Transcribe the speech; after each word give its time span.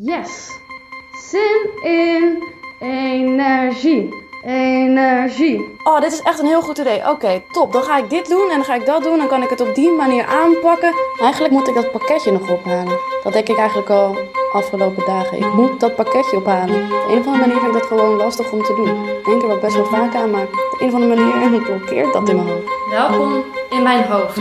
Yes. 0.00 0.58
Zin 1.30 1.70
in 1.82 2.42
energie. 2.80 4.08
Energie. 4.44 5.78
Oh, 5.84 6.00
dit 6.00 6.12
is 6.12 6.20
echt 6.20 6.38
een 6.38 6.46
heel 6.46 6.62
goed 6.62 6.78
idee. 6.78 7.08
Oké, 7.08 7.42
top. 7.50 7.72
Dan 7.72 7.82
ga 7.82 7.98
ik 7.98 8.10
dit 8.10 8.28
doen 8.28 8.50
en 8.50 8.56
dan 8.56 8.64
ga 8.64 8.74
ik 8.74 8.86
dat 8.86 9.02
doen. 9.02 9.18
Dan 9.18 9.28
kan 9.28 9.42
ik 9.42 9.50
het 9.50 9.60
op 9.60 9.74
die 9.74 9.90
manier 9.90 10.26
aanpakken. 10.26 10.94
Eigenlijk 11.20 11.52
moet 11.52 11.68
ik 11.68 11.74
dat 11.74 11.90
pakketje 11.90 12.32
nog 12.32 12.50
ophalen. 12.50 12.98
Dat 13.22 13.32
denk 13.32 13.48
ik 13.48 13.56
eigenlijk 13.56 13.90
al 13.90 14.16
afgelopen 14.52 15.04
dagen. 15.06 15.38
Ik 15.38 15.52
moet 15.52 15.80
dat 15.80 15.96
pakketje 15.96 16.36
ophalen. 16.36 16.84
Op 16.84 17.10
een 17.10 17.18
of 17.18 17.26
andere 17.26 17.46
manier 17.46 17.60
vind 17.60 17.74
ik 17.74 17.80
dat 17.80 17.88
gewoon 17.88 18.16
lastig 18.16 18.52
om 18.52 18.62
te 18.62 18.74
doen. 18.74 19.08
Ik 19.18 19.24
denk 19.24 19.42
er 19.42 19.48
wel 19.48 19.58
best 19.58 19.76
wel 19.76 19.86
vaak 19.86 20.14
aan, 20.14 20.30
maar 20.30 20.42
op 20.42 20.80
een 20.80 20.88
of 20.88 20.94
andere 20.94 21.14
manier 21.14 21.62
blokkeert 21.62 22.12
dat 22.12 22.28
in 22.28 22.36
mijn 22.36 22.48
hoofd. 22.48 22.88
Welkom 22.90 23.44
in 23.70 23.82
mijn 23.82 24.04
hoofd. 24.04 24.34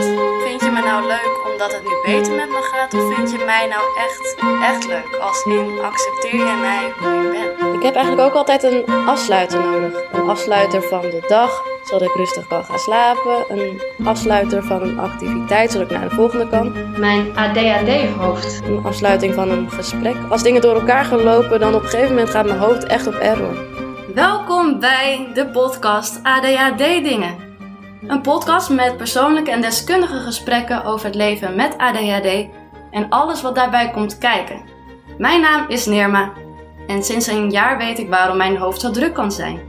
Vind 0.44 0.62
je 0.62 0.72
me 0.72 0.82
nou 0.82 1.08
leuk 1.08 1.41
omdat 1.62 1.80
het 1.80 1.90
nu 1.90 2.14
beter 2.14 2.36
met 2.36 2.50
me 2.50 2.70
gaat? 2.72 2.94
Of 2.94 3.16
vind 3.16 3.32
je 3.32 3.44
mij 3.46 3.68
nou 3.68 3.84
echt, 3.98 4.36
echt 4.64 4.88
leuk? 4.88 5.20
Als 5.22 5.46
in, 5.46 5.80
accepteer 5.82 6.36
jij 6.36 6.58
mij 6.58 6.94
hoe 7.00 7.24
ik 7.24 7.58
ben? 7.58 7.74
Ik 7.74 7.84
heb 7.84 7.96
eigenlijk 7.96 8.28
ook 8.28 8.34
altijd 8.34 8.64
een 8.64 8.86
afsluiter 9.06 9.60
nodig. 9.60 10.02
Een 10.12 10.30
afsluiter 10.30 10.84
van 10.84 11.02
de 11.02 11.26
dag, 11.28 11.64
zodat 11.84 12.08
ik 12.08 12.16
rustig 12.16 12.48
kan 12.48 12.64
gaan 12.64 12.80
slapen. 12.80 13.46
Een 13.50 13.82
afsluiter 14.04 14.64
van 14.64 14.82
een 14.82 15.00
activiteit, 15.00 15.72
zodat 15.72 15.92
ik 15.92 15.98
naar 15.98 16.10
de 16.10 16.16
volgende 16.16 16.48
kan. 16.48 17.00
Mijn 17.00 17.38
ADHD-hoofd. 17.38 18.62
Een 18.64 18.84
afsluiting 18.84 19.34
van 19.34 19.50
een 19.50 19.72
gesprek. 19.72 20.16
Als 20.30 20.44
dingen 20.44 20.62
door 20.62 20.76
elkaar 20.76 21.06
gaan 21.06 21.24
lopen, 21.24 21.60
dan 21.60 21.76
op 21.76 21.84
een 21.84 21.90
gegeven 21.90 22.10
moment 22.10 22.30
gaat 22.30 22.46
mijn 22.46 22.60
hoofd 22.60 22.84
echt 22.84 23.08
op 23.08 23.14
error. 23.14 23.66
Welkom 24.14 24.80
bij 24.80 25.28
de 25.34 25.48
podcast 25.48 26.20
ADHD-dingen. 26.24 27.51
Een 28.08 28.22
podcast 28.22 28.70
met 28.70 28.98
persoonlijke 28.98 29.52
en 29.52 29.62
deskundige 29.62 30.20
gesprekken 30.20 30.84
over 30.84 31.06
het 31.06 31.16
leven 31.16 31.56
met 31.56 31.78
ADHD 31.78 32.48
en 32.92 33.10
alles 33.10 33.42
wat 33.42 33.56
daarbij 33.56 33.92
komt 33.92 34.18
kijken. 34.18 34.62
Mijn 35.18 35.42
naam 35.42 35.70
is 35.70 35.86
Nirma 35.86 36.34
en 36.88 37.04
sinds 37.04 37.28
een 37.28 37.50
jaar 37.50 37.78
weet 37.78 38.00
ik 38.00 38.10
waarom 38.10 38.38
mijn 38.38 38.58
hoofd 38.58 38.82
zo 38.82 38.92
druk 38.92 39.14
kan 39.14 39.32
zijn. 39.32 39.60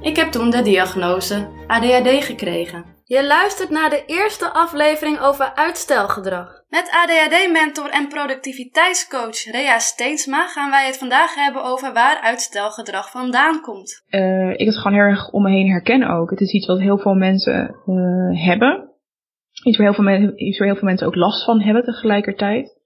Ik 0.00 0.16
heb 0.16 0.30
toen 0.30 0.50
de 0.50 0.62
diagnose 0.62 1.48
ADHD 1.66 2.24
gekregen. 2.24 2.84
Je 3.16 3.26
luistert 3.26 3.70
naar 3.70 3.90
de 3.90 4.04
eerste 4.06 4.48
aflevering 4.52 5.20
over 5.20 5.54
uitstelgedrag. 5.54 6.48
Met 6.68 6.86
ADHD-mentor 7.00 7.88
en 7.90 8.08
productiviteitscoach 8.08 9.38
Rea 9.56 9.78
Steensma 9.78 10.46
gaan 10.46 10.70
wij 10.70 10.86
het 10.86 10.98
vandaag 10.98 11.34
hebben 11.34 11.62
over 11.64 11.92
waar 11.92 12.20
uitstelgedrag 12.20 13.10
vandaan 13.10 13.60
komt. 13.60 14.04
Uh, 14.10 14.50
ik 14.50 14.66
het 14.66 14.76
gewoon 14.76 14.98
heel 14.98 15.08
erg 15.08 15.30
om 15.30 15.42
me 15.42 15.50
heen 15.50 15.70
herken 15.70 16.02
ook. 16.02 16.30
Het 16.30 16.40
is 16.40 16.52
iets 16.52 16.66
wat 16.66 16.80
heel 16.80 16.98
veel 16.98 17.14
mensen 17.14 17.76
uh, 17.86 18.46
hebben. 18.46 18.90
Iets 19.64 19.76
waar, 19.76 19.86
heel 19.86 19.94
veel 19.94 20.04
mensen, 20.04 20.46
iets 20.46 20.58
waar 20.58 20.68
heel 20.68 20.76
veel 20.76 20.88
mensen 20.88 21.06
ook 21.06 21.14
last 21.14 21.44
van 21.44 21.60
hebben 21.60 21.84
tegelijkertijd. 21.84 22.78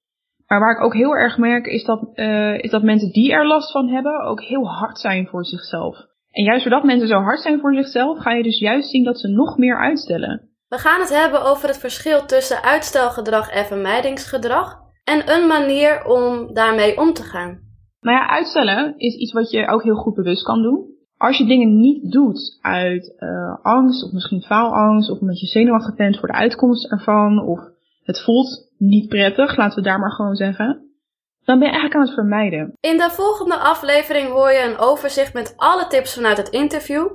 Maar 0.47 0.60
waar 0.60 0.77
ik 0.77 0.84
ook 0.84 0.94
heel 0.94 1.16
erg 1.16 1.38
merk 1.38 1.66
is 1.66 1.84
dat, 1.84 2.10
uh, 2.14 2.58
is 2.58 2.70
dat 2.70 2.82
mensen 2.82 3.12
die 3.12 3.32
er 3.32 3.47
last 3.47 3.72
van 3.72 3.88
hebben 3.88 4.22
ook 4.22 4.42
heel 4.42 4.69
hard 4.69 4.98
zijn 4.98 5.27
voor 5.27 5.44
zichzelf. 5.44 5.97
En 6.36 6.44
juist 6.44 6.64
doordat 6.64 6.84
mensen 6.84 7.08
zo 7.08 7.20
hard 7.20 7.40
zijn 7.40 7.60
voor 7.60 7.74
zichzelf, 7.74 8.18
ga 8.18 8.32
je 8.32 8.42
dus 8.42 8.58
juist 8.58 8.90
zien 8.90 9.04
dat 9.04 9.20
ze 9.20 9.28
nog 9.28 9.56
meer 9.56 9.78
uitstellen. 9.80 10.48
We 10.68 10.78
gaan 10.78 11.00
het 11.00 11.20
hebben 11.20 11.44
over 11.44 11.68
het 11.68 11.78
verschil 11.78 12.26
tussen 12.26 12.62
uitstelgedrag 12.62 13.50
en 13.50 13.64
vermijdingsgedrag 13.64 14.78
en 15.04 15.30
een 15.34 15.46
manier 15.46 16.04
om 16.04 16.54
daarmee 16.54 17.00
om 17.00 17.12
te 17.12 17.22
gaan. 17.22 17.58
Nou 18.00 18.16
ja, 18.16 18.28
uitstellen 18.28 18.94
is 18.96 19.14
iets 19.14 19.32
wat 19.32 19.50
je 19.50 19.68
ook 19.68 19.82
heel 19.82 19.94
goed 19.94 20.14
bewust 20.14 20.42
kan 20.42 20.62
doen. 20.62 20.94
Als 21.16 21.38
je 21.38 21.46
dingen 21.46 21.80
niet 21.80 22.12
doet 22.12 22.58
uit 22.60 23.14
uh, 23.18 23.64
angst 23.64 24.04
of 24.04 24.12
misschien 24.12 24.42
faalangst 24.42 25.10
of 25.10 25.20
omdat 25.20 25.40
je 25.40 25.46
zenuwachtig 25.46 25.94
bent 25.94 26.18
voor 26.18 26.28
de 26.28 26.34
uitkomst 26.34 26.90
ervan 26.90 27.46
of 27.46 27.60
het 28.02 28.22
voelt 28.24 28.72
niet 28.78 29.08
prettig, 29.08 29.56
laten 29.56 29.78
we 29.78 29.88
daar 29.88 29.98
maar 29.98 30.12
gewoon 30.12 30.34
zeggen, 30.34 30.85
dan 31.47 31.58
ben 31.58 31.69
je 31.69 31.75
eigenlijk 31.75 31.94
aan 31.94 32.00
het 32.00 32.14
vermijden. 32.14 32.77
In 32.80 32.97
de 32.97 33.11
volgende 33.11 33.56
aflevering 33.56 34.30
hoor 34.30 34.52
je 34.52 34.62
een 34.62 34.78
overzicht 34.78 35.33
met 35.33 35.55
alle 35.56 35.86
tips 35.86 36.14
vanuit 36.14 36.36
het 36.36 36.48
interview 36.48 37.08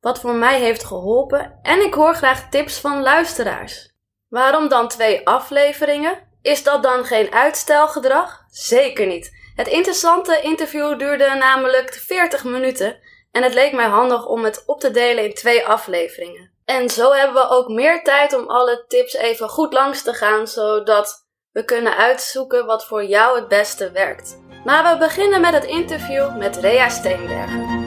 wat 0.00 0.20
voor 0.20 0.34
mij 0.34 0.60
heeft 0.60 0.84
geholpen 0.84 1.58
en 1.62 1.84
ik 1.84 1.94
hoor 1.94 2.14
graag 2.14 2.48
tips 2.48 2.80
van 2.80 3.02
luisteraars. 3.02 3.94
Waarom 4.28 4.68
dan 4.68 4.88
twee 4.88 5.26
afleveringen? 5.26 6.28
Is 6.42 6.62
dat 6.62 6.82
dan 6.82 7.04
geen 7.04 7.32
uitstelgedrag? 7.32 8.44
Zeker 8.48 9.06
niet. 9.06 9.30
Het 9.54 9.68
interessante 9.68 10.40
interview 10.42 10.98
duurde 10.98 11.34
namelijk 11.38 11.92
40 11.92 12.44
minuten 12.44 12.98
en 13.30 13.42
het 13.42 13.54
leek 13.54 13.72
mij 13.72 13.88
handig 13.88 14.26
om 14.26 14.44
het 14.44 14.62
op 14.66 14.80
te 14.80 14.90
delen 14.90 15.24
in 15.24 15.34
twee 15.34 15.66
afleveringen. 15.66 16.52
En 16.64 16.90
zo 16.90 17.12
hebben 17.12 17.42
we 17.42 17.48
ook 17.48 17.68
meer 17.68 18.02
tijd 18.02 18.36
om 18.36 18.48
alle 18.48 18.84
tips 18.88 19.14
even 19.14 19.48
goed 19.48 19.72
langs 19.72 20.02
te 20.02 20.12
gaan, 20.12 20.46
zodat 20.46 21.29
we 21.52 21.64
kunnen 21.64 21.96
uitzoeken 21.96 22.66
wat 22.66 22.86
voor 22.86 23.04
jou 23.04 23.38
het 23.38 23.48
beste 23.48 23.90
werkt. 23.90 24.42
Maar 24.64 24.92
we 24.92 24.98
beginnen 24.98 25.40
met 25.40 25.54
het 25.54 25.64
interview 25.64 26.36
met 26.36 26.56
Rea 26.56 26.88
Steenbergen. 26.88 27.80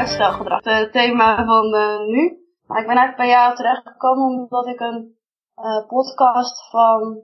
uitstelgedrag. 0.00 0.64
Het 0.64 0.92
thema 0.92 1.44
van 1.44 1.74
uh, 1.74 2.06
nu. 2.06 2.38
Maar 2.66 2.80
ik 2.80 2.86
ben 2.86 2.96
eigenlijk 2.96 3.16
bij 3.16 3.28
jou 3.28 3.54
terechtgekomen 3.54 4.24
omdat 4.24 4.66
ik 4.66 4.80
een 4.80 5.16
uh, 5.56 5.86
podcast 5.86 6.70
van, 6.70 7.22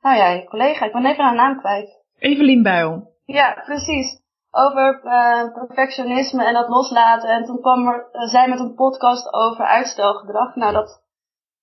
nou 0.00 0.16
ja, 0.16 0.28
je 0.28 0.44
collega, 0.44 0.86
ik 0.86 0.92
ben 0.92 1.06
even 1.06 1.24
haar 1.24 1.34
naam 1.34 1.58
kwijt. 1.58 2.02
Evelien 2.18 2.62
Bijl. 2.62 3.12
Ja, 3.24 3.62
precies. 3.64 4.22
Over 4.56 5.00
uh, 5.04 5.52
perfectionisme 5.54 6.44
en 6.44 6.54
dat 6.54 6.68
loslaten. 6.68 7.28
En 7.28 7.44
toen 7.44 7.60
kwam 7.60 7.88
er, 7.88 8.06
zij 8.12 8.48
met 8.48 8.58
een 8.58 8.74
podcast 8.74 9.32
over 9.32 9.64
uitstelgedrag. 9.64 10.54
Nou, 10.54 10.72
dat 10.72 11.02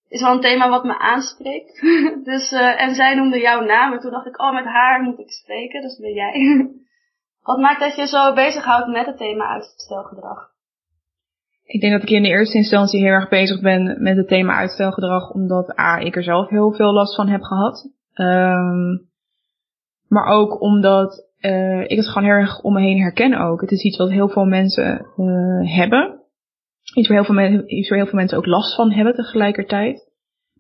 is 0.08 0.22
wel 0.22 0.32
een 0.32 0.42
thema 0.42 0.70
wat 0.70 0.84
me 0.84 1.00
aanspreekt. 1.00 1.82
dus, 2.32 2.52
en 2.52 2.96
zij 2.96 3.16
noemde 3.16 3.40
jouw 3.40 3.62
naam. 3.62 3.94
En 3.94 4.00
toen 4.00 4.12
dacht 4.12 4.28
ik, 4.28 4.42
oh, 4.42 4.54
met 4.54 4.66
haar 4.66 5.02
moet 5.02 5.20
ik 5.20 5.32
spreken. 5.32 5.82
Dus 5.82 6.00
ben 6.00 6.14
jij. 6.14 6.34
Wat 7.42 7.60
maakt 7.60 7.80
dat 7.80 7.96
je 7.96 8.08
zo 8.08 8.34
bezighoudt 8.34 8.88
met 8.88 9.06
het 9.06 9.18
thema 9.18 9.46
uitstelgedrag? 9.46 10.50
Ik 11.64 11.82
denk 11.82 11.94
dat 11.94 12.02
ik 12.02 12.10
in 12.10 12.24
de 12.24 12.30
eerste 12.30 12.58
instantie 12.58 13.00
heel 13.00 13.12
erg 13.12 13.30
bezig 13.30 13.62
ben 13.62 14.02
met 14.02 14.18
het 14.18 14.28
thema 14.28 14.56
uitstelgedrag, 14.56 15.30
omdat 15.30 15.80
A, 15.80 15.98
ik 15.98 16.16
er 16.16 16.24
zelf 16.24 16.50
heel 16.50 16.72
veel 16.72 16.94
last 16.94 17.16
van 17.16 17.28
heb 17.28 17.42
gehad. 17.42 17.90
Um, 18.16 19.10
maar 20.08 20.26
ook 20.26 20.62
omdat 20.62 21.31
uh, 21.42 21.82
ik 21.82 21.98
het 21.98 22.08
gewoon 22.08 22.30
erg 22.30 22.62
om 22.62 22.74
me 22.74 22.82
heen 22.82 23.02
herken 23.02 23.34
ook. 23.34 23.62
Het 23.62 23.72
is 23.72 23.84
iets 23.84 23.98
wat 23.98 24.10
heel 24.10 24.30
veel 24.30 24.46
mensen 24.46 25.06
uh, 25.18 25.76
hebben. 25.76 26.20
Iets 26.96 27.08
waar, 27.08 27.26
heel 27.26 27.36
veel 27.36 27.64
iets 27.66 27.90
waar 27.90 27.98
heel 27.98 28.08
veel 28.08 28.20
mensen 28.20 28.38
ook 28.38 28.46
last 28.46 28.76
van 28.76 28.92
hebben 28.92 29.16
tegelijkertijd. 29.16 30.10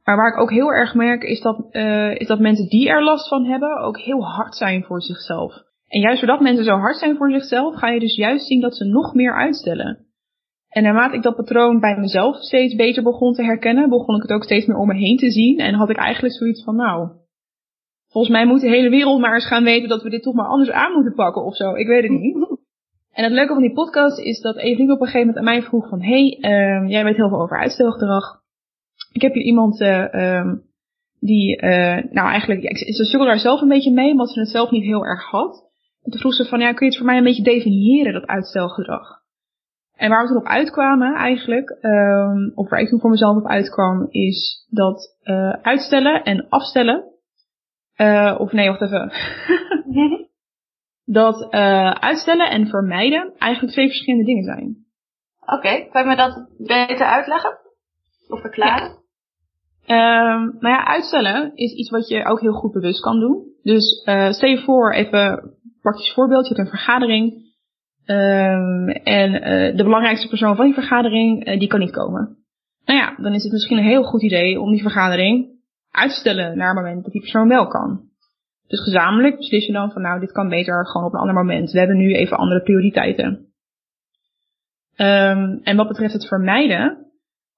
Maar 0.03 0.15
waar 0.15 0.33
ik 0.33 0.39
ook 0.39 0.51
heel 0.51 0.71
erg 0.71 0.93
merk 0.93 1.23
is 1.23 1.41
dat, 1.41 1.67
uh, 1.71 2.15
is 2.15 2.27
dat 2.27 2.39
mensen 2.39 2.69
die 2.69 2.89
er 2.89 3.03
last 3.03 3.27
van 3.27 3.45
hebben 3.45 3.77
ook 3.77 3.99
heel 3.99 4.25
hard 4.25 4.55
zijn 4.55 4.83
voor 4.83 5.01
zichzelf. 5.01 5.53
En 5.87 5.99
juist 5.99 6.19
doordat 6.19 6.41
mensen 6.41 6.63
zo 6.63 6.75
hard 6.75 6.97
zijn 6.97 7.15
voor 7.15 7.31
zichzelf, 7.31 7.75
ga 7.75 7.89
je 7.89 7.99
dus 7.99 8.15
juist 8.15 8.45
zien 8.45 8.61
dat 8.61 8.75
ze 8.75 8.85
nog 8.85 9.13
meer 9.13 9.35
uitstellen. 9.35 10.05
En 10.69 10.83
naarmate 10.83 11.15
ik 11.15 11.23
dat 11.23 11.35
patroon 11.35 11.79
bij 11.79 11.97
mezelf 11.97 12.35
steeds 12.35 12.75
beter 12.75 13.03
begon 13.03 13.33
te 13.33 13.43
herkennen, 13.43 13.89
begon 13.89 14.15
ik 14.15 14.21
het 14.21 14.31
ook 14.31 14.43
steeds 14.43 14.65
meer 14.65 14.77
om 14.77 14.87
me 14.87 14.95
heen 14.95 15.17
te 15.17 15.31
zien. 15.31 15.59
En 15.59 15.73
had 15.73 15.89
ik 15.89 15.97
eigenlijk 15.97 16.33
zoiets 16.35 16.63
van, 16.63 16.75
nou, 16.75 17.09
volgens 18.11 18.33
mij 18.33 18.45
moet 18.45 18.61
de 18.61 18.69
hele 18.69 18.89
wereld 18.89 19.19
maar 19.19 19.33
eens 19.33 19.47
gaan 19.47 19.63
weten 19.63 19.89
dat 19.89 20.03
we 20.03 20.09
dit 20.09 20.23
toch 20.23 20.33
maar 20.33 20.47
anders 20.47 20.71
aan 20.71 20.93
moeten 20.93 21.13
pakken 21.13 21.43
of 21.43 21.55
zo. 21.55 21.73
Ik 21.73 21.87
weet 21.87 22.03
het 22.03 22.11
niet. 22.11 22.35
En 23.11 23.23
het 23.23 23.33
leuke 23.33 23.53
van 23.53 23.61
die 23.61 23.73
podcast 23.73 24.19
is 24.19 24.41
dat 24.41 24.57
Evelien 24.57 24.91
op 24.91 24.99
een 24.99 25.05
gegeven 25.05 25.27
moment 25.27 25.37
aan 25.37 25.53
mij 25.53 25.61
vroeg 25.61 25.89
van, 25.89 26.01
hey, 26.01 26.37
uh, 26.41 26.89
jij 26.89 27.03
weet 27.03 27.15
heel 27.15 27.29
veel 27.29 27.41
over 27.41 27.59
uitstelgedrag. 27.59 28.41
Ik 29.11 29.21
heb 29.21 29.33
hier 29.33 29.43
iemand 29.43 29.81
uh, 29.81 30.53
die, 31.19 31.61
uh, 31.61 31.97
nou 32.11 32.29
eigenlijk, 32.29 32.61
ja, 32.61 32.75
ze 32.75 33.03
sukkelde 33.03 33.31
daar 33.31 33.39
zelf 33.39 33.61
een 33.61 33.67
beetje 33.67 33.91
mee, 33.91 34.11
omdat 34.11 34.29
ze 34.29 34.39
het 34.39 34.49
zelf 34.49 34.71
niet 34.71 34.83
heel 34.83 35.05
erg 35.05 35.23
had. 35.23 35.69
En 36.03 36.11
toen 36.11 36.19
vroeg 36.19 36.33
ze 36.33 36.45
van, 36.45 36.59
ja, 36.59 36.73
kun 36.73 36.85
je 36.85 36.91
het 36.91 36.97
voor 36.97 37.05
mij 37.05 37.17
een 37.17 37.23
beetje 37.23 37.43
definiëren, 37.43 38.13
dat 38.13 38.27
uitstelgedrag? 38.27 39.19
En 39.95 40.09
waar 40.09 40.21
we 40.21 40.27
toen 40.27 40.37
op 40.37 40.47
uitkwamen 40.47 41.15
eigenlijk, 41.15 41.77
um, 41.81 42.51
of 42.55 42.69
waar 42.69 42.79
ik 42.79 42.87
toen 42.87 42.99
voor 42.99 43.09
mezelf 43.09 43.37
op 43.37 43.47
uitkwam, 43.47 44.07
is 44.09 44.67
dat 44.69 45.17
uh, 45.23 45.49
uitstellen 45.49 46.23
en 46.23 46.45
afstellen, 46.49 47.10
uh, 48.01 48.35
of 48.39 48.51
nee, 48.51 48.67
wacht 48.67 48.81
even. 48.81 49.11
dat 51.19 51.53
uh, 51.53 51.91
uitstellen 51.91 52.49
en 52.49 52.67
vermijden 52.67 53.33
eigenlijk 53.37 53.73
twee 53.73 53.87
verschillende 53.87 54.25
dingen 54.25 54.43
zijn. 54.43 54.75
Oké, 55.41 55.53
okay, 55.53 55.87
kan 55.91 56.01
je 56.01 56.07
me 56.07 56.15
dat 56.15 56.47
beter 56.57 57.05
uitleggen? 57.05 57.57
Of 58.27 58.41
verklaren? 58.41 58.99
Ja. 59.85 60.33
Um, 60.33 60.57
nou 60.59 60.75
ja, 60.75 60.85
uitstellen 60.85 61.51
is 61.55 61.73
iets 61.73 61.89
wat 61.89 62.07
je 62.07 62.25
ook 62.25 62.41
heel 62.41 62.53
goed 62.53 62.71
bewust 62.71 63.01
kan 63.01 63.19
doen. 63.19 63.43
Dus 63.63 64.03
uh, 64.05 64.29
stel 64.29 64.49
je 64.49 64.57
voor, 64.57 64.93
even 64.93 65.53
praktisch 65.81 66.13
voorbeeld, 66.13 66.47
je 66.47 66.53
hebt 66.53 66.67
een 66.67 66.77
vergadering 66.77 67.33
um, 68.05 68.89
en 68.89 69.33
uh, 69.33 69.77
de 69.77 69.83
belangrijkste 69.83 70.27
persoon 70.27 70.55
van 70.55 70.65
die 70.65 70.73
vergadering, 70.73 71.59
die 71.59 71.67
kan 71.67 71.79
niet 71.79 71.91
komen. 71.91 72.37
Nou 72.85 72.99
ja, 72.99 73.15
dan 73.17 73.33
is 73.33 73.43
het 73.43 73.51
misschien 73.51 73.77
een 73.77 73.83
heel 73.83 74.03
goed 74.03 74.21
idee 74.21 74.59
om 74.59 74.71
die 74.71 74.81
vergadering 74.81 75.60
uit 75.91 76.09
te 76.09 76.19
stellen 76.19 76.57
naar 76.57 76.67
het 76.67 76.75
moment 76.75 77.03
dat 77.03 77.11
die 77.11 77.21
persoon 77.21 77.47
wel 77.47 77.67
kan. 77.67 78.09
Dus 78.67 78.83
gezamenlijk 78.83 79.37
beslis 79.37 79.65
je 79.65 79.73
dan 79.73 79.91
van 79.91 80.01
nou, 80.01 80.19
dit 80.19 80.31
kan 80.31 80.49
beter 80.49 80.87
gewoon 80.87 81.07
op 81.07 81.13
een 81.13 81.19
ander 81.19 81.35
moment. 81.35 81.71
We 81.71 81.79
hebben 81.79 81.97
nu 81.97 82.13
even 82.13 82.37
andere 82.37 82.61
prioriteiten. 82.61 83.45
Um, 84.97 85.59
en 85.63 85.75
wat 85.75 85.87
betreft 85.87 86.13
het 86.13 86.27
vermijden, 86.27 86.97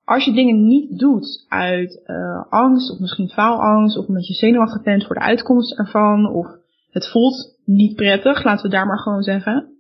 als 0.04 0.26
je 0.26 0.34
dingen 0.34 0.68
niet 0.68 1.00
doet 1.00 1.46
uit 1.48 2.02
uh, 2.06 2.44
angst 2.50 2.92
of 2.92 3.00
misschien 3.00 3.30
faalangst 3.30 3.98
of 3.98 4.08
omdat 4.08 4.28
je 4.28 4.34
zenuwachtig 4.34 4.84
bent 4.84 5.06
voor 5.06 5.16
de 5.16 5.22
uitkomst 5.22 5.78
ervan 5.78 6.34
of 6.34 6.48
het 6.92 7.12
voelt 7.12 7.60
niet 7.66 7.96
prettig, 7.96 8.44
laten 8.44 8.66
we 8.66 8.76
daar 8.76 8.88
maar 8.88 9.00
gewoon 9.00 9.24
zeggen, 9.24 9.74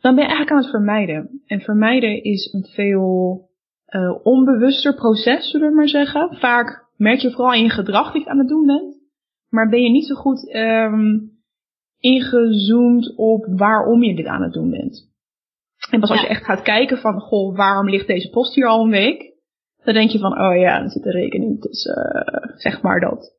dan 0.00 0.14
ben 0.14 0.24
je 0.24 0.30
eigenlijk 0.30 0.50
aan 0.50 0.62
het 0.62 0.70
vermijden. 0.70 1.42
En 1.46 1.60
vermijden 1.60 2.22
is 2.22 2.52
een 2.52 2.64
veel 2.64 3.40
uh, 3.88 4.18
onbewuster 4.22 4.94
proces, 4.94 5.50
zullen 5.50 5.68
we 5.68 5.74
maar 5.74 5.88
zeggen. 5.88 6.36
Vaak 6.36 6.84
merk 6.96 7.20
je 7.20 7.30
vooral 7.30 7.54
in 7.54 7.62
je 7.62 7.70
gedrag 7.70 8.12
dat 8.12 8.22
je 8.22 8.28
aan 8.28 8.38
het 8.38 8.48
doen 8.48 8.66
bent, 8.66 9.00
maar 9.48 9.68
ben 9.68 9.82
je 9.82 9.90
niet 9.90 10.06
zo 10.06 10.14
goed 10.14 10.54
um, 10.54 11.30
ingezoomd 11.98 13.16
op 13.16 13.46
waarom 13.56 14.02
je 14.02 14.14
dit 14.14 14.26
aan 14.26 14.42
het 14.42 14.52
doen 14.52 14.70
bent. 14.70 15.10
En 15.90 16.00
pas 16.00 16.10
als 16.10 16.20
je 16.20 16.26
echt 16.28 16.44
gaat 16.44 16.62
kijken 16.62 16.98
van, 16.98 17.20
goh, 17.20 17.56
waarom 17.56 17.88
ligt 17.88 18.06
deze 18.06 18.30
post 18.30 18.54
hier 18.54 18.66
al 18.66 18.84
een 18.84 18.90
week? 18.90 19.32
Dan 19.84 19.94
denk 19.94 20.10
je 20.10 20.18
van, 20.18 20.40
oh 20.40 20.56
ja, 20.56 20.82
er 20.82 20.90
zit 20.90 21.04
een 21.04 21.12
rekening 21.12 21.60
tussen, 21.60 22.16
uh, 22.16 22.56
zeg 22.56 22.82
maar 22.82 23.00
dat. 23.00 23.36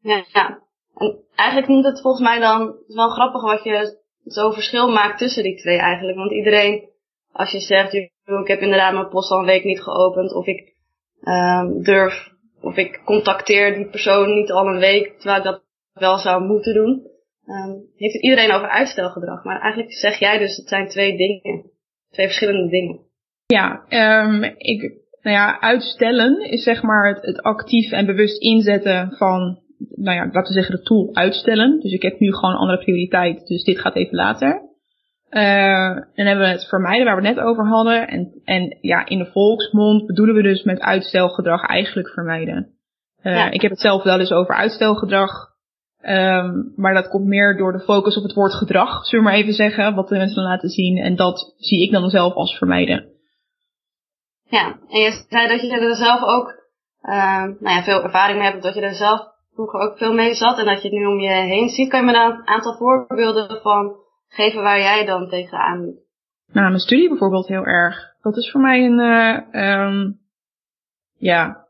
Ja, 0.00 0.24
ja. 0.32 0.58
En 0.94 1.18
eigenlijk 1.34 1.68
noemt 1.68 1.84
het 1.84 2.00
volgens 2.00 2.22
mij 2.22 2.38
dan, 2.38 2.60
het 2.60 2.88
is 2.88 2.94
wel 2.94 3.08
grappig 3.08 3.42
wat 3.42 3.64
je 3.64 4.02
zo 4.24 4.50
verschil 4.50 4.92
maakt 4.92 5.18
tussen 5.18 5.42
die 5.42 5.56
twee 5.56 5.78
eigenlijk. 5.78 6.16
Want 6.16 6.32
iedereen, 6.32 6.88
als 7.32 7.50
je 7.50 7.60
zegt, 7.60 7.94
ik 7.94 8.12
heb 8.44 8.60
inderdaad 8.60 8.92
mijn 8.92 9.08
post 9.08 9.30
al 9.30 9.38
een 9.38 9.44
week 9.44 9.64
niet 9.64 9.82
geopend, 9.82 10.32
of 10.32 10.46
ik 10.46 10.74
um, 11.20 11.82
durf, 11.82 12.34
of 12.66 12.76
ik 12.76 13.00
contacteer 13.04 13.74
die 13.74 13.90
persoon 13.90 14.34
niet 14.34 14.50
al 14.50 14.66
een 14.66 14.78
week, 14.78 15.14
terwijl 15.18 15.38
ik 15.38 15.44
dat 15.44 15.62
wel 15.92 16.18
zou 16.18 16.44
moeten 16.44 16.74
doen, 16.74 17.02
um, 17.46 17.84
heeft 17.96 18.12
het 18.12 18.22
iedereen 18.22 18.52
over 18.52 18.68
uitstelgedrag. 18.68 19.44
Maar 19.44 19.60
eigenlijk 19.60 19.92
zeg 19.92 20.18
jij 20.18 20.38
dus, 20.38 20.56
het 20.56 20.68
zijn 20.68 20.88
twee 20.88 21.16
dingen. 21.16 21.70
Twee 22.10 22.26
verschillende 22.26 22.68
dingen. 22.68 23.00
Ja, 23.46 23.84
um, 24.24 24.42
ik, 24.56 24.80
nou 25.22 25.36
ja, 25.36 25.60
uitstellen 25.60 26.50
is 26.50 26.62
zeg 26.62 26.82
maar 26.82 27.14
het, 27.14 27.26
het 27.26 27.42
actief 27.42 27.90
en 27.90 28.06
bewust 28.06 28.42
inzetten 28.42 29.14
van 29.16 29.58
nou 29.78 30.16
ja, 30.16 30.24
laten 30.24 30.54
we 30.54 30.60
zeggen 30.60 30.76
de 30.76 30.82
tool 30.82 31.10
uitstellen. 31.12 31.80
Dus 31.80 31.92
ik 31.92 32.02
heb 32.02 32.18
nu 32.18 32.34
gewoon 32.34 32.50
een 32.50 32.60
andere 32.60 32.78
prioriteit, 32.78 33.46
dus 33.46 33.64
dit 33.64 33.80
gaat 33.80 33.96
even 33.96 34.16
later. 34.16 34.62
Uh, 35.30 35.94
dan 36.14 36.26
hebben 36.26 36.44
we 36.44 36.52
het 36.52 36.68
vermijden 36.68 37.04
waar 37.04 37.20
we 37.20 37.26
het 37.26 37.36
net 37.36 37.44
over 37.44 37.66
hadden. 37.66 38.08
En, 38.08 38.40
en 38.44 38.78
ja, 38.80 39.06
in 39.06 39.18
de 39.18 39.30
volksmond 39.32 40.06
bedoelen 40.06 40.34
we 40.34 40.42
dus 40.42 40.62
met 40.62 40.80
uitstelgedrag 40.80 41.62
eigenlijk 41.62 42.08
vermijden. 42.08 42.74
Uh, 43.22 43.34
ja. 43.34 43.50
Ik 43.50 43.62
heb 43.62 43.70
het 43.70 43.80
zelf 43.80 44.02
wel 44.02 44.18
eens 44.18 44.32
over 44.32 44.54
uitstelgedrag. 44.54 45.54
Um, 46.02 46.72
maar 46.76 46.94
dat 46.94 47.08
komt 47.08 47.26
meer 47.26 47.56
door 47.56 47.72
de 47.72 47.80
focus 47.80 48.16
op 48.16 48.22
het 48.22 48.34
woord 48.34 48.54
gedrag, 48.54 49.06
zullen 49.06 49.24
we 49.24 49.30
maar 49.30 49.40
even 49.40 49.52
zeggen, 49.52 49.94
wat 49.94 50.08
de 50.08 50.16
mensen 50.16 50.42
laten 50.42 50.68
zien. 50.68 50.98
En 50.98 51.16
dat 51.16 51.54
zie 51.56 51.82
ik 51.82 51.92
dan 51.92 52.10
zelf 52.10 52.34
als 52.34 52.58
vermijden. 52.58 53.06
Ja, 54.48 54.78
en 54.88 55.00
je 55.00 55.24
zei 55.28 55.48
dat 55.48 55.60
je 55.60 55.70
er 55.70 55.94
zelf 55.94 56.22
ook 56.22 56.64
uh, 57.02 57.42
nou 57.42 57.76
ja, 57.76 57.82
veel 57.82 58.02
ervaring 58.02 58.38
mee 58.38 58.50
hebt, 58.50 58.62
dat 58.62 58.74
je 58.74 58.80
er 58.80 58.94
zelf 58.94 59.20
vroeger 59.54 59.80
ook 59.80 59.98
veel 59.98 60.12
mee 60.12 60.34
zat 60.34 60.58
en 60.58 60.64
dat 60.64 60.82
je 60.82 60.88
het 60.88 60.98
nu 60.98 61.06
om 61.06 61.20
je 61.20 61.28
heen 61.28 61.68
ziet. 61.68 61.88
Kan 61.88 62.00
je 62.00 62.06
me 62.06 62.12
daar 62.12 62.30
een 62.30 62.46
aantal 62.46 62.76
voorbeelden 62.76 63.60
van 63.62 63.96
geven 64.28 64.62
waar 64.62 64.78
jij 64.78 65.04
dan 65.04 65.28
tegenaan 65.28 65.84
liep? 65.84 66.04
Nou, 66.52 66.68
mijn 66.68 66.80
studie 66.80 67.08
bijvoorbeeld 67.08 67.48
heel 67.48 67.64
erg. 67.64 68.14
Dat 68.20 68.36
is 68.36 68.50
voor 68.50 68.60
mij 68.60 68.84
een, 68.84 68.98
uh, 68.98 69.86
um, 69.86 70.18
ja. 71.18 71.64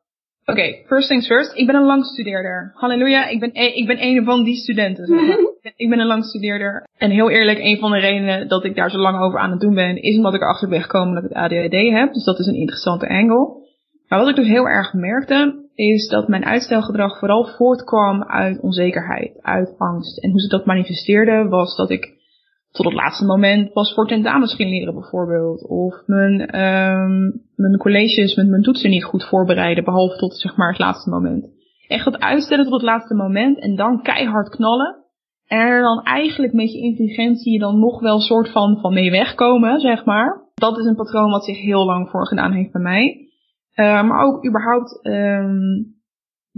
Oké, 0.44 0.60
okay, 0.60 0.84
first 0.86 1.08
things 1.08 1.26
first. 1.26 1.56
Ik 1.56 1.66
ben 1.66 1.74
een 1.74 1.86
langstudeerder. 1.86 2.70
Halleluja, 2.74 3.26
ik 3.26 3.40
ben, 3.40 3.50
e 3.52 3.66
ik 3.66 3.86
ben 3.86 4.02
een 4.02 4.24
van 4.24 4.44
die 4.44 4.54
studenten. 4.54 5.06
Zeg 5.06 5.26
maar. 5.26 5.38
ik 5.76 5.88
ben 5.88 5.98
een 5.98 6.06
langstudeerder. 6.06 6.88
En 6.96 7.10
heel 7.10 7.30
eerlijk, 7.30 7.58
een 7.58 7.78
van 7.78 7.90
de 7.90 7.98
redenen 7.98 8.48
dat 8.48 8.64
ik 8.64 8.76
daar 8.76 8.90
zo 8.90 8.98
lang 8.98 9.20
over 9.20 9.38
aan 9.38 9.50
het 9.50 9.60
doen 9.60 9.74
ben, 9.74 10.02
is 10.02 10.16
omdat 10.16 10.34
ik 10.34 10.40
erachter 10.40 10.68
ben 10.68 10.82
gekomen 10.82 11.14
dat 11.14 11.30
ik 11.30 11.36
ADHD 11.36 11.90
heb. 11.90 12.12
Dus 12.12 12.24
dat 12.24 12.38
is 12.38 12.46
een 12.46 12.54
interessante 12.60 13.08
angle. 13.08 13.64
Maar 14.08 14.18
wat 14.18 14.28
ik 14.28 14.36
dus 14.36 14.48
heel 14.48 14.68
erg 14.68 14.92
merkte, 14.92 15.68
is 15.74 16.08
dat 16.08 16.28
mijn 16.28 16.44
uitstelgedrag 16.44 17.18
vooral 17.18 17.44
voortkwam 17.44 18.24
uit 18.24 18.60
onzekerheid, 18.60 19.42
uit 19.42 19.74
angst. 19.78 20.18
En 20.18 20.30
hoe 20.30 20.40
ze 20.40 20.48
dat 20.48 20.66
manifesteerde 20.66 21.48
was 21.48 21.76
dat 21.76 21.90
ik 21.90 22.15
tot 22.76 22.86
het 22.86 22.94
laatste 22.94 23.24
moment 23.24 23.72
pas 23.72 23.94
voor 23.94 24.06
tentamens 24.06 24.54
ging 24.54 24.70
leren 24.70 24.94
bijvoorbeeld. 24.94 25.68
Of 25.68 26.02
mijn, 26.06 26.60
um, 26.60 27.42
mijn 27.54 27.76
colleges 27.76 28.34
met 28.34 28.48
mijn 28.48 28.62
toetsen 28.62 28.90
niet 28.90 29.04
goed 29.04 29.24
voorbereiden, 29.24 29.84
behalve 29.84 30.16
tot 30.16 30.36
zeg 30.36 30.56
maar 30.56 30.68
het 30.68 30.78
laatste 30.78 31.10
moment. 31.10 31.48
Echt 31.88 32.04
dat 32.04 32.20
uitstellen 32.20 32.64
tot 32.64 32.72
het 32.72 32.82
laatste 32.82 33.14
moment 33.14 33.58
en 33.60 33.76
dan 33.76 34.02
keihard 34.02 34.48
knallen. 34.48 35.04
En 35.46 35.58
er 35.58 35.82
dan 35.82 36.02
eigenlijk 36.02 36.52
met 36.52 36.72
je 36.72 36.78
intelligentie 36.78 37.58
dan 37.58 37.78
nog 37.78 38.00
wel 38.00 38.20
soort 38.20 38.50
van, 38.50 38.78
van 38.80 38.94
mee 38.94 39.10
wegkomen, 39.10 39.80
zeg 39.80 40.04
maar. 40.04 40.50
Dat 40.54 40.78
is 40.78 40.84
een 40.84 40.96
patroon 40.96 41.30
wat 41.30 41.44
zich 41.44 41.60
heel 41.60 41.84
lang 41.84 42.08
voor 42.10 42.26
gedaan 42.26 42.52
heeft 42.52 42.72
bij 42.72 42.82
mij. 42.82 43.28
Uh, 43.76 44.08
maar 44.08 44.24
ook 44.24 44.46
überhaupt 44.46 45.06
um, 45.06 45.95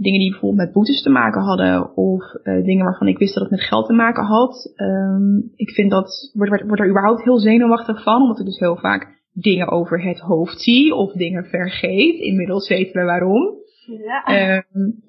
dingen 0.01 0.19
die 0.19 0.29
bijvoorbeeld 0.29 0.65
met 0.65 0.73
boetes 0.73 1.01
te 1.01 1.09
maken 1.09 1.41
hadden. 1.41 1.95
Of 1.95 2.23
uh, 2.43 2.63
dingen 2.63 2.85
waarvan 2.85 3.07
ik 3.07 3.17
wist 3.17 3.33
dat 3.33 3.43
het 3.43 3.51
met 3.51 3.63
geld 3.63 3.85
te 3.85 3.93
maken 3.93 4.23
had. 4.23 4.73
Um, 4.75 5.51
ik 5.55 5.69
vind 5.69 5.91
dat, 5.91 6.31
word, 6.33 6.63
word, 6.67 6.79
er 6.79 6.89
überhaupt 6.89 7.23
heel 7.23 7.39
zenuwachtig 7.39 8.03
van. 8.03 8.21
Omdat 8.21 8.39
ik 8.39 8.45
dus 8.45 8.59
heel 8.59 8.77
vaak 8.77 9.07
dingen 9.33 9.67
over 9.67 10.03
het 10.03 10.19
hoofd 10.19 10.61
zie. 10.61 10.95
Of 10.95 11.11
dingen 11.11 11.45
vergeet. 11.45 12.19
Inmiddels 12.19 12.67
weten 12.67 12.99
we 12.99 13.05
waarom. 13.05 13.53
Ja. 13.85 14.63
Um, 14.73 15.03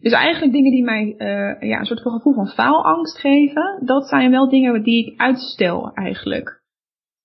dus 0.00 0.12
eigenlijk 0.12 0.52
dingen 0.52 0.70
die 0.70 0.84
mij 0.84 1.14
uh, 1.18 1.68
ja, 1.68 1.78
een 1.78 1.86
soort 1.86 2.02
van 2.02 2.12
gevoel 2.12 2.34
van 2.34 2.48
faalangst 2.48 3.18
geven. 3.18 3.82
Dat 3.84 4.08
zijn 4.08 4.30
wel 4.30 4.48
dingen 4.48 4.82
die 4.82 5.06
ik 5.06 5.20
uitstel 5.20 5.90
eigenlijk. 5.94 6.62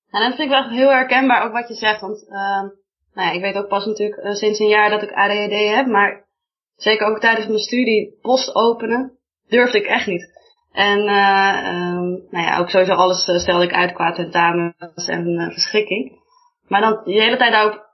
En 0.10 0.22
dat 0.22 0.36
vind 0.36 0.52
ik 0.52 0.56
wel 0.60 0.70
heel 0.70 0.90
herkenbaar 0.90 1.46
ook 1.46 1.52
wat 1.52 1.68
je 1.68 1.74
zegt. 1.74 2.02
Want 2.02 2.26
nou 3.14 3.28
ja, 3.28 3.34
ik 3.34 3.42
weet 3.42 3.56
ook 3.56 3.68
pas 3.68 3.86
natuurlijk 3.86 4.24
uh, 4.24 4.32
sinds 4.32 4.60
een 4.60 4.68
jaar 4.68 4.90
dat 4.90 5.02
ik 5.02 5.12
ADHD 5.12 5.76
heb, 5.76 5.88
maar 5.88 6.26
zeker 6.76 7.08
ook 7.08 7.20
tijdens 7.20 7.48
mijn 7.48 7.60
studie 7.60 8.18
post 8.22 8.56
openen 8.56 9.18
durfde 9.48 9.78
ik 9.78 9.86
echt 9.86 10.08
niet. 10.08 10.32
En 10.72 11.00
uh, 11.00 12.02
nou 12.32 12.46
ja, 12.46 12.58
ook 12.58 12.70
sowieso 12.70 12.94
alles 12.94 13.28
uh, 13.28 13.36
stelde 13.36 13.64
ik 13.64 13.74
uit 13.74 13.94
qua 13.94 14.12
tentamens 14.12 15.08
en 15.08 15.28
uh, 15.28 15.50
verschikking. 15.50 16.22
Maar 16.68 16.82
dan 16.82 17.02
de 17.04 17.22
hele 17.22 17.38
tijd 17.38 17.52
daarop 17.52 17.92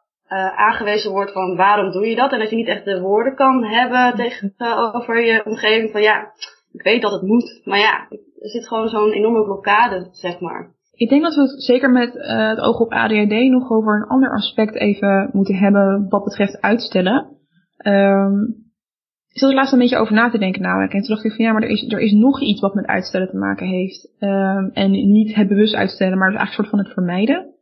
aangewezen 0.56 1.12
wordt 1.12 1.32
van 1.32 1.56
waarom 1.56 1.92
doe 1.92 2.08
je 2.08 2.16
dat? 2.16 2.32
En 2.32 2.40
dat 2.40 2.50
je 2.50 2.56
niet 2.56 2.68
echt 2.68 2.86
de 2.86 3.02
woorden 3.02 3.36
kan 3.36 3.64
hebben 3.64 4.16
tegenover 4.16 5.26
je 5.26 5.46
omgeving 5.46 5.92
van 5.92 6.02
ja, 6.02 6.32
ik 6.72 6.82
weet 6.82 7.02
dat 7.02 7.12
het 7.12 7.22
moet, 7.22 7.62
maar 7.64 7.80
ja, 7.80 8.08
er 8.40 8.50
zit 8.50 8.68
gewoon 8.68 8.88
zo'n 8.88 9.12
enorme 9.12 9.44
blokkade, 9.44 10.08
zeg 10.12 10.40
maar. 10.40 10.74
Ik 10.94 11.10
denk 11.10 11.24
dat 11.24 11.36
we 11.36 11.42
het 11.42 11.64
zeker 11.64 11.90
met 11.90 12.14
het 12.14 12.60
oog 12.60 12.80
op 12.80 12.92
ADHD 12.92 13.50
nog 13.50 13.72
over 13.72 13.96
een 13.96 14.08
ander 14.08 14.32
aspect 14.32 14.76
even 14.76 15.30
moeten 15.34 15.56
hebben 15.56 16.06
wat 16.10 16.24
betreft 16.24 16.62
uitstellen. 16.62 17.38
Um, 17.86 18.69
ik 19.32 19.40
zat 19.40 19.50
er 19.50 19.56
laatst 19.56 19.74
een 19.74 19.80
beetje 19.80 19.98
over 19.98 20.14
na 20.14 20.30
te 20.30 20.38
denken 20.38 20.62
namelijk. 20.62 20.94
En 20.94 21.00
toen 21.00 21.16
dacht 21.16 21.26
ik 21.26 21.34
van 21.34 21.46
ja, 21.46 21.52
maar 21.52 21.64
er 21.64 21.70
is, 21.70 21.92
er 21.92 22.00
is 22.00 22.12
nog 22.12 22.42
iets 22.42 22.62
wat 22.62 22.74
met 22.74 22.86
uitstellen 22.86 23.30
te 23.30 23.38
maken 23.38 23.68
heeft. 23.68 24.10
Um, 24.20 24.70
en 24.74 24.92
niet 24.92 25.36
het 25.36 25.48
bewust 25.48 25.76
uitstellen, 25.76 26.18
maar 26.18 26.30
is 26.30 26.36
eigenlijk 26.36 26.58
een 26.58 26.64
soort 26.64 26.70
van 26.70 26.80
het 26.80 26.94
vermijden. 26.94 27.54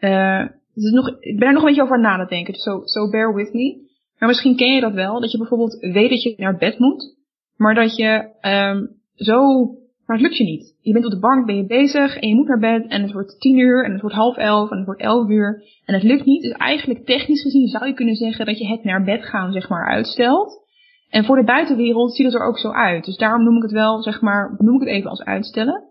Uh, 0.00 0.46
dus 0.74 0.92
nog, 0.92 1.08
ik 1.20 1.38
ben 1.38 1.48
er 1.48 1.54
nog 1.54 1.62
een 1.62 1.68
beetje 1.68 1.82
over 1.82 2.00
na 2.00 2.18
te 2.18 2.34
denken, 2.34 2.52
dus 2.52 2.62
so, 2.62 2.80
so 2.84 3.10
bear 3.10 3.34
with 3.34 3.52
me. 3.52 3.84
Maar 4.18 4.28
misschien 4.28 4.56
ken 4.56 4.74
je 4.74 4.80
dat 4.80 4.92
wel, 4.92 5.20
dat 5.20 5.32
je 5.32 5.38
bijvoorbeeld 5.38 5.78
weet 5.80 6.10
dat 6.10 6.22
je 6.22 6.34
naar 6.36 6.56
bed 6.56 6.78
moet, 6.78 7.16
maar 7.56 7.74
dat 7.74 7.96
je 7.96 8.28
um, 8.42 8.88
zo 9.14 9.70
maar 10.06 10.16
het 10.16 10.24
lukt 10.24 10.36
je 10.36 10.44
niet. 10.44 10.76
Je 10.80 10.92
bent 10.92 11.04
op 11.04 11.10
de 11.10 11.18
bank, 11.18 11.46
ben 11.46 11.56
je 11.56 11.66
bezig 11.66 12.16
en 12.16 12.28
je 12.28 12.34
moet 12.34 12.46
naar 12.46 12.58
bed 12.58 12.86
en 12.86 13.02
het 13.02 13.12
wordt 13.12 13.40
tien 13.40 13.58
uur 13.58 13.84
en 13.84 13.92
het 13.92 14.00
wordt 14.00 14.16
half 14.16 14.36
elf 14.36 14.70
en 14.70 14.76
het 14.76 14.86
wordt 14.86 15.00
elf 15.00 15.28
uur 15.28 15.62
en 15.84 15.94
het 15.94 16.02
lukt 16.02 16.24
niet. 16.24 16.42
Dus 16.42 16.52
eigenlijk 16.52 17.04
technisch 17.04 17.42
gezien 17.42 17.66
zou 17.66 17.86
je 17.86 17.94
kunnen 17.94 18.14
zeggen 18.14 18.46
dat 18.46 18.58
je 18.58 18.66
het 18.66 18.84
naar 18.84 19.04
bed 19.04 19.24
gaan 19.24 19.52
zeg 19.52 19.68
maar 19.68 19.86
uitstelt. 19.86 20.65
En 21.16 21.24
voor 21.24 21.36
de 21.36 21.44
buitenwereld 21.44 22.14
ziet 22.14 22.26
het 22.26 22.34
er 22.34 22.46
ook 22.46 22.58
zo 22.58 22.70
uit. 22.70 23.04
Dus 23.04 23.16
daarom 23.16 23.44
noem 23.44 23.56
ik 23.56 23.62
het 23.62 23.72
wel, 23.72 24.02
zeg 24.02 24.20
maar, 24.20 24.54
noem 24.58 24.74
ik 24.74 24.80
het 24.80 24.88
even 24.88 25.10
als 25.10 25.24
uitstellen. 25.24 25.82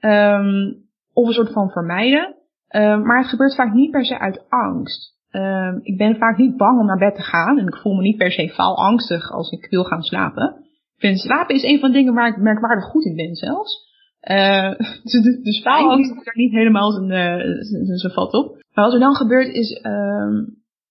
Um, 0.00 0.88
of 1.12 1.26
een 1.26 1.32
soort 1.32 1.52
van 1.52 1.70
vermijden. 1.70 2.34
Um, 2.76 3.02
maar 3.02 3.18
het 3.18 3.28
gebeurt 3.28 3.54
vaak 3.54 3.72
niet 3.72 3.90
per 3.90 4.04
se 4.04 4.18
uit 4.18 4.44
angst. 4.48 5.18
Um, 5.30 5.80
ik 5.82 5.96
ben 5.96 6.16
vaak 6.16 6.36
niet 6.36 6.56
bang 6.56 6.80
om 6.80 6.86
naar 6.86 6.98
bed 6.98 7.14
te 7.14 7.22
gaan 7.22 7.58
en 7.58 7.66
ik 7.66 7.76
voel 7.76 7.94
me 7.94 8.02
niet 8.02 8.16
per 8.16 8.32
se 8.32 8.48
faalangstig 8.48 9.30
als 9.30 9.50
ik 9.50 9.66
wil 9.70 9.84
gaan 9.84 10.02
slapen 10.02 10.68
vind 11.00 11.18
slapen 11.18 11.54
is 11.54 11.62
een 11.62 11.78
van 11.78 11.90
de 11.90 11.96
dingen 11.96 12.14
waar 12.14 12.28
ik 12.28 12.36
merkwaardig 12.36 12.84
goed 12.84 13.04
in 13.04 13.16
ben 13.16 13.34
zelfs. 13.34 13.88
Uh, 14.30 14.70
dus, 15.12 15.40
dus 15.42 15.60
faalangst 15.62 16.16
is 16.16 16.24
daar 16.24 16.36
niet 16.36 16.52
helemaal 16.52 16.90
zijn, 16.90 17.10
uh, 17.10 18.14
vat 18.14 18.32
op. 18.32 18.56
Maar 18.74 18.84
wat 18.84 18.94
er 18.94 19.00
dan 19.00 19.14
gebeurt 19.14 19.54
is, 19.54 19.80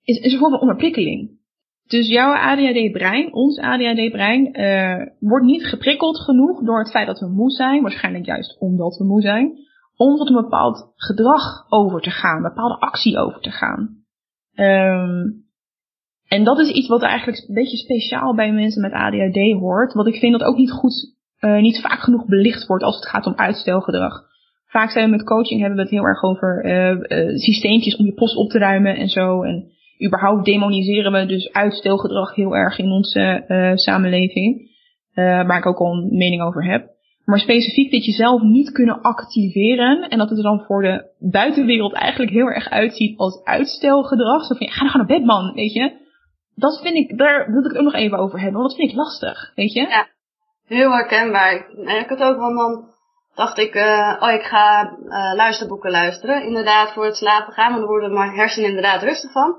is, 0.04 0.18
is 0.18 0.34
een 0.34 0.40
vorm 0.40 0.52
van 0.52 0.62
onderprikkeling. 0.62 1.39
Dus 1.90 2.08
jouw 2.08 2.34
ADHD-brein, 2.34 3.34
ons 3.34 3.60
ADHD-brein, 3.60 4.60
uh, 4.60 5.06
wordt 5.20 5.46
niet 5.46 5.66
geprikkeld 5.66 6.20
genoeg 6.20 6.64
door 6.64 6.80
het 6.80 6.92
feit 6.92 7.08
dat 7.08 7.20
we 7.20 7.28
moe 7.28 7.52
zijn. 7.52 7.82
Waarschijnlijk 7.82 8.26
juist 8.26 8.60
omdat 8.60 8.98
we 8.98 9.04
moe 9.04 9.22
zijn. 9.22 9.58
Om 9.96 10.16
tot 10.16 10.30
een 10.30 10.42
bepaald 10.42 10.92
gedrag 10.96 11.66
over 11.70 12.02
te 12.02 12.10
gaan, 12.10 12.36
een 12.36 12.50
bepaalde 12.50 12.80
actie 12.80 13.18
over 13.18 13.42
te 13.42 13.52
gaan. 13.52 13.98
Um, 14.56 15.48
en 16.28 16.44
dat 16.44 16.60
is 16.60 16.72
iets 16.72 16.88
wat 16.88 17.02
eigenlijk 17.02 17.48
een 17.48 17.54
beetje 17.54 17.78
speciaal 17.78 18.36
bij 18.36 18.52
mensen 18.52 18.82
met 18.82 18.94
ADHD 18.94 19.60
hoort. 19.60 19.94
Wat 19.94 20.08
ik 20.08 20.16
vind 20.16 20.40
dat 20.40 20.48
ook 20.48 20.58
niet 20.58 20.72
goed, 20.72 21.16
uh, 21.40 21.62
niet 21.62 21.82
vaak 21.82 22.00
genoeg 22.00 22.26
belicht 22.26 22.68
wordt 22.68 22.84
als 22.84 22.96
het 22.96 23.08
gaat 23.08 23.26
om 23.26 23.36
uitstelgedrag. 23.36 24.28
vaak 24.66 24.92
zijn 24.92 25.06
we 25.06 25.16
met 25.16 25.26
coaching 25.26 25.60
hebben 25.60 25.78
we 25.78 25.84
het 25.84 25.92
heel 25.92 26.06
erg 26.06 26.24
over 26.24 26.66
uh, 26.66 28.00
om 28.00 28.06
je 28.06 28.14
post 28.16 28.36
op 28.36 28.50
te 28.50 28.58
ruimen 28.58 28.96
en 28.96 29.10
zo. 29.10 29.44
En 29.44 29.78
überhaupt 30.06 30.46
demoniseren 30.46 31.12
we 31.12 31.26
dus 31.26 31.52
uitstelgedrag 31.52 32.36
heel 32.36 32.56
erg 32.56 32.78
in 32.78 32.92
onze 32.92 33.44
uh, 33.48 33.72
samenleving. 33.76 34.68
waar 35.14 35.58
ik 35.58 35.66
ook 35.66 35.80
al 35.80 35.94
een 35.94 36.18
mening 36.18 36.42
over 36.42 36.66
heb. 36.66 36.98
Maar 37.30 37.40
specifiek 37.40 37.92
dat 37.92 38.06
je 38.06 38.12
zelf 38.12 38.42
niet 38.42 38.72
kunnen 38.72 39.02
activeren. 39.02 40.10
En 40.10 40.18
dat 40.18 40.30
het 40.30 40.38
er 40.38 40.44
dan 40.44 40.64
voor 40.66 40.82
de 40.82 41.12
buitenwereld 41.20 41.94
eigenlijk 41.94 42.32
heel 42.32 42.48
erg 42.48 42.70
uitziet 42.70 43.18
als 43.18 43.44
uitstelgedrag. 43.44 44.46
Zo 44.46 44.56
van, 44.56 44.68
ja, 44.68 44.74
ga 44.74 44.80
dan 44.80 44.90
gewoon 44.90 45.08
naar 45.08 45.18
bed 45.18 45.26
man, 45.26 45.54
weet 45.54 45.74
je. 45.74 45.92
Dat 46.56 46.82
vind 46.82 46.96
ik, 46.96 47.18
daar 47.18 47.52
wil 47.52 47.66
ik 47.66 47.78
ook 47.78 47.84
nog 47.84 47.94
even 47.94 48.18
over 48.18 48.40
hebben. 48.40 48.60
Want 48.60 48.70
dat 48.70 48.80
vind 48.80 48.92
ik 48.92 48.98
lastig, 48.98 49.52
weet 49.56 49.74
je. 49.74 49.82
Ja, 49.82 50.08
heel 50.66 50.92
herkenbaar. 50.92 51.54
Ik 52.02 52.10
had 52.10 52.22
ook 52.22 52.38
wel 52.38 52.56
dan, 52.56 52.86
dacht 53.36 53.58
ik, 53.58 53.76
uh, 53.76 54.18
oh 54.20 54.32
ik 54.32 54.42
ga 54.42 54.98
luisterboeken 55.36 55.92
luisteren. 55.92 56.44
Inderdaad, 56.44 56.94
voor 56.94 57.06
het 57.06 57.16
slapen 57.16 57.54
gaan. 57.54 57.70
Want 57.70 57.80
dan 57.80 57.90
worden 57.90 58.14
mijn 58.14 58.36
hersenen 58.36 58.70
inderdaad 58.70 59.04
rustig 59.04 59.32
van. 59.32 59.56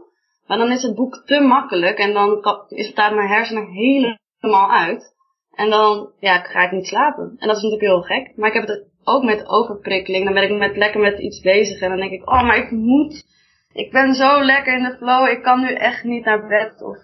Maar 0.51 0.59
dan 0.59 0.73
is 0.73 0.83
het 0.83 0.95
boek 0.95 1.23
te 1.25 1.41
makkelijk. 1.41 1.99
En 1.99 2.13
dan 2.13 2.45
is 2.69 2.95
mijn 2.95 3.29
hersenen 3.29 3.67
helemaal 3.67 4.71
uit. 4.71 5.15
En 5.51 5.71
dan 5.71 6.13
ja, 6.21 6.39
ga 6.39 6.65
ik 6.65 6.71
niet 6.71 6.87
slapen. 6.87 7.25
En 7.39 7.47
dat 7.49 7.57
is 7.57 7.63
natuurlijk 7.63 7.91
heel 7.91 8.03
gek. 8.03 8.37
Maar 8.37 8.49
ik 8.49 8.55
heb 8.55 8.67
het 8.69 8.89
ook 9.05 9.23
met 9.23 9.49
overprikkeling. 9.49 10.25
Dan 10.25 10.35
ben 10.35 10.43
ik 10.43 10.59
met, 10.59 10.77
lekker 10.77 11.01
met 11.01 11.19
iets 11.19 11.41
bezig. 11.41 11.81
En 11.81 11.89
dan 11.89 11.99
denk 11.99 12.11
ik, 12.11 12.31
oh, 12.31 12.43
maar 12.43 12.57
ik 12.57 12.71
moet. 12.71 13.25
Ik 13.73 13.91
ben 13.91 14.15
zo 14.15 14.45
lekker 14.45 14.77
in 14.77 14.83
de 14.83 14.97
flow. 14.97 15.29
Ik 15.29 15.43
kan 15.43 15.61
nu 15.61 15.75
echt 15.75 16.05
niet 16.05 16.25
naar 16.25 16.47
bed. 16.47 16.83
Of 16.83 16.97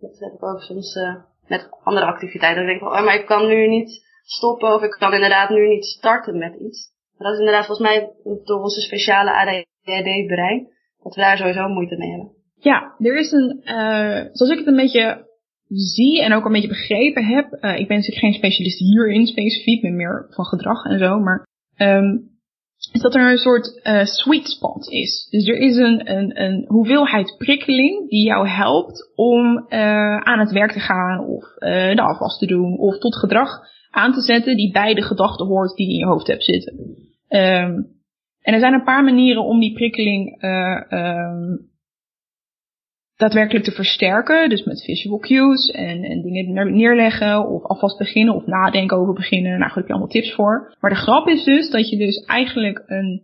dat 0.00 0.18
heb 0.18 0.32
ik 0.32 0.42
ook 0.42 0.60
soms 0.60 0.94
uh, 0.94 1.14
met 1.46 1.68
andere 1.82 2.06
activiteiten. 2.06 2.66
Dan 2.66 2.66
denk 2.66 2.80
ik, 2.80 2.98
oh, 2.98 3.04
maar 3.04 3.14
ik 3.14 3.26
kan 3.26 3.46
nu 3.46 3.68
niet 3.68 4.04
stoppen. 4.22 4.74
Of 4.74 4.82
ik 4.82 4.90
kan 4.90 5.12
inderdaad 5.12 5.50
nu 5.50 5.68
niet 5.68 5.84
starten 5.84 6.38
met 6.38 6.54
iets. 6.54 6.92
Maar 7.16 7.26
dat 7.28 7.32
is 7.32 7.38
inderdaad 7.38 7.66
volgens 7.66 7.88
mij 7.88 8.12
door 8.44 8.62
onze 8.62 8.80
speciale 8.80 9.32
ADHD-brein. 9.32 10.68
Dat 11.02 11.14
we 11.14 11.20
daar 11.20 11.36
sowieso 11.36 11.68
moeite 11.68 11.96
mee 11.96 12.10
hebben. 12.10 12.42
Ja, 12.64 12.94
er 12.98 13.18
is 13.18 13.32
een, 13.32 13.60
uh, 13.64 14.20
zoals 14.32 14.52
ik 14.52 14.58
het 14.58 14.66
een 14.66 14.76
beetje 14.76 15.32
zie 15.68 16.22
en 16.22 16.32
ook 16.32 16.44
een 16.44 16.52
beetje 16.52 16.68
begrepen 16.68 17.24
heb, 17.24 17.44
uh, 17.52 17.78
ik 17.78 17.88
ben 17.88 17.96
natuurlijk 17.96 18.24
geen 18.24 18.32
specialist 18.32 18.78
hierin 18.78 19.26
specifiek, 19.26 19.82
ben 19.82 19.96
meer 19.96 20.26
van 20.30 20.44
gedrag 20.44 20.84
en 20.84 20.98
zo, 20.98 21.18
maar 21.18 21.46
um, 21.78 22.32
is 22.92 23.00
dat 23.00 23.14
er 23.14 23.30
een 23.30 23.36
soort 23.36 23.80
uh, 23.84 24.04
sweet 24.04 24.46
spot 24.46 24.88
is. 24.90 25.28
Dus 25.30 25.48
er 25.48 25.56
is 25.56 25.76
een, 25.76 26.10
een, 26.10 26.42
een 26.42 26.64
hoeveelheid 26.66 27.34
prikkeling 27.38 28.08
die 28.08 28.24
jou 28.24 28.48
helpt 28.48 29.12
om 29.14 29.66
aan 30.22 30.38
het 30.38 30.52
werk 30.52 30.72
te 30.72 30.80
gaan 30.80 31.26
of 31.26 31.44
de 31.94 32.02
afwas 32.02 32.38
te 32.38 32.46
doen 32.46 32.78
of 32.78 32.98
tot 32.98 33.16
gedrag 33.16 33.48
aan 33.90 34.12
te 34.12 34.20
zetten 34.20 34.56
die 34.56 34.72
bij 34.72 34.94
de 34.94 35.02
gedachten 35.02 35.46
hoort 35.46 35.76
die 35.76 35.90
in 35.90 35.98
je 35.98 36.06
hoofd 36.06 36.26
hebt 36.26 36.44
zitten. 36.44 36.74
Um, 37.28 37.92
en 38.40 38.54
er 38.54 38.60
zijn 38.60 38.72
een 38.72 38.84
paar 38.84 39.04
manieren 39.04 39.44
om 39.44 39.60
die 39.60 39.72
prikkeling 39.72 40.42
um, 40.42 41.72
daadwerkelijk 43.16 43.64
te 43.64 43.72
versterken. 43.72 44.48
Dus 44.48 44.64
met 44.64 44.84
visual 44.84 45.18
cues 45.18 45.70
en, 45.70 46.02
en 46.02 46.22
dingen 46.22 46.74
neerleggen 46.74 47.48
of 47.48 47.62
alvast 47.62 47.98
beginnen 47.98 48.34
of 48.34 48.46
nadenken 48.46 48.96
over 48.96 49.14
beginnen. 49.14 49.58
Nou, 49.58 49.70
goed, 49.70 49.74
heb 49.74 49.86
je 49.86 49.92
allemaal 49.92 50.10
tips 50.10 50.32
voor. 50.32 50.76
Maar 50.80 50.90
de 50.90 50.96
grap 50.96 51.28
is 51.28 51.44
dus 51.44 51.70
dat 51.70 51.90
je 51.90 51.96
dus 51.96 52.24
eigenlijk 52.24 52.82
een, 52.86 53.22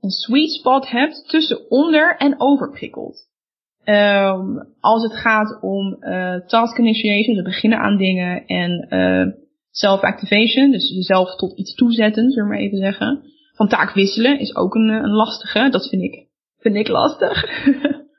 een 0.00 0.10
sweet 0.10 0.50
spot 0.50 0.90
hebt 0.90 1.28
tussen 1.28 1.70
onder 1.70 2.16
en 2.16 2.34
overprikkeld. 2.40 3.28
Um, 3.84 4.74
als 4.80 5.02
het 5.02 5.16
gaat 5.16 5.58
om 5.62 5.96
uh, 6.00 6.34
task 6.46 6.78
initiation, 6.78 7.34
dus 7.34 7.44
beginnen 7.44 7.78
aan 7.78 7.96
dingen 7.96 8.46
en 8.46 8.86
uh, 8.90 9.32
self-activation, 9.70 10.70
dus 10.70 10.90
jezelf 10.90 11.36
tot 11.36 11.58
iets 11.58 11.74
toezetten, 11.74 12.30
zullen 12.30 12.48
we 12.48 12.54
maar 12.54 12.64
even 12.64 12.78
zeggen. 12.78 13.22
Van 13.52 13.68
taak 13.68 13.92
wisselen 13.94 14.38
is 14.38 14.56
ook 14.56 14.74
een, 14.74 14.88
een 14.88 15.10
lastige, 15.10 15.68
dat 15.70 15.88
vind 15.88 16.02
ik, 16.02 16.26
vind 16.58 16.76
ik 16.76 16.88
lastig. 16.88 17.44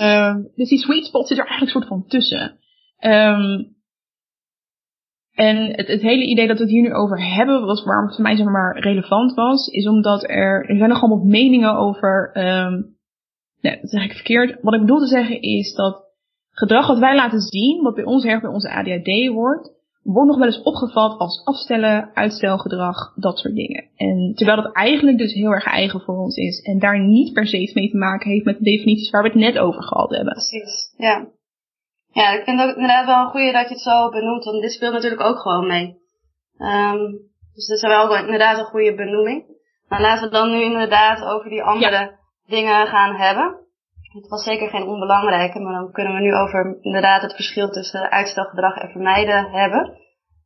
um, 0.00 0.50
dus 0.56 0.68
die 0.68 0.78
sweet 0.78 1.04
spot 1.04 1.28
zit 1.28 1.38
er 1.38 1.46
eigenlijk 1.46 1.72
soort 1.72 1.86
van 1.86 2.06
tussen. 2.06 2.58
Um, 3.00 3.74
en 5.32 5.56
het, 5.56 5.86
het, 5.86 6.02
hele 6.02 6.24
idee 6.24 6.46
dat 6.46 6.56
we 6.56 6.62
het 6.62 6.72
hier 6.72 6.82
nu 6.82 6.94
over 6.94 7.34
hebben, 7.34 7.66
was 7.66 7.84
waarom 7.84 8.06
het 8.06 8.14
voor 8.14 8.24
mij 8.24 8.36
zeg 8.36 8.46
maar 8.46 8.78
relevant 8.78 9.34
was, 9.34 9.66
is 9.66 9.88
omdat 9.88 10.22
er, 10.22 10.68
er 10.68 10.76
zijn 10.76 10.88
nog 10.88 11.02
allemaal 11.02 11.24
meningen 11.24 11.76
over, 11.76 12.30
nee, 13.60 13.80
dat 13.80 13.90
zeg 13.90 14.04
ik 14.04 14.12
verkeerd. 14.12 14.58
Wat 14.62 14.74
ik 14.74 14.80
bedoel 14.80 14.98
te 14.98 15.06
zeggen 15.06 15.40
is 15.40 15.74
dat 15.74 16.04
gedrag 16.50 16.86
wat 16.86 16.98
wij 16.98 17.14
laten 17.14 17.40
zien, 17.40 17.82
wat 17.82 17.94
bij 17.94 18.04
ons 18.04 18.24
erg 18.24 18.40
bij 18.40 18.50
onze 18.50 18.70
ADHD 18.70 19.28
wordt, 19.32 19.70
wordt 20.02 20.28
nog 20.28 20.38
wel 20.38 20.46
eens 20.46 20.62
opgevat 20.62 21.18
als 21.18 21.44
afstellen, 21.44 22.10
uitstelgedrag, 22.14 23.14
dat 23.14 23.38
soort 23.38 23.54
dingen. 23.54 23.88
En 23.96 24.32
terwijl 24.34 24.62
dat 24.62 24.74
eigenlijk 24.74 25.18
dus 25.18 25.32
heel 25.32 25.50
erg 25.50 25.64
eigen 25.64 26.00
voor 26.00 26.16
ons 26.16 26.36
is 26.36 26.60
en 26.60 26.78
daar 26.78 27.00
niet 27.00 27.32
per 27.32 27.46
se 27.46 27.58
iets 27.58 27.74
mee 27.74 27.90
te 27.90 27.96
maken 27.96 28.30
heeft 28.30 28.44
met 28.44 28.58
de 28.58 28.64
definities 28.64 29.10
waar 29.10 29.22
we 29.22 29.28
het 29.28 29.38
net 29.38 29.58
over 29.58 29.82
gehad 29.82 30.10
hebben. 30.10 30.32
Precies, 30.32 30.94
ja. 30.96 31.28
Ja, 32.12 32.30
ik 32.30 32.44
vind 32.44 32.60
ook 32.60 32.74
inderdaad 32.74 33.06
wel 33.06 33.20
een 33.20 33.30
goede 33.30 33.52
dat 33.52 33.68
je 33.68 33.74
het 33.74 33.82
zo 33.82 34.08
benoemt, 34.10 34.44
want 34.44 34.62
dit 34.62 34.72
speelt 34.72 34.92
natuurlijk 34.92 35.22
ook 35.22 35.38
gewoon 35.38 35.66
mee. 35.66 36.00
Um, 36.58 37.30
dus 37.54 37.66
dat 37.66 37.76
is 37.76 37.82
wel 37.82 38.16
inderdaad 38.16 38.58
een 38.58 38.64
goede 38.64 38.94
benoeming. 38.94 39.44
Maar 39.88 40.00
laten 40.00 40.24
we 40.24 40.34
dan 40.34 40.50
nu 40.50 40.62
inderdaad 40.62 41.24
over 41.24 41.50
die 41.50 41.62
andere 41.62 42.18
dingen 42.46 42.86
gaan 42.86 43.14
hebben. 43.14 43.60
Het 44.12 44.28
was 44.28 44.44
zeker 44.44 44.68
geen 44.68 44.86
onbelangrijke, 44.86 45.60
maar 45.60 45.72
dan 45.72 45.92
kunnen 45.92 46.14
we 46.14 46.20
nu 46.20 46.34
over 46.34 46.78
inderdaad 46.80 47.22
het 47.22 47.34
verschil 47.34 47.68
tussen 47.70 48.10
uitstelgedrag 48.10 48.76
en 48.76 48.90
vermijden 48.90 49.50
hebben. 49.50 49.80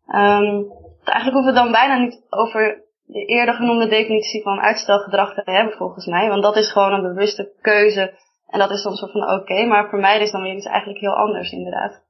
Um, 0.09 0.73
eigenlijk 1.05 1.33
hoeven 1.33 1.53
we 1.53 1.61
dan 1.61 1.73
bijna 1.73 1.99
niet 1.99 2.27
over 2.31 2.85
de 3.05 3.25
eerder 3.25 3.55
genoemde 3.55 3.89
definitie 3.89 4.43
van 4.43 4.61
uitstelgedrag 4.61 5.35
te 5.35 5.51
hebben 5.51 5.77
volgens 5.77 6.07
mij. 6.07 6.29
Want 6.29 6.43
dat 6.43 6.57
is 6.57 6.73
gewoon 6.73 6.93
een 6.93 7.15
bewuste 7.15 7.53
keuze 7.61 8.15
en 8.47 8.59
dat 8.59 8.71
is 8.71 8.83
dan 8.83 8.95
zo 8.95 9.07
van 9.07 9.31
oké, 9.41 9.65
maar 9.65 9.89
vermijden 9.89 10.23
is 10.23 10.33
dan 10.33 10.43
weer 10.43 10.57
iets 10.57 10.67
eigenlijk 10.67 11.01
heel 11.01 11.17
anders 11.17 11.51
inderdaad. 11.51 12.03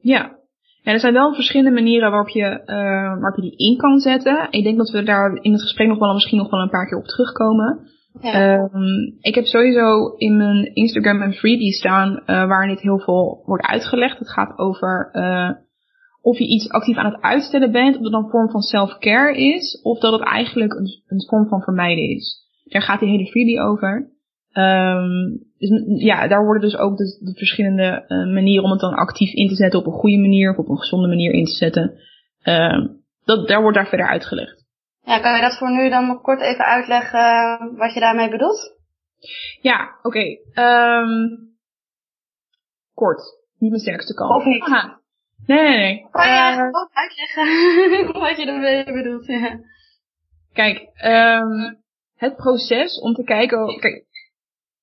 Ja. 0.00 0.34
Ja, 0.82 0.92
er 0.92 1.00
zijn 1.00 1.12
wel 1.12 1.34
verschillende 1.34 1.70
manieren 1.70 2.10
waarop 2.10 2.28
je, 2.28 2.62
uh, 2.66 3.20
waarop 3.20 3.36
je 3.36 3.42
die 3.42 3.56
in 3.56 3.76
kan 3.76 3.98
zetten. 3.98 4.46
Ik 4.50 4.64
denk 4.64 4.76
dat 4.76 4.90
we 4.90 5.02
daar 5.02 5.38
in 5.40 5.52
het 5.52 5.62
gesprek 5.62 5.88
nog 5.88 5.98
wel 5.98 6.12
misschien 6.12 6.38
nog 6.38 6.50
wel 6.50 6.60
een 6.60 6.70
paar 6.70 6.86
keer 6.88 6.98
op 6.98 7.04
terugkomen. 7.04 7.88
Um, 8.22 9.16
ik 9.20 9.34
heb 9.34 9.44
sowieso 9.44 10.14
in 10.16 10.36
mijn 10.36 10.74
Instagram 10.74 11.22
een 11.22 11.32
freebie 11.32 11.72
staan 11.72 12.10
uh, 12.10 12.24
waar 12.26 12.66
niet 12.66 12.80
heel 12.80 12.98
veel 12.98 13.42
wordt 13.44 13.66
uitgelegd. 13.66 14.18
Het 14.18 14.30
gaat 14.30 14.58
over 14.58 15.10
uh, 15.12 15.50
of 16.20 16.38
je 16.38 16.46
iets 16.46 16.68
actief 16.68 16.96
aan 16.96 17.12
het 17.12 17.22
uitstellen 17.22 17.72
bent, 17.72 17.96
of 17.96 18.02
dat 18.02 18.12
dan 18.12 18.24
een 18.24 18.30
vorm 18.30 18.50
van 18.50 18.60
self-care 18.60 19.36
is, 19.36 19.80
of 19.82 19.98
dat 19.98 20.12
het 20.12 20.28
eigenlijk 20.28 20.72
een, 20.72 21.02
een, 21.06 21.24
vorm 21.28 21.48
van 21.48 21.62
vermijden 21.62 22.08
is. 22.08 22.44
Daar 22.64 22.82
gaat 22.82 23.00
die 23.00 23.08
hele 23.08 23.26
freebie 23.26 23.60
over. 23.60 24.10
Um, 24.52 25.38
dus, 25.58 25.82
ja, 26.02 26.28
daar 26.28 26.44
worden 26.44 26.62
dus 26.62 26.76
ook 26.76 26.96
de, 26.96 27.18
de 27.24 27.34
verschillende 27.34 28.04
uh, 28.08 28.34
manieren 28.34 28.64
om 28.64 28.70
het 28.70 28.80
dan 28.80 28.94
actief 28.94 29.32
in 29.32 29.48
te 29.48 29.54
zetten 29.54 29.80
op 29.80 29.86
een 29.86 29.92
goede 29.92 30.18
manier 30.18 30.50
of 30.50 30.56
op 30.56 30.68
een 30.68 30.78
gezonde 30.78 31.08
manier 31.08 31.32
in 31.32 31.44
te 31.44 31.54
zetten. 31.54 31.92
Um, 32.44 33.04
dat, 33.24 33.48
daar 33.48 33.60
wordt 33.62 33.76
daar 33.76 33.88
verder 33.88 34.08
uitgelegd. 34.08 34.55
Ja, 35.06 35.20
kan 35.20 35.34
je 35.34 35.40
dat 35.40 35.56
voor 35.58 35.70
nu 35.70 35.88
dan 35.88 36.06
nog 36.06 36.20
kort 36.20 36.40
even 36.40 36.64
uitleggen 36.64 37.20
eh, 37.20 37.78
wat 37.78 37.94
je 37.94 38.00
daarmee 38.00 38.28
bedoelt? 38.28 38.76
Ja, 39.60 39.98
oké. 40.02 40.06
Okay. 40.06 40.40
Um, 41.00 41.38
kort. 42.94 43.20
Niet 43.58 43.70
mijn 43.70 43.82
sterkste 43.82 44.14
kant. 44.14 44.30
Of 44.30 44.44
niet? 44.44 44.62
Aha. 44.62 45.00
Nee, 45.46 45.68
nee, 45.68 45.76
nee. 45.76 46.06
Kan 46.10 46.28
je 46.28 46.56
uh, 46.56 46.66
ook 46.66 46.90
uitleggen 46.92 48.20
wat 48.20 48.36
je 48.36 48.46
ermee 48.46 48.84
bedoelt? 48.84 49.26
Ja. 49.26 49.58
Kijk, 50.52 50.78
um, 51.04 51.82
het 52.16 52.36
proces 52.36 53.00
om 53.00 53.14
te 53.14 53.24
kijken... 53.24 53.78
Kijk, 53.78 54.04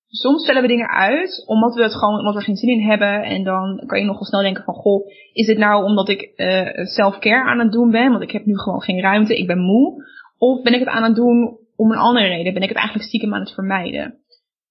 soms 0.07 0.43
stellen 0.43 0.61
we 0.61 0.67
dingen 0.67 0.89
uit 0.89 1.43
omdat 1.45 1.75
we 1.75 1.83
het 1.83 1.95
gewoon 1.95 2.19
omdat 2.19 2.33
we 2.33 2.39
er 2.39 2.45
geen 2.45 2.55
zin 2.55 2.69
in 2.69 2.89
hebben. 2.89 3.23
En 3.23 3.43
dan 3.43 3.83
kan 3.85 3.99
je 3.99 4.05
nog 4.05 4.15
wel 4.15 4.25
snel 4.25 4.41
denken 4.41 4.63
van 4.63 4.73
goh, 4.73 5.07
is 5.33 5.45
dit 5.45 5.57
nou 5.57 5.83
omdat 5.83 6.09
ik 6.09 6.31
uh, 6.35 6.85
self-care 6.85 7.49
aan 7.49 7.59
het 7.59 7.71
doen 7.71 7.91
ben? 7.91 8.11
Want 8.11 8.23
ik 8.23 8.31
heb 8.31 8.45
nu 8.45 8.57
gewoon 8.57 8.81
geen 8.81 9.01
ruimte, 9.01 9.37
ik 9.37 9.47
ben 9.47 9.59
moe. 9.59 10.11
Of 10.43 10.61
ben 10.61 10.73
ik 10.73 10.79
het 10.79 10.89
aan 10.89 11.03
het 11.03 11.15
doen 11.15 11.57
om 11.75 11.91
een 11.91 11.97
andere 11.97 12.27
reden? 12.27 12.53
Ben 12.53 12.61
ik 12.61 12.69
het 12.69 12.77
eigenlijk 12.77 13.07
stiekem 13.07 13.33
aan 13.33 13.39
het 13.39 13.53
vermijden? 13.53 14.05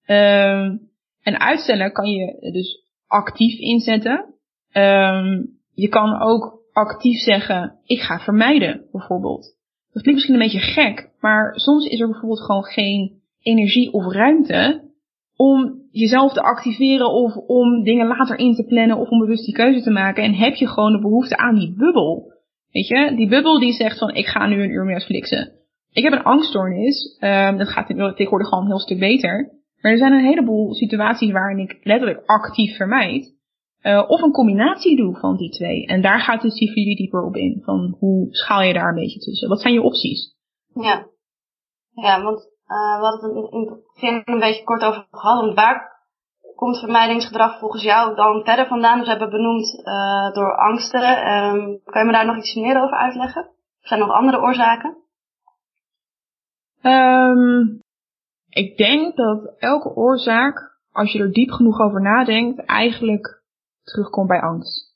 Um, 0.06 0.90
en 1.22 1.40
uitstellen 1.40 1.92
kan 1.92 2.10
je 2.10 2.50
dus 2.52 2.86
actief 3.06 3.58
inzetten. 3.58 4.34
Um, 4.72 5.58
je 5.74 5.88
kan 5.88 6.20
ook 6.20 6.60
actief 6.72 7.18
zeggen, 7.18 7.78
ik 7.84 8.00
ga 8.00 8.18
vermijden, 8.18 8.86
bijvoorbeeld. 8.90 9.56
Dat 9.92 10.02
klinkt 10.02 10.12
misschien 10.12 10.34
een 10.34 10.50
beetje 10.50 10.72
gek, 10.72 11.10
maar 11.20 11.52
soms 11.54 11.86
is 11.86 12.00
er 12.00 12.08
bijvoorbeeld 12.08 12.44
gewoon 12.44 12.64
geen 12.64 13.22
energie 13.42 13.92
of 13.92 14.12
ruimte 14.12 14.90
om 15.36 15.80
jezelf 15.90 16.32
te 16.32 16.42
activeren 16.42 17.12
of 17.12 17.36
om 17.36 17.82
dingen 17.82 18.06
later 18.06 18.38
in 18.38 18.54
te 18.54 18.64
plannen 18.64 18.98
of 18.98 19.08
om 19.08 19.18
bewust 19.18 19.44
die 19.44 19.54
keuze 19.54 19.82
te 19.82 19.90
maken. 19.90 20.24
En 20.24 20.34
heb 20.34 20.54
je 20.54 20.68
gewoon 20.68 20.92
de 20.92 21.00
behoefte 21.00 21.36
aan 21.36 21.54
die 21.54 21.74
bubbel. 21.76 22.32
Weet 22.70 22.86
je, 22.86 23.12
die 23.16 23.28
bubbel 23.28 23.58
die 23.58 23.72
zegt 23.72 23.98
van 23.98 24.14
ik 24.14 24.26
ga 24.26 24.46
nu 24.46 24.62
een 24.62 24.70
uur 24.70 24.84
meer 24.84 25.00
flixen. 25.00 25.60
Ik 25.92 26.02
heb 26.02 26.12
een 26.12 26.22
angststoornis. 26.22 27.16
Um, 27.20 27.58
dat 27.58 27.68
gaat 27.68 27.86
tegenwoordig 27.86 28.48
gewoon 28.48 28.64
een 28.64 28.70
heel 28.70 28.78
stuk 28.78 28.98
beter. 28.98 29.60
Maar 29.80 29.92
er 29.92 29.98
zijn 29.98 30.12
een 30.12 30.24
heleboel 30.24 30.74
situaties 30.74 31.32
waarin 31.32 31.58
ik 31.58 31.80
letterlijk 31.82 32.22
actief 32.26 32.76
vermijd. 32.76 33.34
Uh, 33.82 34.04
of 34.06 34.22
een 34.22 34.32
combinatie 34.32 34.96
doe 34.96 35.16
van 35.16 35.36
die 35.36 35.50
twee. 35.50 35.86
En 35.86 36.02
daar 36.02 36.20
gaat 36.20 36.42
dus 36.42 36.54
die 36.54 36.96
dieper 36.96 37.24
op 37.24 37.36
in. 37.36 37.60
Van 37.64 37.96
hoe 37.98 38.26
schaal 38.30 38.62
je 38.62 38.72
daar 38.72 38.88
een 38.88 38.94
beetje 38.94 39.18
tussen? 39.18 39.48
Wat 39.48 39.60
zijn 39.60 39.74
je 39.74 39.82
opties? 39.82 40.36
Ja. 40.74 41.06
Ja, 41.90 42.22
want 42.22 42.38
uh, 42.66 42.98
we 42.98 43.04
hadden 43.04 43.36
het 43.36 43.52
in 43.52 43.60
het 43.60 43.80
begin 43.94 44.22
een 44.24 44.40
beetje 44.40 44.64
kort 44.64 44.84
over 44.84 45.06
gehad. 45.10 45.40
Want 45.40 45.54
waar 45.54 45.90
komt 46.54 46.78
vermijdingsgedrag 46.78 47.58
volgens 47.58 47.82
jou 47.82 48.14
dan 48.14 48.44
verder 48.44 48.66
vandaan? 48.66 48.96
Dus 48.96 49.04
we 49.04 49.10
hebben 49.10 49.30
benoemd 49.30 49.80
uh, 49.84 50.32
door 50.32 50.56
angsten. 50.56 51.32
Um, 51.32 51.80
kan 51.84 52.00
je 52.00 52.06
me 52.06 52.12
daar 52.12 52.26
nog 52.26 52.36
iets 52.36 52.54
meer 52.54 52.82
over 52.82 52.96
uitleggen? 52.96 53.50
Zijn 53.80 54.00
er 54.00 54.06
nog 54.06 54.16
andere 54.16 54.40
oorzaken? 54.40 54.96
Um, 56.82 57.80
ik 58.48 58.76
denk 58.76 59.16
dat 59.16 59.54
elke 59.58 59.94
oorzaak, 59.94 60.78
als 60.92 61.12
je 61.12 61.18
er 61.18 61.32
diep 61.32 61.50
genoeg 61.50 61.80
over 61.80 62.02
nadenkt, 62.02 62.64
eigenlijk 62.64 63.42
terugkomt 63.82 64.28
bij 64.28 64.40
angst. 64.40 64.90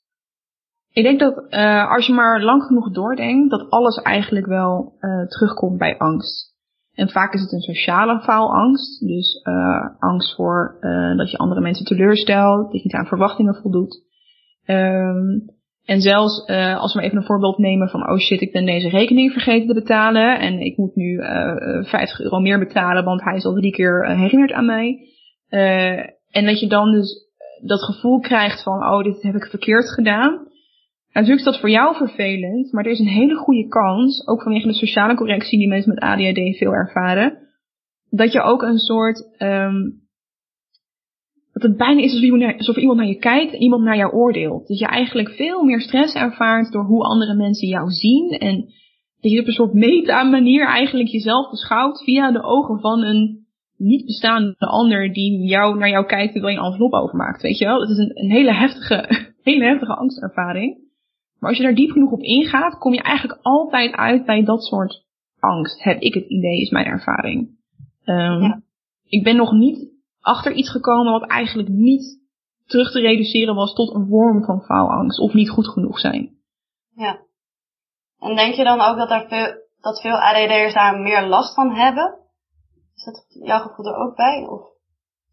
Ik 0.91 1.03
denk 1.03 1.19
dat 1.19 1.53
uh, 1.53 1.91
als 1.91 2.07
je 2.07 2.13
maar 2.13 2.43
lang 2.43 2.63
genoeg 2.63 2.91
doordenkt, 2.91 3.49
dat 3.49 3.69
alles 3.69 4.01
eigenlijk 4.01 4.45
wel 4.45 4.93
uh, 4.99 5.27
terugkomt 5.27 5.77
bij 5.77 5.97
angst. 5.97 6.55
En 6.93 7.09
vaak 7.09 7.33
is 7.33 7.41
het 7.41 7.51
een 7.51 7.61
sociale 7.61 8.21
faalangst. 8.21 9.07
Dus 9.07 9.41
uh, 9.43 9.85
angst 9.99 10.35
voor 10.35 10.77
dat 11.17 11.31
je 11.31 11.37
andere 11.37 11.61
mensen 11.61 11.85
teleurstelt, 11.85 12.63
dat 12.63 12.81
je 12.81 12.83
niet 12.83 12.93
aan 12.93 13.07
verwachtingen 13.07 13.55
voldoet. 13.55 14.03
Um, 14.65 15.56
en 15.87 16.01
zelfs 16.01 16.49
uh, 16.49 16.79
als 16.79 16.93
we 16.93 17.01
even 17.01 17.17
een 17.17 17.25
voorbeeld 17.25 17.57
nemen 17.57 17.89
van, 17.89 18.09
oh 18.09 18.17
shit, 18.17 18.41
ik 18.41 18.51
ben 18.51 18.65
deze 18.65 18.89
rekening 18.89 19.31
vergeten 19.31 19.67
te 19.67 19.73
betalen 19.73 20.39
en 20.39 20.59
ik 20.59 20.77
moet 20.77 20.95
nu 20.95 21.11
uh, 21.11 21.83
50 21.83 22.19
euro 22.19 22.39
meer 22.39 22.59
betalen, 22.59 23.03
want 23.03 23.23
hij 23.23 23.35
is 23.35 23.45
al 23.45 23.53
drie 23.53 23.71
keer 23.71 24.15
herinnerd 24.17 24.51
aan 24.51 24.65
mij. 24.65 24.99
Uh, 25.49 25.99
en 26.29 26.45
dat 26.45 26.59
je 26.59 26.67
dan 26.67 26.91
dus 26.91 27.25
dat 27.61 27.83
gevoel 27.83 28.19
krijgt 28.19 28.63
van, 28.63 28.83
oh, 28.83 29.03
dit 29.03 29.21
heb 29.21 29.35
ik 29.35 29.45
verkeerd 29.45 29.89
gedaan. 29.89 30.47
Natuurlijk 31.11 31.39
is 31.39 31.51
dat 31.51 31.59
voor 31.59 31.69
jou 31.69 31.95
vervelend, 31.95 32.71
maar 32.71 32.85
er 32.85 32.91
is 32.91 32.99
een 32.99 33.07
hele 33.07 33.35
goede 33.35 33.67
kans, 33.67 34.27
ook 34.27 34.41
vanwege 34.41 34.67
de 34.67 34.73
sociale 34.73 35.15
correctie 35.15 35.59
die 35.59 35.67
mensen 35.67 35.93
met 35.93 36.03
ADHD 36.03 36.57
veel 36.57 36.71
ervaren, 36.71 37.37
dat 38.09 38.31
je 38.31 38.41
ook 38.41 38.61
een 38.61 38.77
soort, 38.77 39.41
um, 39.41 40.06
dat 41.59 41.69
het 41.69 41.77
bijna 41.77 42.01
is 42.01 42.11
alsof 42.11 42.23
iemand, 42.23 42.41
naar, 42.41 42.57
alsof 42.57 42.77
iemand 42.77 42.97
naar 42.97 43.07
je 43.07 43.17
kijkt 43.17 43.53
en 43.53 43.61
iemand 43.61 43.83
naar 43.83 43.97
jou 43.97 44.13
oordeelt. 44.13 44.67
Dat 44.67 44.79
je 44.79 44.85
eigenlijk 44.85 45.29
veel 45.29 45.63
meer 45.63 45.81
stress 45.81 46.15
ervaart 46.15 46.71
door 46.71 46.85
hoe 46.85 47.03
andere 47.03 47.35
mensen 47.35 47.67
jou 47.67 47.89
zien 47.89 48.29
en 48.29 48.55
dat 49.19 49.31
je 49.31 49.39
op 49.39 49.47
een 49.47 49.53
soort 49.53 49.73
meta 49.73 50.23
manier 50.23 50.67
eigenlijk 50.67 51.09
jezelf 51.09 51.49
beschouwt 51.49 52.03
via 52.03 52.31
de 52.31 52.43
ogen 52.43 52.79
van 52.79 53.03
een 53.03 53.45
niet 53.77 54.05
bestaande 54.05 54.55
ander 54.57 55.13
die 55.13 55.47
jou, 55.47 55.77
naar 55.77 55.89
jou 55.89 56.05
kijkt 56.05 56.31
terwijl 56.31 56.53
je 56.53 56.59
een 56.59 56.65
envelop 56.65 56.93
overmaakt. 56.93 57.41
Weet 57.41 57.57
je 57.57 57.65
wel? 57.65 57.81
Het 57.81 57.89
is 57.89 57.97
een, 57.97 58.11
een 58.13 58.31
hele 58.31 58.53
heftige, 58.53 59.09
hele 59.49 59.63
heftige 59.63 59.95
angstervaring. 59.95 60.77
Maar 61.39 61.49
als 61.49 61.57
je 61.57 61.63
daar 61.63 61.75
diep 61.75 61.91
genoeg 61.91 62.11
op 62.11 62.21
ingaat, 62.21 62.77
kom 62.77 62.93
je 62.93 63.01
eigenlijk 63.01 63.39
altijd 63.41 63.91
uit 63.91 64.25
bij 64.25 64.43
dat 64.43 64.63
soort 64.63 65.05
angst. 65.39 65.83
Heb 65.83 66.01
ik 66.01 66.13
het 66.13 66.29
idee, 66.29 66.61
is 66.61 66.69
mijn 66.69 66.85
ervaring. 66.85 67.49
Um, 68.05 68.41
ja. 68.41 68.61
Ik 69.07 69.23
ben 69.23 69.35
nog 69.35 69.51
niet 69.51 69.96
achter 70.27 70.51
iets 70.51 70.69
gekomen 70.69 71.11
wat 71.11 71.29
eigenlijk 71.29 71.69
niet 71.69 72.19
terug 72.65 72.91
te 72.91 72.99
reduceren 72.99 73.55
was 73.55 73.73
tot 73.73 73.93
een 73.93 74.07
vorm 74.07 74.43
van 74.43 74.61
faalangst 74.61 75.19
of 75.19 75.33
niet 75.33 75.49
goed 75.49 75.67
genoeg 75.67 75.99
zijn. 75.99 76.35
Ja. 76.95 77.19
En 78.19 78.35
denk 78.35 78.53
je 78.53 78.63
dan 78.63 78.81
ook 78.81 78.97
dat, 78.97 79.11
er 79.11 79.25
veel, 79.27 79.47
dat 79.81 80.01
veel 80.01 80.21
ADD'ers 80.21 80.73
daar 80.73 80.99
meer 80.99 81.27
last 81.27 81.53
van 81.53 81.71
hebben? 81.71 82.17
Is 82.95 83.03
dat 83.03 83.25
jouw 83.45 83.59
gevoel 83.59 83.85
er 83.85 83.95
ook 83.95 84.15
bij? 84.15 84.47
Of? 84.49 84.61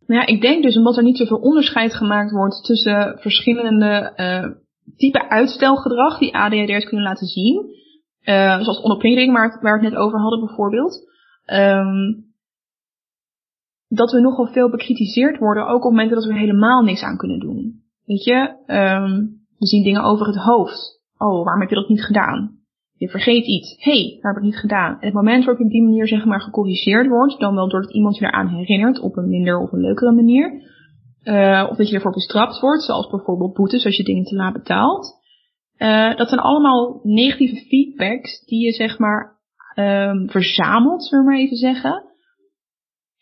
Nou 0.06 0.20
ja, 0.20 0.26
ik 0.26 0.40
denk 0.40 0.62
dus 0.62 0.76
omdat 0.76 0.96
er 0.96 1.02
niet 1.02 1.16
zoveel 1.16 1.40
onderscheid 1.40 1.94
gemaakt 1.94 2.30
wordt 2.30 2.64
tussen 2.64 3.18
verschillende 3.18 4.12
uh, 4.16 4.52
type 4.96 5.28
uitstelgedrag 5.28 6.18
die 6.18 6.34
ADHD'ers 6.34 6.84
kunnen 6.84 7.04
laten 7.04 7.26
zien. 7.26 7.82
Uh, 8.24 8.60
zoals 8.60 8.80
onderpinging, 8.80 9.32
waar, 9.32 9.58
waar 9.60 9.78
we 9.78 9.84
het 9.84 9.94
net 9.94 10.02
over 10.02 10.20
hadden 10.20 10.40
bijvoorbeeld. 10.40 11.12
Um, 11.46 12.33
dat 13.94 14.12
we 14.12 14.20
nogal 14.20 14.46
veel 14.46 14.70
bekritiseerd 14.70 15.38
worden, 15.38 15.66
ook 15.66 15.84
op 15.84 15.90
momenten 15.90 16.16
dat 16.16 16.24
we 16.24 16.38
helemaal 16.38 16.82
niks 16.82 17.02
aan 17.02 17.16
kunnen 17.16 17.38
doen. 17.38 17.82
Weet 18.04 18.24
je, 18.24 18.34
um, 18.66 19.42
we 19.58 19.66
zien 19.66 19.82
dingen 19.82 20.02
over 20.02 20.26
het 20.26 20.36
hoofd. 20.36 21.02
Oh, 21.18 21.44
waarom 21.44 21.60
heb 21.60 21.68
je 21.68 21.74
dat 21.74 21.88
niet 21.88 22.04
gedaan? 22.04 22.58
Je 22.96 23.08
vergeet 23.08 23.46
iets. 23.46 23.76
Hé, 23.78 23.92
hey, 23.92 24.18
waar 24.20 24.32
heb 24.32 24.42
ik 24.42 24.48
niet 24.48 24.60
gedaan? 24.60 24.92
En 24.92 25.06
het 25.06 25.14
moment 25.14 25.44
waarop 25.44 25.58
je 25.58 25.64
op 25.64 25.70
die 25.70 25.82
manier 25.82 26.08
zeg 26.08 26.24
maar 26.24 26.40
gecorrigeerd 26.40 27.08
wordt, 27.08 27.40
dan 27.40 27.54
wel 27.54 27.68
doordat 27.68 27.92
iemand 27.92 28.16
je 28.16 28.24
eraan 28.24 28.48
herinnert 28.48 29.00
op 29.00 29.16
een 29.16 29.28
minder 29.28 29.60
of 29.60 29.72
een 29.72 29.80
leukere 29.80 30.12
manier. 30.12 30.72
Uh, 31.24 31.66
of 31.70 31.76
dat 31.76 31.88
je 31.88 31.94
ervoor 31.94 32.12
bestraft 32.12 32.60
wordt, 32.60 32.82
zoals 32.82 33.10
bijvoorbeeld 33.10 33.54
boetes 33.54 33.84
als 33.84 33.96
je 33.96 34.04
dingen 34.04 34.24
te 34.24 34.34
laat 34.34 34.52
betaalt. 34.52 35.22
Uh, 35.78 36.16
dat 36.16 36.28
zijn 36.28 36.40
allemaal 36.40 37.00
negatieve 37.02 37.66
feedbacks 37.66 38.44
die 38.44 38.64
je 38.64 38.72
zeg 38.72 38.98
maar 38.98 39.40
um, 39.74 40.30
verzamelt, 40.30 41.04
zullen 41.04 41.24
we 41.24 41.30
maar 41.30 41.40
even 41.40 41.56
zeggen. 41.56 42.13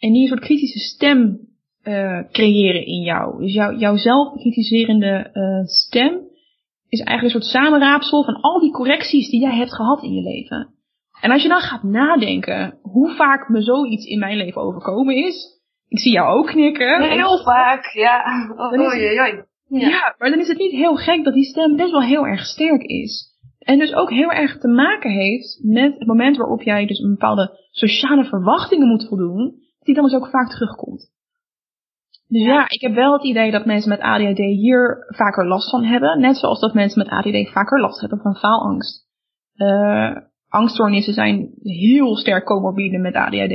En 0.02 0.12
die 0.12 0.22
een 0.22 0.28
soort 0.28 0.40
kritische 0.40 0.78
stem 0.78 1.38
uh, 1.84 2.20
creëren 2.30 2.86
in 2.86 3.02
jou. 3.02 3.42
Dus 3.42 3.54
jou, 3.54 3.76
jouw 3.76 3.96
zelfkritiserende 3.96 5.30
uh, 5.32 5.66
stem 5.66 6.20
is 6.88 7.00
eigenlijk 7.00 7.22
een 7.22 7.40
soort 7.42 7.62
samenraapsel 7.62 8.24
van 8.24 8.40
al 8.40 8.60
die 8.60 8.72
correcties 8.72 9.30
die 9.30 9.40
jij 9.40 9.56
hebt 9.56 9.74
gehad 9.74 10.02
in 10.02 10.12
je 10.12 10.22
leven. 10.22 10.74
En 11.20 11.30
als 11.30 11.42
je 11.42 11.48
dan 11.48 11.60
gaat 11.60 11.82
nadenken 11.82 12.78
hoe 12.82 13.14
vaak 13.14 13.48
me 13.48 13.62
zoiets 13.62 14.04
in 14.04 14.18
mijn 14.18 14.36
leven 14.36 14.62
overkomen 14.62 15.16
is. 15.16 15.60
Ik 15.88 15.98
zie 15.98 16.12
jou 16.12 16.38
ook 16.38 16.46
knikken. 16.46 17.02
Heel 17.02 17.42
vaak, 17.42 17.84
ja. 17.84 18.22
Oh, 18.56 18.72
oh, 18.72 18.94
ja. 18.94 19.40
ja, 19.68 20.14
maar 20.18 20.30
dan 20.30 20.40
is 20.40 20.48
het 20.48 20.58
niet 20.58 20.72
heel 20.72 20.96
gek 20.96 21.24
dat 21.24 21.34
die 21.34 21.44
stem 21.44 21.76
best 21.76 21.90
wel 21.90 22.02
heel 22.02 22.26
erg 22.26 22.44
sterk 22.44 22.82
is. 22.82 23.30
En 23.58 23.78
dus 23.78 23.94
ook 23.94 24.10
heel 24.10 24.30
erg 24.30 24.58
te 24.58 24.68
maken 24.68 25.10
heeft 25.10 25.58
met 25.62 25.98
het 25.98 26.06
moment 26.06 26.36
waarop 26.36 26.62
jij 26.62 26.86
dus 26.86 26.98
een 26.98 27.10
bepaalde 27.10 27.58
sociale 27.70 28.24
verwachtingen 28.24 28.88
moet 28.88 29.08
voldoen 29.08 29.60
die 29.82 29.94
dan 29.94 30.04
dus 30.04 30.14
ook 30.14 30.28
vaak 30.28 30.50
terugkomt. 30.50 31.10
Dus 32.28 32.42
ja. 32.42 32.68
ik 32.68 32.80
heb 32.80 32.94
wel 32.94 33.12
het 33.12 33.24
idee 33.24 33.50
dat 33.50 33.64
mensen 33.64 33.88
met 33.88 34.00
ADHD 34.00 34.38
hier 34.38 35.04
vaker 35.08 35.46
last 35.46 35.70
van 35.70 35.84
hebben. 35.84 36.20
Net 36.20 36.36
zoals 36.36 36.60
dat 36.60 36.74
mensen 36.74 36.98
met 36.98 37.12
ADHD 37.12 37.52
vaker 37.52 37.80
last 37.80 38.00
hebben 38.00 38.18
van 38.18 38.36
faalangst. 38.36 39.06
Uh, 39.56 40.16
angststoornissen 40.48 41.14
zijn 41.14 41.50
heel 41.62 42.16
sterk 42.16 42.44
comorbide 42.44 42.98
met 42.98 43.14
ADHD. 43.14 43.52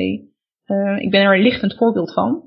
Uh, 0.68 1.00
ik 1.00 1.12
ben 1.12 1.22
er 1.22 1.36
een 1.36 1.42
lichtend 1.42 1.76
voorbeeld 1.76 2.14
van. 2.14 2.44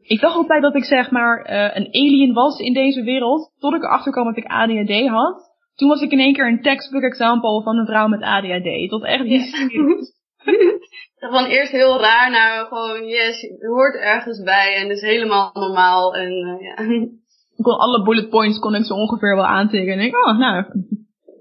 Ik 0.00 0.20
dacht 0.20 0.36
altijd 0.36 0.62
dat 0.62 0.74
ik 0.74 0.84
zeg 0.84 1.10
maar 1.10 1.50
uh, 1.50 1.76
een 1.76 1.86
alien 1.86 2.32
was 2.32 2.58
in 2.58 2.72
deze 2.72 3.02
wereld. 3.02 3.52
Tot 3.58 3.74
ik 3.74 3.82
erachter 3.82 4.12
kwam 4.12 4.24
dat 4.24 4.36
ik 4.36 4.46
ADHD 4.46 5.08
had. 5.08 5.52
Toen 5.74 5.88
was 5.88 6.00
ik 6.00 6.10
in 6.10 6.18
één 6.18 6.32
keer 6.32 6.48
een 6.48 6.62
textbook 6.62 7.02
example 7.02 7.62
van 7.62 7.78
een 7.78 7.86
vrouw 7.86 8.08
met 8.08 8.22
ADHD. 8.22 8.88
Tot 8.88 9.04
echt 9.04 9.24
hysterisch. 9.24 10.12
van 11.34 11.44
eerst 11.44 11.72
heel 11.72 12.00
raar 12.00 12.30
naar 12.30 12.66
gewoon, 12.66 13.06
yes, 13.06 13.40
je 13.40 13.66
hoort 13.66 13.94
ergens 13.94 14.42
bij 14.42 14.74
en 14.74 14.88
het 14.88 14.96
is 14.96 15.02
helemaal 15.02 15.50
normaal. 15.52 16.14
En, 16.14 16.32
uh, 16.32 16.60
ja. 16.60 16.82
Ik 17.56 17.64
kon 17.64 17.78
alle 17.78 18.02
bullet 18.02 18.28
points 18.28 18.58
kon 18.58 18.74
ik 18.74 18.84
zo 18.84 18.94
ongeveer 18.94 19.36
wel 19.36 19.46
aantikken. 19.46 19.92
En 19.92 20.00
ik, 20.00 20.16
oh, 20.16 20.38
nou, 20.38 20.64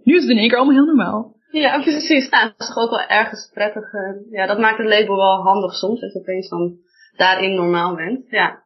nu 0.03 0.15
is 0.15 0.21
het 0.21 0.31
in 0.31 0.37
één 0.37 0.47
keer 0.47 0.57
allemaal 0.57 0.75
heel 0.75 0.85
normaal. 0.85 1.35
Ja, 1.51 1.81
precies. 1.81 2.29
Nou, 2.29 2.45
dat 2.45 2.59
is 2.59 2.67
toch 2.67 2.83
ook 2.83 2.89
wel 2.89 3.07
ergens 3.07 3.51
prettig. 3.53 3.93
Uh, 3.93 4.31
ja, 4.31 4.45
dat 4.45 4.59
maakt 4.59 4.77
het 4.77 4.87
label 4.87 5.15
wel 5.15 5.41
handig 5.41 5.73
soms, 5.73 6.01
als 6.01 6.13
je 6.13 6.19
opeens 6.19 6.49
dan 6.49 6.77
daarin 7.17 7.55
normaal 7.55 7.95
bent. 7.95 8.29
Ja. 8.29 8.63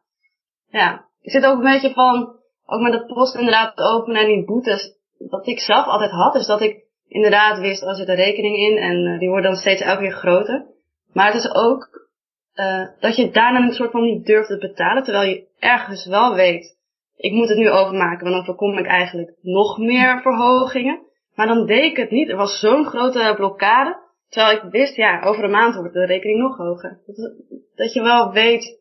Ja. 0.70 1.04
Ik 1.20 1.30
zit 1.30 1.44
ook 1.44 1.56
een 1.56 1.72
beetje 1.72 1.92
van, 1.92 2.36
ook 2.66 2.80
met 2.80 2.92
de 2.92 3.06
post 3.06 3.34
inderdaad 3.34 3.78
openen 3.78 4.20
en 4.20 4.26
die 4.26 4.44
boetes. 4.44 4.96
Wat 5.18 5.46
ik 5.46 5.58
zelf 5.58 5.86
altijd 5.86 6.10
had, 6.10 6.34
is 6.34 6.46
dat 6.46 6.60
ik 6.60 6.87
inderdaad 7.08 7.58
wist, 7.58 7.82
er 7.82 7.94
zit 7.94 8.08
een 8.08 8.14
rekening 8.14 8.56
in 8.56 8.76
en 8.76 9.06
uh, 9.06 9.18
die 9.18 9.28
wordt 9.28 9.44
dan 9.44 9.56
steeds 9.56 9.80
elke 9.80 10.02
keer 10.02 10.12
groter. 10.12 10.66
Maar 11.12 11.26
het 11.26 11.44
is 11.44 11.54
ook 11.54 12.08
uh, 12.54 12.86
dat 13.00 13.16
je 13.16 13.30
daarna 13.30 13.60
een 13.60 13.72
soort 13.72 13.90
van 13.90 14.02
niet 14.02 14.26
durft 14.26 14.48
te 14.48 14.58
betalen, 14.58 15.02
terwijl 15.02 15.28
je 15.28 15.46
ergens 15.58 16.06
wel 16.06 16.34
weet, 16.34 16.76
ik 17.16 17.32
moet 17.32 17.48
het 17.48 17.58
nu 17.58 17.70
overmaken, 17.70 18.22
want 18.22 18.34
dan 18.34 18.44
voorkom 18.44 18.78
ik 18.78 18.86
eigenlijk 18.86 19.34
nog 19.42 19.78
meer 19.78 20.20
verhogingen. 20.20 21.06
Maar 21.34 21.46
dan 21.46 21.66
deed 21.66 21.90
ik 21.90 21.96
het 21.96 22.10
niet. 22.10 22.28
Er 22.28 22.36
was 22.36 22.58
zo'n 22.58 22.84
grote 22.84 23.32
blokkade. 23.36 23.96
Terwijl 24.28 24.56
ik 24.56 24.70
wist, 24.70 24.96
ja, 24.96 25.22
over 25.22 25.44
een 25.44 25.50
maand 25.50 25.74
wordt 25.74 25.92
de 25.92 26.06
rekening 26.06 26.38
nog 26.38 26.56
hoger. 26.56 27.00
Dat 27.74 27.92
je 27.92 28.02
wel 28.02 28.32
weet 28.32 28.78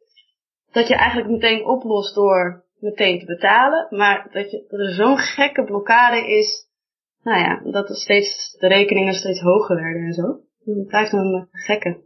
dat 0.71 0.87
je 0.87 0.95
eigenlijk 0.95 1.29
meteen 1.29 1.65
oplost 1.65 2.15
door 2.15 2.63
meteen 2.79 3.19
te 3.19 3.25
betalen. 3.25 3.87
Maar 3.89 4.27
dat, 4.31 4.51
je, 4.51 4.65
dat 4.67 4.79
er 4.79 4.93
zo'n 4.93 5.17
gekke 5.17 5.63
blokkade 5.63 6.27
is, 6.27 6.66
nou 7.27 7.39
ja, 7.39 7.71
dat 7.71 7.89
er 7.89 7.95
steeds, 7.95 8.57
de 8.59 8.67
rekeningen 8.67 9.13
steeds 9.13 9.41
hoger 9.41 9.75
werden 9.75 10.01
en 10.01 10.13
zo. 10.13 10.39
Het 10.63 10.87
blijft 10.87 11.13
een 11.13 11.47
gekke. 11.51 12.05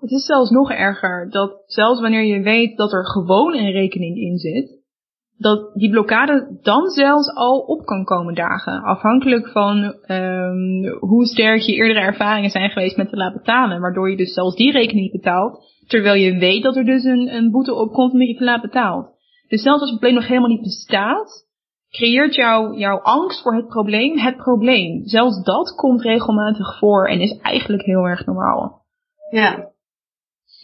Het 0.00 0.10
is 0.10 0.26
zelfs 0.26 0.50
nog 0.50 0.70
erger 0.70 1.30
dat 1.30 1.62
zelfs 1.66 2.00
wanneer 2.00 2.24
je 2.24 2.42
weet 2.42 2.76
dat 2.76 2.92
er 2.92 3.06
gewoon 3.06 3.54
een 3.54 3.70
rekening 3.70 4.16
in 4.16 4.38
zit, 4.38 4.80
dat 5.36 5.74
die 5.74 5.90
blokkade 5.90 6.58
dan 6.60 6.90
zelfs 6.90 7.34
al 7.34 7.58
op 7.58 7.84
kan 7.84 8.04
komen 8.04 8.34
dagen. 8.34 8.82
Afhankelijk 8.82 9.48
van 9.48 9.76
um, 10.06 10.86
hoe 10.98 11.26
sterk 11.26 11.60
je 11.60 11.74
eerdere 11.74 12.00
ervaringen 12.00 12.50
zijn 12.50 12.70
geweest 12.70 12.96
met 12.96 13.08
te 13.08 13.16
laten 13.16 13.38
betalen. 13.38 13.80
Waardoor 13.80 14.10
je 14.10 14.16
dus 14.16 14.32
zelfs 14.32 14.56
die 14.56 14.72
rekening 14.72 15.10
betaalt. 15.10 15.64
Terwijl 15.86 16.14
je 16.14 16.38
weet 16.38 16.62
dat 16.62 16.76
er 16.76 16.84
dus 16.84 17.04
een, 17.04 17.34
een 17.34 17.50
boete 17.50 17.74
opkomt 17.74 18.12
omdat 18.12 18.28
je 18.28 18.36
te 18.36 18.44
laat 18.44 18.62
betaalt. 18.62 19.10
Dus 19.48 19.62
zelfs 19.62 19.80
als 19.80 19.90
het 19.90 19.98
probleem 19.98 20.20
nog 20.20 20.28
helemaal 20.28 20.50
niet 20.50 20.62
bestaat, 20.62 21.50
creëert 21.96 22.34
jou, 22.34 22.78
jouw 22.78 23.00
angst 23.00 23.42
voor 23.42 23.54
het 23.54 23.68
probleem 23.68 24.18
het 24.18 24.36
probleem. 24.36 25.06
Zelfs 25.06 25.42
dat 25.42 25.74
komt 25.74 26.02
regelmatig 26.02 26.78
voor 26.78 27.08
en 27.08 27.20
is 27.20 27.38
eigenlijk 27.38 27.82
heel 27.82 28.04
erg 28.04 28.26
normaal. 28.26 28.84
Ja. 29.30 29.70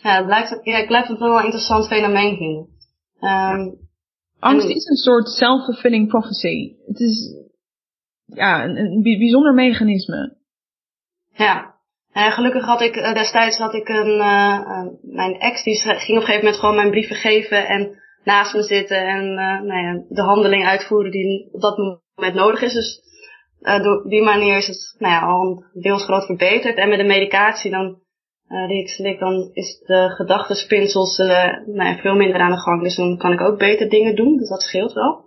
Ja, 0.02 0.16
het 0.16 0.26
blijft, 0.26 0.58
ja, 0.62 0.78
ik 0.78 0.86
blijf 0.86 1.06
het 1.06 1.18
wel 1.18 1.38
een 1.38 1.44
interessant 1.44 1.86
fenomeen 1.86 2.36
vinden. 2.36 2.68
Um, 3.20 3.86
Angst 4.38 4.68
is 4.68 4.86
een 4.86 4.96
soort 4.96 5.28
self-fulfilling 5.28 6.08
prophecy. 6.08 6.74
Het 6.86 7.00
is 7.00 7.34
ja, 8.24 8.64
een, 8.64 8.76
een 8.76 9.02
bijzonder 9.02 9.54
mechanisme. 9.54 10.36
Ja. 11.32 11.76
Gelukkig 12.12 12.64
had 12.64 12.80
ik 12.80 12.96
uh, 12.96 13.14
destijds 13.14 13.58
had 13.58 13.74
ik 13.74 13.88
een, 13.88 14.18
uh, 14.18 14.86
mijn 15.02 15.38
ex 15.38 15.62
die 15.62 15.76
ging 15.76 15.92
op 15.92 16.06
een 16.08 16.20
gegeven 16.20 16.44
moment 16.44 16.56
gewoon 16.56 16.74
mijn 16.74 16.90
brieven 16.90 17.16
geven 17.16 17.66
en 17.66 17.96
naast 18.24 18.54
me 18.54 18.62
zitten 18.62 19.07
en 19.07 19.24
uh, 19.24 19.61
nou 19.61 19.87
ja, 19.87 20.04
de 20.09 20.22
handeling 20.22 20.66
uitvoeren 20.66 21.11
die 21.11 21.48
op 21.52 21.61
dat 21.61 21.76
moment 21.76 22.35
nodig 22.35 22.62
is. 22.62 22.72
Dus 22.72 23.07
door 23.83 24.09
die 24.09 24.22
manier 24.22 24.57
is 24.57 24.66
het 24.66 24.94
nou 24.98 25.12
ja, 25.12 25.20
al 25.20 25.64
deels 25.72 26.04
groot 26.04 26.24
verbeterd. 26.24 26.76
En 26.76 26.88
met 26.88 26.98
de 26.98 27.04
medicatie 27.04 27.70
dan 27.70 28.00
uh, 28.48 28.68
die 28.68 28.81
ik 28.81 28.88
slik, 28.88 29.18
dan 29.18 29.50
is 29.52 29.83
de 29.87 30.11
gedachtenspinsels 30.16 31.18
uh, 31.18 31.26
nou 31.66 31.88
ja, 31.88 31.96
veel 31.96 32.14
minder 32.14 32.40
aan 32.40 32.50
de 32.50 32.61
gang. 32.61 32.83
Dus 32.83 32.96
dan 32.96 33.18
kan 33.18 33.33
ik 33.33 33.40
ook 33.40 33.59
beter 33.59 33.88
dingen 33.88 34.16
doen. 34.16 34.37
Dus 34.37 34.48
dat 34.48 34.62
scheelt 34.62 34.92
wel. 34.92 35.26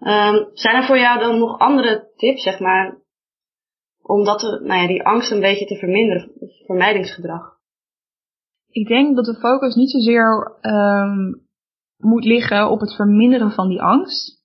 Um, 0.00 0.50
zijn 0.52 0.76
er 0.76 0.84
voor 0.84 0.98
jou 0.98 1.18
dan 1.18 1.38
nog 1.38 1.58
andere 1.58 2.12
tips, 2.16 2.42
zeg 2.42 2.58
maar, 2.58 2.98
om 4.02 4.24
dat, 4.24 4.42
nou 4.42 4.80
ja, 4.80 4.86
die 4.86 5.02
angst 5.02 5.30
een 5.30 5.40
beetje 5.40 5.66
te 5.66 5.76
verminderen, 5.76 6.32
vermijdingsgedrag? 6.66 7.60
Ik 8.68 8.88
denk 8.88 9.16
dat 9.16 9.24
de 9.24 9.34
focus 9.34 9.74
niet 9.74 9.90
zozeer 9.90 10.56
um, 10.60 11.46
moet 12.02 12.24
liggen 12.24 12.70
op 12.70 12.80
het 12.80 12.94
verminderen 12.94 13.50
van 13.50 13.68
die 13.68 13.82
angst. 13.82 14.42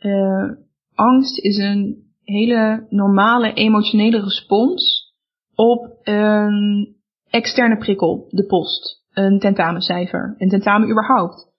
Uh, 0.00 0.50
angst 0.94 1.38
is 1.38 1.58
een 1.58 2.02
hele 2.22 2.86
normale 2.88 3.52
emotionele 3.52 4.20
respons 4.20 5.12
op 5.54 5.98
een 6.02 6.96
externe 7.30 7.76
prikkel, 7.76 8.26
de 8.30 8.46
post, 8.46 9.04
een 9.12 9.38
tentamencijfer, 9.38 10.34
een 10.38 10.48
tentamen 10.48 10.90
überhaupt. 10.90 11.52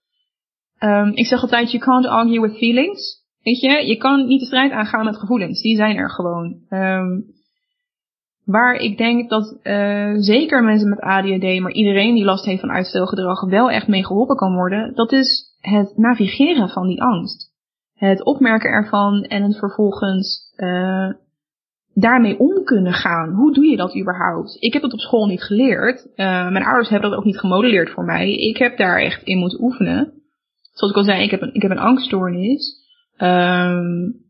Um, 0.80 1.12
ik 1.13 1.26
zeg 1.26 1.41
altijd, 1.41 1.71
you 1.71 1.84
can't 1.84 2.06
argue 2.06 2.41
with 2.41 2.58
feelings. 2.58 3.24
Weet 3.43 3.60
je, 3.60 3.88
je 3.88 3.98
kan 3.98 4.28
niet 4.28 4.39
de 4.39 4.45
strijd 4.45 4.71
aangaan 4.71 5.06
met 5.06 5.17
gevoelens. 5.17 5.62
Die 5.62 5.76
zijn 5.76 5.95
er 5.95 6.10
gewoon. 6.10 6.60
Um, 6.69 7.35
waar 8.46 8.76
ik 8.76 8.98
denk 8.98 9.30
dat 9.30 9.58
uh, 9.64 10.14
zeker 10.18 10.64
mensen 10.64 10.90
met 10.90 11.00
ADHD, 11.00 11.60
maar 11.60 11.72
iedereen 11.72 12.16
die 12.16 12.26
last 12.26 12.46
heeft 12.46 12.60
van 12.60 12.72
uitstelgedrag, 12.72 13.42
wel 13.42 13.72
echt 13.72 13.88
mee 13.88 14.06
geholpen 14.06 14.36
kan 14.36 14.54
worden. 14.54 14.96
Dat 14.96 15.12
is 15.12 15.58
het 15.60 15.98
navigeren 15.98 16.70
van 16.70 16.88
die 16.88 17.02
angst. 17.02 17.54
Het 17.94 18.24
opmerken 18.24 18.70
ervan 18.70 19.24
en 19.24 19.44
het 19.44 19.58
vervolgens 19.58 20.54
uh, 20.58 21.10
daarmee 21.94 22.40
om 22.40 22.64
kunnen 22.64 22.94
gaan. 22.94 23.30
Hoe 23.34 23.54
doe 23.54 23.66
je 23.66 23.78
dat 23.78 23.98
überhaupt? 23.98 24.58
Ik 24.60 24.74
heb 24.74 24.82
het 24.82 24.94
op 24.94 25.00
school 25.00 25.28
niet 25.28 25.44
geleerd. 25.44 26.06
Uh, 26.06 26.16
mijn 26.52 26.66
ouders 26.66 26.90
hebben 26.90 27.10
dat 27.10 27.20
ook 27.20 27.26
niet 27.26 27.40
gemodelleerd 27.40 27.90
voor 27.90 28.06
mij. 28.06 28.34
Ik 28.34 28.58
heb 28.58 28.78
daar 28.78 29.00
echt 29.00 29.24
in 29.24 29.38
moeten 29.38 29.62
oefenen. 29.62 30.14
Zoals 30.74 30.94
ik 30.94 31.00
al 31.00 31.04
zei, 31.04 31.24
ik 31.24 31.32
heb 31.32 31.42
een, 31.42 31.54
ik 31.54 31.62
heb 31.62 31.72
een 31.72 31.78
angststoornis. 31.78 32.84
Um, 33.18 34.25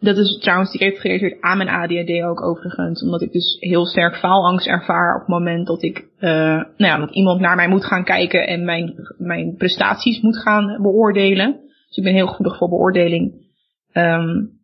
dat 0.00 0.16
is 0.16 0.38
trouwens 0.38 0.72
direct 0.72 1.00
gerelateerd 1.00 1.40
aan 1.40 1.56
mijn 1.56 1.68
ADHD 1.68 2.22
ook 2.22 2.42
overigens. 2.42 3.02
Omdat 3.02 3.22
ik 3.22 3.32
dus 3.32 3.56
heel 3.60 3.86
sterk 3.86 4.16
faalangst 4.16 4.66
ervaar 4.66 5.14
op 5.14 5.20
het 5.20 5.28
moment 5.28 5.66
dat 5.66 5.82
ik, 5.82 5.98
uh, 5.98 6.30
nou 6.56 6.74
ja, 6.76 6.98
dat 6.98 7.14
iemand 7.14 7.40
naar 7.40 7.56
mij 7.56 7.68
moet 7.68 7.84
gaan 7.84 8.04
kijken 8.04 8.46
en 8.46 8.64
mijn, 8.64 8.94
mijn 9.18 9.56
prestaties 9.56 10.20
moet 10.20 10.38
gaan 10.38 10.82
beoordelen. 10.82 11.60
Dus 11.86 11.96
ik 11.96 12.04
ben 12.04 12.14
heel 12.14 12.26
gevoelig 12.26 12.56
voor 12.56 12.68
beoordeling. 12.68 13.44
Um, 13.92 14.54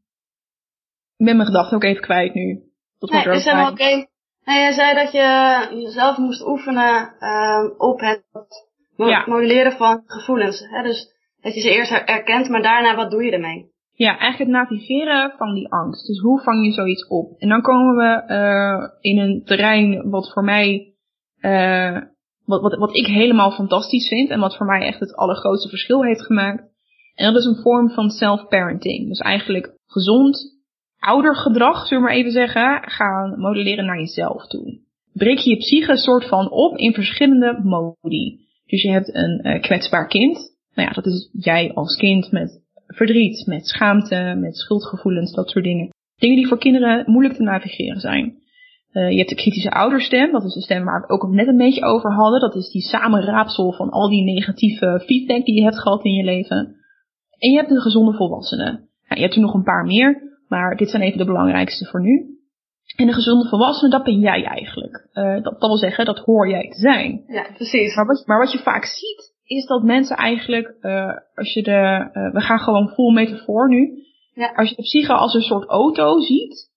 ik 1.16 1.26
ben 1.26 1.36
mijn 1.36 1.48
gedachten 1.48 1.76
ook 1.76 1.84
even 1.84 2.02
kwijt 2.02 2.34
nu. 2.34 2.62
Dat 2.98 3.10
nee, 3.10 3.34
is 3.34 3.44
helemaal 3.44 3.70
oké. 3.70 3.82
Okay. 3.82 4.08
Nee, 4.44 4.64
je 4.64 4.72
zei 4.72 4.94
dat 4.94 5.12
je 5.12 5.68
jezelf 5.82 6.16
moest 6.16 6.46
oefenen 6.46 7.14
uh, 7.20 7.80
op 7.80 8.00
het 8.00 8.22
modelleren 9.26 9.72
van 9.72 10.02
gevoelens. 10.06 10.60
Hè? 10.70 10.82
Dus 10.82 11.14
dat 11.40 11.54
je 11.54 11.60
ze 11.60 11.70
eerst 11.70 11.90
erkent, 11.90 12.48
maar 12.48 12.62
daarna 12.62 12.94
wat 12.94 13.10
doe 13.10 13.24
je 13.24 13.30
ermee? 13.30 13.71
Ja, 13.94 14.18
eigenlijk 14.18 14.38
het 14.38 14.48
navigeren 14.48 15.32
van 15.36 15.54
die 15.54 15.72
angst. 15.72 16.06
Dus 16.06 16.20
hoe 16.20 16.40
vang 16.40 16.64
je 16.64 16.72
zoiets 16.72 17.06
op? 17.06 17.38
En 17.38 17.48
dan 17.48 17.62
komen 17.62 17.96
we 17.96 18.24
uh, 18.28 18.88
in 19.00 19.18
een 19.18 19.42
terrein 19.44 20.10
wat 20.10 20.32
voor 20.32 20.44
mij, 20.44 20.94
uh, 21.40 21.98
wat, 22.44 22.62
wat, 22.62 22.74
wat 22.74 22.96
ik 22.96 23.06
helemaal 23.06 23.50
fantastisch 23.50 24.08
vind 24.08 24.30
en 24.30 24.40
wat 24.40 24.56
voor 24.56 24.66
mij 24.66 24.86
echt 24.86 25.00
het 25.00 25.16
allergrootste 25.16 25.68
verschil 25.68 26.04
heeft 26.04 26.26
gemaakt. 26.26 26.62
En 27.14 27.32
dat 27.32 27.42
is 27.42 27.48
een 27.48 27.62
vorm 27.62 27.90
van 27.90 28.10
self-parenting. 28.10 29.08
Dus 29.08 29.18
eigenlijk 29.18 29.74
gezond 29.86 30.60
oudergedrag, 30.98 31.86
zullen 31.86 32.02
we 32.02 32.08
maar 32.08 32.18
even 32.18 32.32
zeggen, 32.32 32.82
gaan 32.90 33.40
modelleren 33.40 33.86
naar 33.86 33.98
jezelf 33.98 34.46
toe. 34.46 34.80
Breek 35.12 35.38
je 35.38 35.50
je 35.50 35.56
psyche 35.56 35.96
soort 35.96 36.28
van 36.28 36.50
op 36.50 36.76
in 36.76 36.94
verschillende 36.94 37.60
modi. 37.62 38.40
Dus 38.66 38.82
je 38.82 38.90
hebt 38.90 39.14
een 39.14 39.40
uh, 39.42 39.60
kwetsbaar 39.60 40.08
kind. 40.08 40.56
Nou 40.74 40.88
ja, 40.88 40.94
dat 40.94 41.06
is 41.06 41.28
jij 41.32 41.72
als 41.74 41.96
kind 41.96 42.30
met 42.30 42.61
verdriet, 42.92 43.46
met 43.46 43.66
schaamte, 43.66 44.34
met 44.38 44.56
schuldgevoelens, 44.56 45.32
dat 45.32 45.50
soort 45.50 45.64
dingen. 45.64 45.88
Dingen 46.16 46.36
die 46.36 46.46
voor 46.46 46.58
kinderen 46.58 47.02
moeilijk 47.06 47.34
te 47.34 47.42
navigeren 47.42 48.00
zijn. 48.00 48.40
Uh, 48.92 49.10
je 49.10 49.16
hebt 49.16 49.28
de 49.28 49.34
kritische 49.34 49.70
ouderstem, 49.70 50.32
dat 50.32 50.44
is 50.44 50.54
de 50.54 50.60
stem 50.60 50.84
waar 50.84 51.00
we 51.00 51.08
ook 51.08 51.28
net 51.28 51.46
een 51.46 51.56
beetje 51.56 51.84
over 51.84 52.12
hadden. 52.12 52.40
Dat 52.40 52.54
is 52.54 52.70
die 52.70 52.82
samenraapsel 52.82 53.72
van 53.72 53.90
al 53.90 54.08
die 54.08 54.24
negatieve 54.24 55.02
feedback 55.06 55.44
die 55.44 55.54
je 55.54 55.62
hebt 55.62 55.80
gehad 55.80 56.04
in 56.04 56.12
je 56.12 56.24
leven. 56.24 56.76
En 57.38 57.50
je 57.50 57.56
hebt 57.56 57.68
de 57.68 57.80
gezonde 57.80 58.12
volwassenen. 58.12 58.72
Nou, 59.08 59.20
je 59.20 59.20
hebt 59.20 59.34
er 59.34 59.40
nog 59.40 59.54
een 59.54 59.62
paar 59.62 59.84
meer. 59.84 60.30
Maar 60.48 60.76
dit 60.76 60.90
zijn 60.90 61.02
even 61.02 61.18
de 61.18 61.24
belangrijkste 61.24 61.84
voor 61.84 62.00
nu. 62.00 62.32
En 62.96 63.06
de 63.06 63.12
gezonde 63.12 63.48
volwassene, 63.48 63.90
dat 63.90 64.04
ben 64.04 64.18
jij 64.18 64.44
eigenlijk. 64.44 65.08
Uh, 65.12 65.34
dat, 65.34 65.42
dat 65.42 65.68
wil 65.68 65.76
zeggen, 65.76 66.04
dat 66.04 66.18
hoor 66.18 66.48
jij 66.48 66.68
te 66.68 66.78
zijn. 66.78 67.24
Ja, 67.26 67.46
precies. 67.54 67.94
Maar 67.94 68.06
wat, 68.06 68.26
maar 68.26 68.38
wat 68.38 68.52
je 68.52 68.58
vaak 68.58 68.84
ziet, 68.84 69.31
is 69.56 69.66
dat 69.66 69.82
mensen 69.82 70.16
eigenlijk, 70.16 70.74
uh, 70.80 71.16
als 71.34 71.52
je 71.52 71.62
de, 71.62 72.10
uh, 72.12 72.32
we 72.32 72.40
gaan 72.40 72.58
gewoon 72.58 72.88
full 72.88 73.12
metafoor 73.12 73.68
nu. 73.68 73.90
Ja. 74.34 74.52
Als 74.54 74.68
je 74.68 74.76
de 74.76 74.82
psyche 74.82 75.12
als 75.12 75.34
een 75.34 75.42
soort 75.42 75.68
auto 75.68 76.20
ziet, 76.20 76.70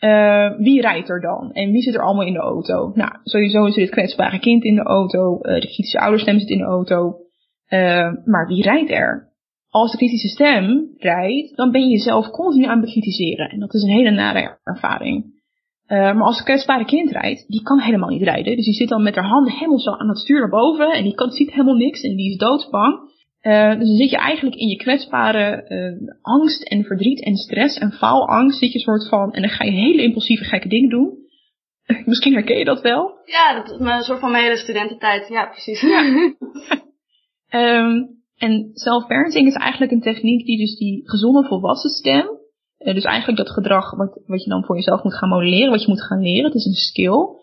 uh, 0.00 0.56
wie 0.56 0.80
rijdt 0.80 1.08
er 1.08 1.20
dan? 1.20 1.52
En 1.52 1.70
wie 1.70 1.82
zit 1.82 1.94
er 1.94 2.02
allemaal 2.02 2.26
in 2.26 2.32
de 2.32 2.38
auto? 2.38 2.92
Nou, 2.94 3.10
sowieso 3.22 3.66
zit 3.66 3.82
het 3.84 3.90
kwetsbare 3.90 4.38
kind 4.38 4.64
in 4.64 4.74
de 4.74 4.82
auto, 4.82 5.38
de 5.38 5.58
kritische 5.58 6.00
ouderstem 6.00 6.38
zit 6.38 6.48
in 6.48 6.58
de 6.58 6.64
auto. 6.64 7.16
Maar 8.24 8.46
wie 8.46 8.62
rijdt 8.62 8.90
er? 8.90 9.30
als 9.70 9.90
de 9.90 9.96
kritische 9.96 10.28
stem 10.28 10.94
rijdt, 10.98 11.56
dan 11.56 11.70
ben 11.70 11.80
je 11.80 11.88
jezelf 11.88 12.30
continu 12.30 12.64
aan 12.64 12.76
het 12.76 12.84
bekritiseren. 12.84 13.48
En 13.48 13.60
dat 13.60 13.74
is 13.74 13.82
een 13.82 13.96
hele 13.96 14.10
nare 14.10 14.58
ervaring. 14.62 15.39
Uh, 15.92 15.98
maar 15.98 16.22
als 16.22 16.38
een 16.38 16.44
kwetsbare 16.44 16.84
kind 16.84 17.10
rijdt, 17.10 17.44
die 17.48 17.62
kan 17.62 17.80
helemaal 17.80 18.08
niet 18.08 18.22
rijden. 18.22 18.56
Dus 18.56 18.64
die 18.64 18.74
zit 18.74 18.88
dan 18.88 19.02
met 19.02 19.14
haar 19.14 19.28
handen 19.28 19.52
helemaal 19.52 19.78
zo 19.78 19.90
aan 19.90 20.08
het 20.08 20.18
stuur 20.18 20.38
naar 20.38 20.48
boven. 20.48 20.92
En 20.92 21.02
die 21.02 21.14
kan, 21.14 21.30
ziet 21.30 21.50
helemaal 21.50 21.74
niks 21.74 22.02
en 22.02 22.16
die 22.16 22.30
is 22.30 22.36
doodsbang. 22.36 23.08
Uh, 23.42 23.68
dus 23.68 23.86
dan 23.88 23.96
zit 23.96 24.10
je 24.10 24.16
eigenlijk 24.16 24.56
in 24.56 24.68
je 24.68 24.76
kwetsbare 24.76 25.64
uh, 25.68 26.08
angst 26.22 26.62
en 26.62 26.84
verdriet 26.84 27.24
en 27.24 27.36
stress 27.36 27.78
en 27.78 27.92
faalangst. 27.92 28.58
Zit 28.58 28.72
je 28.72 28.78
soort 28.78 29.08
van, 29.08 29.32
en 29.32 29.42
dan 29.42 29.50
ga 29.50 29.64
je 29.64 29.70
hele 29.70 30.02
impulsieve 30.02 30.44
gekke 30.44 30.68
dingen 30.68 30.90
doen. 30.90 31.18
Misschien 32.04 32.32
herken 32.32 32.58
je 32.58 32.64
dat 32.64 32.80
wel. 32.80 33.18
Ja, 33.24 33.54
dat 33.54 33.70
is 33.70 33.86
een 33.86 34.02
soort 34.02 34.20
van 34.20 34.30
mijn 34.30 34.44
hele 34.44 34.56
studententijd. 34.56 35.28
Ja, 35.28 35.46
precies. 35.46 35.80
Ja. 35.80 36.32
um, 37.50 38.18
En 38.40 38.70
self-parenting 38.74 39.46
is 39.46 39.54
eigenlijk 39.54 39.92
een 39.92 40.00
techniek 40.00 40.46
die 40.46 40.58
dus 40.58 40.76
die 40.76 41.02
gezonde 41.04 41.48
volwassen 41.48 41.90
stem, 41.90 42.39
uh, 42.80 42.94
dus 42.94 43.04
eigenlijk 43.04 43.38
dat 43.38 43.50
gedrag 43.50 43.96
wat, 43.96 44.20
wat 44.26 44.44
je 44.44 44.50
dan 44.50 44.64
voor 44.64 44.76
jezelf 44.76 45.02
moet 45.02 45.16
gaan 45.16 45.28
modelleren, 45.28 45.70
wat 45.70 45.82
je 45.82 45.88
moet 45.88 46.06
gaan 46.06 46.22
leren, 46.22 46.44
het 46.44 46.54
is 46.54 46.64
een 46.64 46.72
skill, 46.72 47.38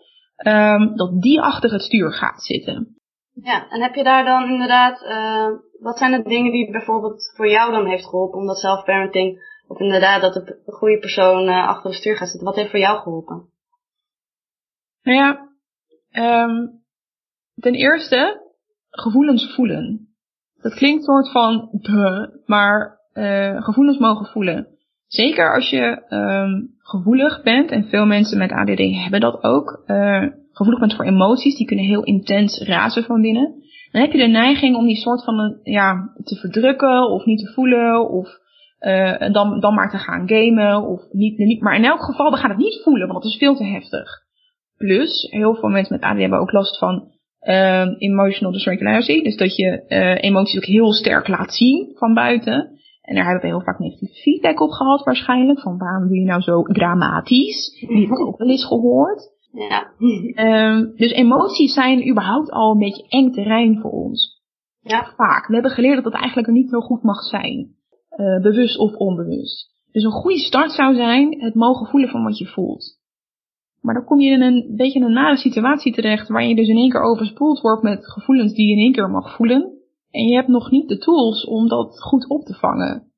um, 0.46 0.96
dat 0.96 1.22
die 1.22 1.40
achter 1.40 1.72
het 1.72 1.82
stuur 1.82 2.12
gaat 2.12 2.42
zitten. 2.42 2.96
Ja, 3.42 3.68
en 3.70 3.82
heb 3.82 3.94
je 3.94 4.04
daar 4.04 4.24
dan 4.24 4.50
inderdaad, 4.50 5.02
uh, 5.02 5.58
wat 5.80 5.98
zijn 5.98 6.22
de 6.22 6.28
dingen 6.28 6.52
die 6.52 6.70
bijvoorbeeld 6.70 7.32
voor 7.36 7.48
jou 7.48 7.72
dan 7.72 7.86
heeft 7.86 8.04
geholpen 8.08 8.38
om 8.38 8.46
dat 8.46 8.56
self-parenting, 8.56 9.56
of 9.66 9.78
inderdaad 9.78 10.20
dat 10.20 10.34
de 10.34 10.62
goede 10.64 10.98
persoon 10.98 11.48
uh, 11.48 11.68
achter 11.68 11.90
het 11.90 11.98
stuur 11.98 12.16
gaat 12.16 12.28
zitten, 12.28 12.46
wat 12.46 12.56
heeft 12.56 12.70
voor 12.70 12.78
jou 12.78 12.98
geholpen? 12.98 13.52
Nou 15.02 15.18
ja, 15.18 15.48
um, 16.44 16.82
ten 17.54 17.74
eerste 17.74 18.46
gevoelens 18.90 19.54
voelen. 19.54 20.08
Dat 20.54 20.74
klinkt 20.74 21.04
soort 21.04 21.30
van, 21.30 21.68
maar 22.46 23.00
uh, 23.12 23.62
gevoelens 23.62 23.98
mogen 23.98 24.26
voelen. 24.26 24.77
Zeker 25.08 25.54
als 25.54 25.70
je 25.70 26.02
um, 26.08 26.74
gevoelig 26.78 27.42
bent, 27.42 27.70
en 27.70 27.88
veel 27.88 28.06
mensen 28.06 28.38
met 28.38 28.52
ADD 28.52 29.02
hebben 29.02 29.20
dat 29.20 29.42
ook, 29.42 29.82
uh, 29.86 30.26
gevoelig 30.52 30.80
bent 30.80 30.94
voor 30.94 31.04
emoties, 31.04 31.56
die 31.56 31.66
kunnen 31.66 31.84
heel 31.84 32.02
intens 32.02 32.62
razen 32.62 33.04
van 33.04 33.20
binnen. 33.20 33.54
Dan 33.92 34.02
heb 34.02 34.12
je 34.12 34.18
de 34.18 34.26
neiging 34.26 34.76
om 34.76 34.86
die 34.86 34.96
soort 34.96 35.24
van 35.24 35.58
ja, 35.62 36.12
te 36.24 36.36
verdrukken 36.36 37.10
of 37.10 37.24
niet 37.24 37.38
te 37.38 37.52
voelen 37.52 38.10
of 38.10 38.28
uh, 38.80 39.32
dan, 39.32 39.60
dan 39.60 39.74
maar 39.74 39.90
te 39.90 39.98
gaan 39.98 40.28
gamen 40.28 40.82
of 40.82 41.00
niet, 41.12 41.38
niet. 41.38 41.60
Maar 41.60 41.76
in 41.76 41.84
elk 41.84 42.04
geval, 42.04 42.30
we 42.30 42.36
gaan 42.36 42.50
het 42.50 42.58
niet 42.58 42.80
voelen, 42.82 43.08
want 43.08 43.22
dat 43.22 43.32
is 43.32 43.38
veel 43.38 43.56
te 43.56 43.64
heftig. 43.64 44.08
Plus, 44.76 45.26
heel 45.30 45.54
veel 45.54 45.68
mensen 45.68 45.94
met 45.94 46.10
ADD 46.10 46.20
hebben 46.20 46.38
ook 46.38 46.52
last 46.52 46.78
van 46.78 47.10
uh, 47.42 47.86
emotional 47.98 48.52
dysregulation. 48.52 49.22
Dus 49.22 49.36
dat 49.36 49.56
je 49.56 49.84
emoties 50.20 50.56
ook 50.56 50.64
heel 50.64 50.92
sterk 50.92 51.28
laat 51.28 51.54
zien 51.54 51.92
van 51.94 52.14
buiten. 52.14 52.77
En 53.08 53.14
daar 53.14 53.24
hebben 53.24 53.42
we 53.42 53.48
heel 53.48 53.64
vaak 53.64 53.78
negatieve 53.78 54.14
feedback 54.14 54.60
op 54.60 54.70
gehad 54.70 55.04
waarschijnlijk. 55.04 55.60
Van 55.60 55.78
waarom 55.78 56.08
doe 56.08 56.18
je 56.18 56.24
nou 56.24 56.40
zo 56.40 56.62
dramatisch? 56.62 57.76
Die 57.80 58.00
heb 58.00 58.10
ik 58.10 58.20
ook 58.20 58.38
wel 58.38 58.48
eens 58.48 58.66
gehoord. 58.66 59.30
Ja. 59.52 59.90
Um, 60.74 60.92
dus 60.96 61.12
emoties 61.12 61.74
zijn 61.74 62.08
überhaupt 62.10 62.50
al 62.50 62.72
een 62.72 62.78
beetje 62.78 63.08
eng 63.08 63.30
terrein 63.30 63.78
voor 63.80 63.90
ons. 63.90 64.42
Ja. 64.80 65.12
Vaak. 65.16 65.46
We 65.46 65.52
hebben 65.52 65.70
geleerd 65.70 65.94
dat 65.94 66.04
dat 66.04 66.20
eigenlijk 66.20 66.48
er 66.48 66.54
niet 66.54 66.70
zo 66.70 66.80
goed 66.80 67.02
mag 67.02 67.22
zijn. 67.22 67.76
Uh, 68.16 68.42
bewust 68.42 68.78
of 68.78 68.94
onbewust. 68.94 69.74
Dus 69.92 70.04
een 70.04 70.10
goede 70.10 70.38
start 70.38 70.70
zou 70.70 70.94
zijn 70.94 71.40
het 71.40 71.54
mogen 71.54 71.86
voelen 71.86 72.08
van 72.08 72.22
wat 72.22 72.38
je 72.38 72.46
voelt. 72.46 72.98
Maar 73.80 73.94
dan 73.94 74.04
kom 74.04 74.20
je 74.20 74.30
in 74.30 74.42
een 74.42 74.74
beetje 74.76 75.00
een 75.00 75.12
nare 75.12 75.36
situatie 75.36 75.92
terecht 75.92 76.28
waar 76.28 76.44
je 76.44 76.54
dus 76.54 76.68
in 76.68 76.76
één 76.76 76.90
keer 76.90 77.02
overspoeld 77.02 77.60
wordt 77.60 77.82
met 77.82 78.10
gevoelens 78.10 78.54
die 78.54 78.66
je 78.66 78.72
in 78.72 78.82
één 78.82 78.92
keer 78.92 79.10
mag 79.10 79.36
voelen. 79.36 79.77
En 80.10 80.26
je 80.26 80.34
hebt 80.34 80.48
nog 80.48 80.70
niet 80.70 80.88
de 80.88 80.98
tools 80.98 81.44
om 81.44 81.68
dat 81.68 82.00
goed 82.00 82.28
op 82.28 82.44
te 82.44 82.54
vangen. 82.54 83.12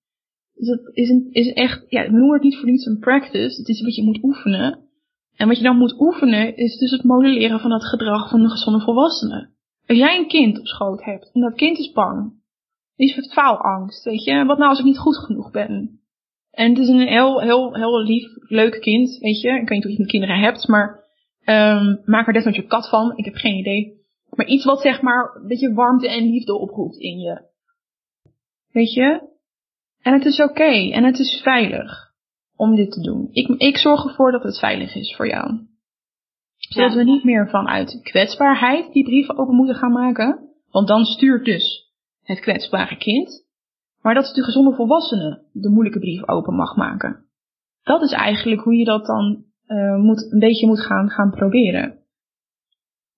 Dus 0.55 0.69
het 0.69 0.91
is, 0.93 1.09
een, 1.09 1.29
is 1.31 1.53
echt, 1.53 1.85
ja, 1.89 2.03
we 2.03 2.11
noemen 2.11 2.33
het 2.33 2.43
niet 2.43 2.57
voor 2.57 2.71
niets 2.71 2.87
een 2.87 2.99
practice. 2.99 3.59
Het 3.59 3.69
is 3.69 3.83
wat 3.83 3.95
je 3.95 4.03
moet 4.03 4.23
oefenen. 4.23 4.79
En 5.37 5.49
wat 5.49 5.57
je 5.57 5.63
dan 5.63 5.77
moet 5.77 6.01
oefenen 6.01 6.57
is 6.57 6.79
dus 6.79 6.91
het 6.91 7.05
modelleren 7.05 7.61
van 7.61 7.73
het 7.73 7.85
gedrag 7.85 8.29
van 8.29 8.41
een 8.41 8.51
gezonde 8.51 8.81
volwassene. 8.81 9.51
Als 9.87 9.99
jij 9.99 10.19
een 10.19 10.29
kind 10.29 10.59
op 10.59 10.67
schoot 10.67 11.05
hebt 11.05 11.31
en 11.33 11.41
dat 11.41 11.55
kind 11.55 11.79
is 11.79 11.93
bang, 11.93 12.33
is 12.97 13.15
het 13.15 13.33
faalangst, 13.33 14.05
weet 14.05 14.25
je. 14.25 14.45
Wat 14.45 14.59
nou 14.59 14.71
als 14.71 14.79
ik 14.79 14.85
niet 14.85 14.99
goed 14.99 15.17
genoeg 15.17 15.51
ben? 15.51 16.01
En 16.51 16.71
het 16.71 16.79
is 16.79 16.89
een 16.89 17.09
heel, 17.09 17.41
heel, 17.41 17.75
heel 17.75 18.03
lief, 18.03 18.29
leuk 18.39 18.81
kind, 18.81 19.19
weet 19.19 19.41
je. 19.41 19.49
Ik 19.49 19.69
weet 19.69 19.71
niet 19.71 19.85
of 19.85 19.91
je 19.91 19.99
met 19.99 20.11
kinderen 20.11 20.39
hebt, 20.39 20.69
maar 20.69 21.05
um, 21.45 22.01
maak 22.05 22.27
er 22.27 22.33
desnoods 22.33 22.57
je 22.57 22.67
kat 22.67 22.89
van. 22.89 23.17
Ik 23.17 23.25
heb 23.25 23.35
geen 23.35 23.59
idee. 23.59 24.00
Maar 24.31 24.47
iets 24.47 24.65
wat 24.65 24.81
zeg 24.81 25.03
maar 25.03 25.37
een 25.37 25.47
beetje 25.47 25.75
warmte 25.75 26.09
en 26.09 26.31
liefde 26.31 26.59
oproept 26.59 26.97
in 26.97 27.19
je. 27.19 27.43
Weet 28.73 28.93
je? 28.93 29.29
En 30.03 30.13
het 30.13 30.25
is 30.25 30.41
oké. 30.41 30.51
Okay, 30.51 30.93
en 30.93 31.05
het 31.05 31.19
is 31.19 31.41
veilig 31.43 32.13
om 32.57 32.77
dit 32.77 32.93
te 32.93 33.01
doen. 33.01 33.29
Ik, 33.33 33.49
ik 33.49 33.77
zorg 33.77 34.05
ervoor 34.05 34.33
dat 34.33 34.43
het 34.43 34.59
veilig 34.59 34.95
is 34.95 35.15
voor 35.17 35.29
jou. 35.29 35.69
Zodat 36.57 36.93
ja. 36.93 36.97
we 36.97 37.05
niet 37.05 37.25
meer 37.25 37.49
vanuit 37.49 38.01
kwetsbaarheid 38.03 38.93
die 38.93 39.05
brieven 39.05 39.39
open 39.39 39.55
moeten 39.55 39.75
gaan 39.75 39.93
maken. 39.93 40.49
Want 40.71 40.89
dan 40.89 41.05
stuurt 41.05 41.45
dus 41.45 41.93
het 42.23 42.41
kwetsbare 42.41 42.97
kind. 42.97 43.49
Maar 44.03 44.15
dat 44.15 44.35
de 44.35 44.43
gezonde 44.43 44.75
volwassene 44.75 45.43
de 45.53 45.69
moeilijke 45.69 45.99
brief 45.99 46.29
open 46.29 46.55
mag 46.55 46.77
maken. 46.77 47.25
Dat 47.83 48.03
is 48.03 48.13
eigenlijk 48.13 48.63
hoe 48.63 48.75
je 48.75 48.85
dat 48.85 49.07
dan 49.07 49.45
uh, 49.67 49.97
moet, 49.97 50.33
een 50.33 50.39
beetje 50.39 50.67
moet 50.67 50.81
gaan, 50.81 51.11
gaan 51.11 51.31
proberen. 51.31 51.99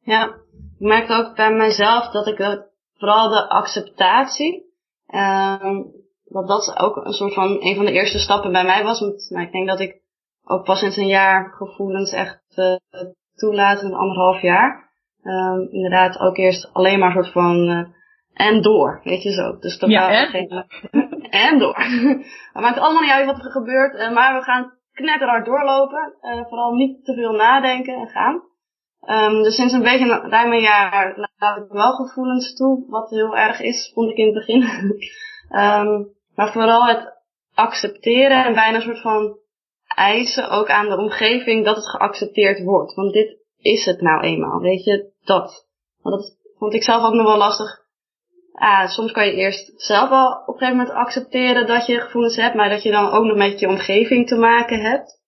Ja, 0.00 0.41
ik 0.78 0.86
merk 0.86 1.10
ook 1.10 1.36
bij 1.36 1.52
mezelf 1.52 2.10
dat 2.10 2.26
ik 2.26 2.68
vooral 2.94 3.28
de 3.28 3.48
acceptatie, 3.48 4.64
uh, 5.08 5.80
dat 6.24 6.48
dat 6.48 6.78
ook 6.78 6.96
een 6.96 7.12
soort 7.12 7.34
van 7.34 7.56
een 7.60 7.76
van 7.76 7.84
de 7.84 7.92
eerste 7.92 8.18
stappen 8.18 8.52
bij 8.52 8.64
mij 8.64 8.84
was. 8.84 9.00
Want 9.00 9.30
nou, 9.30 9.46
ik 9.46 9.52
denk 9.52 9.68
dat 9.68 9.80
ik 9.80 10.00
ook 10.44 10.64
pas 10.64 10.78
sinds 10.78 10.96
een 10.96 11.06
jaar 11.06 11.52
gevoelens 11.56 12.12
echt 12.12 12.42
uh, 12.56 12.76
toelaat, 13.34 13.82
een 13.82 13.94
anderhalf 13.94 14.40
jaar. 14.40 14.90
inderdaad 15.70 16.18
ook 16.18 16.36
eerst 16.36 16.70
alleen 16.72 16.98
maar 16.98 17.16
een 17.16 17.22
soort 17.22 17.32
van 17.32 17.92
en 18.34 18.62
door, 18.62 19.00
weet 19.04 19.22
je 19.22 19.32
zo. 19.32 19.58
Dus 19.58 19.78
totaal 19.78 20.10
ja, 20.10 20.26
geen... 20.26 20.64
en 21.30 21.58
door. 21.58 21.76
Het 22.52 22.62
maakt 22.62 22.78
allemaal 22.78 23.02
niet 23.02 23.10
uit 23.10 23.26
wat 23.26 23.44
er 23.44 23.50
gebeurt, 23.50 23.94
eh, 23.94 24.12
maar 24.12 24.34
we 24.38 24.42
gaan 24.42 24.72
knetterhard 24.92 25.44
doorlopen. 25.44 26.14
Uh, 26.22 26.46
vooral 26.48 26.72
niet 26.72 27.04
te 27.04 27.14
veel 27.14 27.32
nadenken 27.32 27.94
en 27.94 28.08
gaan. 28.08 28.42
Um, 29.08 29.42
dus 29.42 29.54
sinds 29.54 29.72
een 29.72 29.82
beetje 29.82 30.20
ruim 30.28 30.52
een 30.52 30.60
jaar 30.60 31.30
laat 31.36 31.56
ik 31.56 31.64
wel 31.68 31.92
gevoelens 31.92 32.54
toe, 32.54 32.84
wat 32.88 33.10
heel 33.10 33.36
erg 33.36 33.60
is, 33.60 33.90
vond 33.94 34.10
ik 34.10 34.16
in 34.16 34.24
het 34.24 34.34
begin. 34.34 34.62
um, 35.50 36.08
maar 36.36 36.52
vooral 36.52 36.86
het 36.86 37.12
accepteren 37.54 38.44
en 38.44 38.54
bijna 38.54 38.76
een 38.76 38.82
soort 38.82 39.00
van 39.00 39.36
eisen 39.86 40.50
ook 40.50 40.68
aan 40.68 40.88
de 40.88 40.98
omgeving 40.98 41.64
dat 41.64 41.76
het 41.76 41.88
geaccepteerd 41.88 42.62
wordt. 42.62 42.94
Want 42.94 43.12
dit 43.12 43.36
is 43.58 43.84
het 43.84 44.00
nou 44.00 44.22
eenmaal, 44.22 44.60
weet 44.60 44.84
je, 44.84 45.12
dat. 45.24 45.66
Want 46.02 46.16
dat 46.16 46.36
vond 46.58 46.74
ik 46.74 46.82
zelf 46.82 47.04
ook 47.04 47.14
nog 47.14 47.26
wel 47.26 47.36
lastig 47.36 47.82
ah, 48.52 48.88
soms 48.88 49.12
kan 49.12 49.26
je 49.26 49.32
eerst 49.32 49.72
zelf 49.76 50.08
wel 50.08 50.30
op 50.30 50.54
een 50.54 50.58
gegeven 50.58 50.76
moment 50.76 50.96
accepteren 50.96 51.66
dat 51.66 51.86
je 51.86 52.00
gevoelens 52.00 52.36
hebt, 52.36 52.54
maar 52.54 52.68
dat 52.68 52.82
je 52.82 52.90
dan 52.90 53.10
ook 53.10 53.24
nog 53.24 53.36
met 53.36 53.60
je 53.60 53.68
omgeving 53.68 54.28
te 54.28 54.36
maken 54.36 54.80
hebt. 54.80 55.20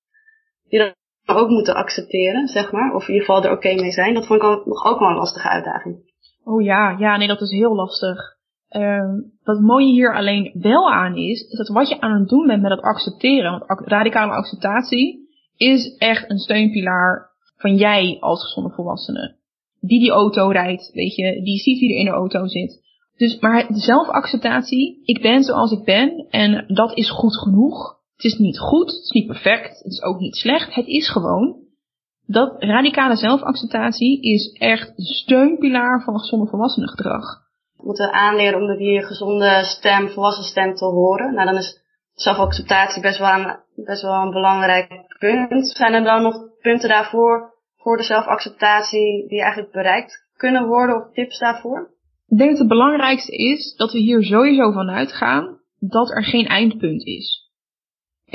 Ook 1.26 1.48
moeten 1.48 1.74
accepteren, 1.74 2.46
zeg 2.46 2.72
maar. 2.72 2.94
Of 2.94 3.08
in 3.08 3.14
ieder 3.14 3.26
geval 3.26 3.44
er 3.44 3.56
oké 3.56 3.74
mee 3.74 3.90
zijn. 3.90 4.14
Dat 4.14 4.26
vond 4.26 4.42
ik 4.42 4.66
nog 4.66 4.84
ook 4.84 4.98
wel 4.98 5.08
een 5.08 5.16
lastige 5.16 5.48
uitdaging. 5.48 6.12
Oh 6.44 6.62
ja, 6.62 6.96
ja, 6.98 7.16
nee, 7.16 7.28
dat 7.28 7.40
is 7.40 7.50
heel 7.50 7.74
lastig. 7.74 8.32
Um, 8.70 9.32
wat 9.42 9.60
mooie 9.60 9.92
hier 9.92 10.14
alleen 10.14 10.50
wel 10.54 10.92
aan 10.92 11.16
is, 11.16 11.40
is 11.40 11.58
dat 11.58 11.68
wat 11.68 11.88
je 11.88 12.00
aan 12.00 12.20
het 12.20 12.28
doen 12.28 12.46
bent 12.46 12.62
met 12.62 12.70
het 12.70 12.80
accepteren, 12.80 13.50
want 13.50 13.80
radicale 13.80 14.32
acceptatie 14.32 15.28
is 15.56 15.96
echt 15.96 16.30
een 16.30 16.38
steunpilaar 16.38 17.30
van 17.56 17.76
jij 17.76 18.16
als 18.20 18.42
gezonde 18.42 18.70
volwassene. 18.70 19.36
Die 19.80 20.00
die 20.00 20.10
auto 20.10 20.48
rijdt, 20.48 20.90
weet 20.92 21.14
je, 21.14 21.42
die 21.42 21.58
ziet 21.58 21.80
wie 21.80 21.92
er 21.92 21.98
in 21.98 22.04
de 22.04 22.10
auto 22.10 22.46
zit. 22.46 22.82
Dus, 23.16 23.38
maar 23.38 23.66
zelfacceptatie, 23.68 25.02
ik 25.04 25.22
ben 25.22 25.42
zoals 25.42 25.72
ik 25.72 25.84
ben 25.84 26.26
en 26.30 26.64
dat 26.74 26.96
is 26.96 27.10
goed 27.10 27.38
genoeg. 27.38 27.93
Het 28.14 28.24
is 28.24 28.38
niet 28.38 28.58
goed, 28.58 28.86
het 28.86 29.02
is 29.02 29.10
niet 29.10 29.26
perfect, 29.26 29.78
het 29.78 29.92
is 29.92 30.02
ook 30.02 30.18
niet 30.18 30.36
slecht, 30.36 30.74
het 30.74 30.86
is 30.86 31.10
gewoon. 31.10 31.62
Dat 32.26 32.62
radicale 32.62 33.16
zelfacceptatie 33.16 34.22
is 34.22 34.52
echt 34.58 34.92
steunpilaar 34.96 36.02
van 36.02 36.18
gezonde 36.18 36.46
volwassenengedrag. 36.46 37.42
We 37.76 37.84
moeten 37.84 38.12
aanleren 38.12 38.60
om 38.60 38.76
die 38.76 39.02
gezonde 39.02 39.64
stem, 39.64 40.08
volwassen 40.08 40.44
stem 40.44 40.74
te 40.74 40.84
horen. 40.84 41.34
Nou, 41.34 41.46
dan 41.46 41.56
is 41.56 41.80
zelfacceptatie 42.14 43.02
best 43.02 43.18
wel 43.18 43.38
een, 43.38 43.56
best 43.84 44.02
wel 44.02 44.22
een 44.22 44.30
belangrijk 44.30 45.16
punt. 45.18 45.68
Zijn 45.68 45.92
er 45.92 46.04
dan 46.04 46.22
nog 46.22 46.36
punten 46.60 46.88
daarvoor, 46.88 47.54
voor 47.76 47.96
de 47.96 48.02
zelfacceptatie, 48.02 49.28
die 49.28 49.40
eigenlijk 49.40 49.72
bereikt 49.72 50.26
kunnen 50.36 50.66
worden 50.66 50.96
of 50.96 51.12
tips 51.12 51.38
daarvoor? 51.38 51.90
Ik 52.26 52.38
denk 52.38 52.50
dat 52.50 52.58
het 52.58 52.68
belangrijkste 52.68 53.36
is 53.36 53.74
dat 53.76 53.92
we 53.92 53.98
hier 53.98 54.22
sowieso 54.22 54.72
van 54.72 54.90
uitgaan 54.90 55.60
dat 55.78 56.10
er 56.10 56.24
geen 56.24 56.46
eindpunt 56.46 57.06
is. 57.06 57.43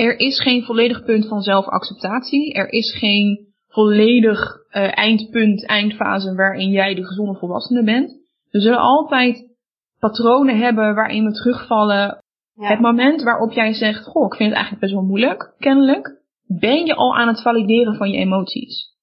Er 0.00 0.18
is 0.18 0.40
geen 0.40 0.62
volledig 0.62 1.04
punt 1.04 1.28
van 1.28 1.40
zelfacceptatie. 1.40 2.52
Er 2.52 2.72
is 2.72 2.98
geen 2.98 3.46
volledig 3.68 4.40
uh, 4.40 4.98
eindpunt, 4.98 5.66
eindfase 5.66 6.34
waarin 6.34 6.70
jij 6.70 6.94
de 6.94 7.04
gezonde 7.04 7.38
volwassene 7.38 7.84
bent. 7.84 8.18
We 8.50 8.60
zullen 8.60 8.78
altijd 8.78 9.56
patronen 9.98 10.58
hebben 10.58 10.94
waarin 10.94 11.24
we 11.24 11.32
terugvallen. 11.32 12.18
Ja. 12.54 12.68
Het 12.68 12.80
moment 12.80 13.22
waarop 13.22 13.52
jij 13.52 13.72
zegt, 13.72 14.04
goh, 14.04 14.26
ik 14.26 14.34
vind 14.34 14.48
het 14.48 14.58
eigenlijk 14.58 14.80
best 14.80 14.92
wel 14.92 15.08
moeilijk, 15.08 15.54
kennelijk, 15.58 16.22
ben 16.46 16.86
je 16.86 16.94
al 16.94 17.16
aan 17.16 17.28
het 17.28 17.42
valideren 17.42 17.94
van 17.94 18.10
je 18.10 18.18
emoties. 18.18 18.94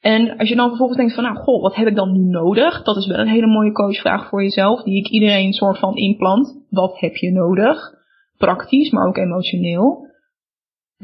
En 0.00 0.38
als 0.38 0.48
je 0.48 0.56
dan 0.56 0.68
vervolgens 0.68 0.98
denkt 0.98 1.14
van, 1.14 1.24
nou, 1.24 1.36
goh, 1.36 1.62
wat 1.62 1.74
heb 1.74 1.86
ik 1.86 1.96
dan 1.96 2.12
nu 2.12 2.24
nodig? 2.30 2.82
Dat 2.82 2.96
is 2.96 3.06
wel 3.06 3.18
een 3.18 3.28
hele 3.28 3.46
mooie 3.46 3.72
coachvraag 3.72 4.28
voor 4.28 4.42
jezelf, 4.42 4.82
die 4.82 4.98
ik 4.98 5.08
iedereen 5.08 5.52
soort 5.52 5.78
van 5.78 5.96
inplant. 5.96 6.66
Wat 6.70 7.00
heb 7.00 7.16
je 7.16 7.32
nodig? 7.32 7.92
Praktisch, 8.36 8.90
maar 8.90 9.06
ook 9.06 9.16
emotioneel. 9.16 10.12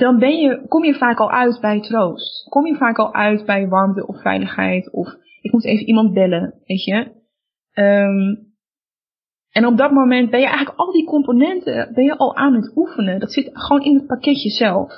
Dan 0.01 0.19
ben 0.19 0.37
je, 0.37 0.65
kom 0.69 0.85
je 0.85 0.95
vaak 0.95 1.19
al 1.19 1.31
uit 1.31 1.61
bij 1.61 1.81
troost. 1.81 2.49
Kom 2.49 2.67
je 2.67 2.75
vaak 2.75 2.99
al 2.99 3.15
uit 3.15 3.45
bij 3.45 3.69
warmte 3.69 4.07
of 4.07 4.21
veiligheid. 4.21 4.93
Of 4.93 5.09
ik 5.41 5.53
moet 5.53 5.65
even 5.65 5.87
iemand 5.87 6.13
bellen, 6.13 6.55
weet 6.65 6.85
je. 6.85 7.13
Um, 7.75 8.49
en 9.51 9.67
op 9.67 9.77
dat 9.77 9.91
moment 9.91 10.31
ben 10.31 10.41
je 10.41 10.47
eigenlijk 10.47 10.79
al 10.79 10.93
die 10.93 11.05
componenten 11.05 11.95
ben 11.95 12.05
je 12.05 12.17
al 12.17 12.37
aan 12.37 12.55
het 12.55 12.73
oefenen. 12.77 13.21
Dat 13.21 13.33
zit 13.33 13.51
gewoon 13.53 13.83
in 13.83 13.95
het 13.95 14.07
pakketje 14.07 14.51
zelf. 14.51 14.93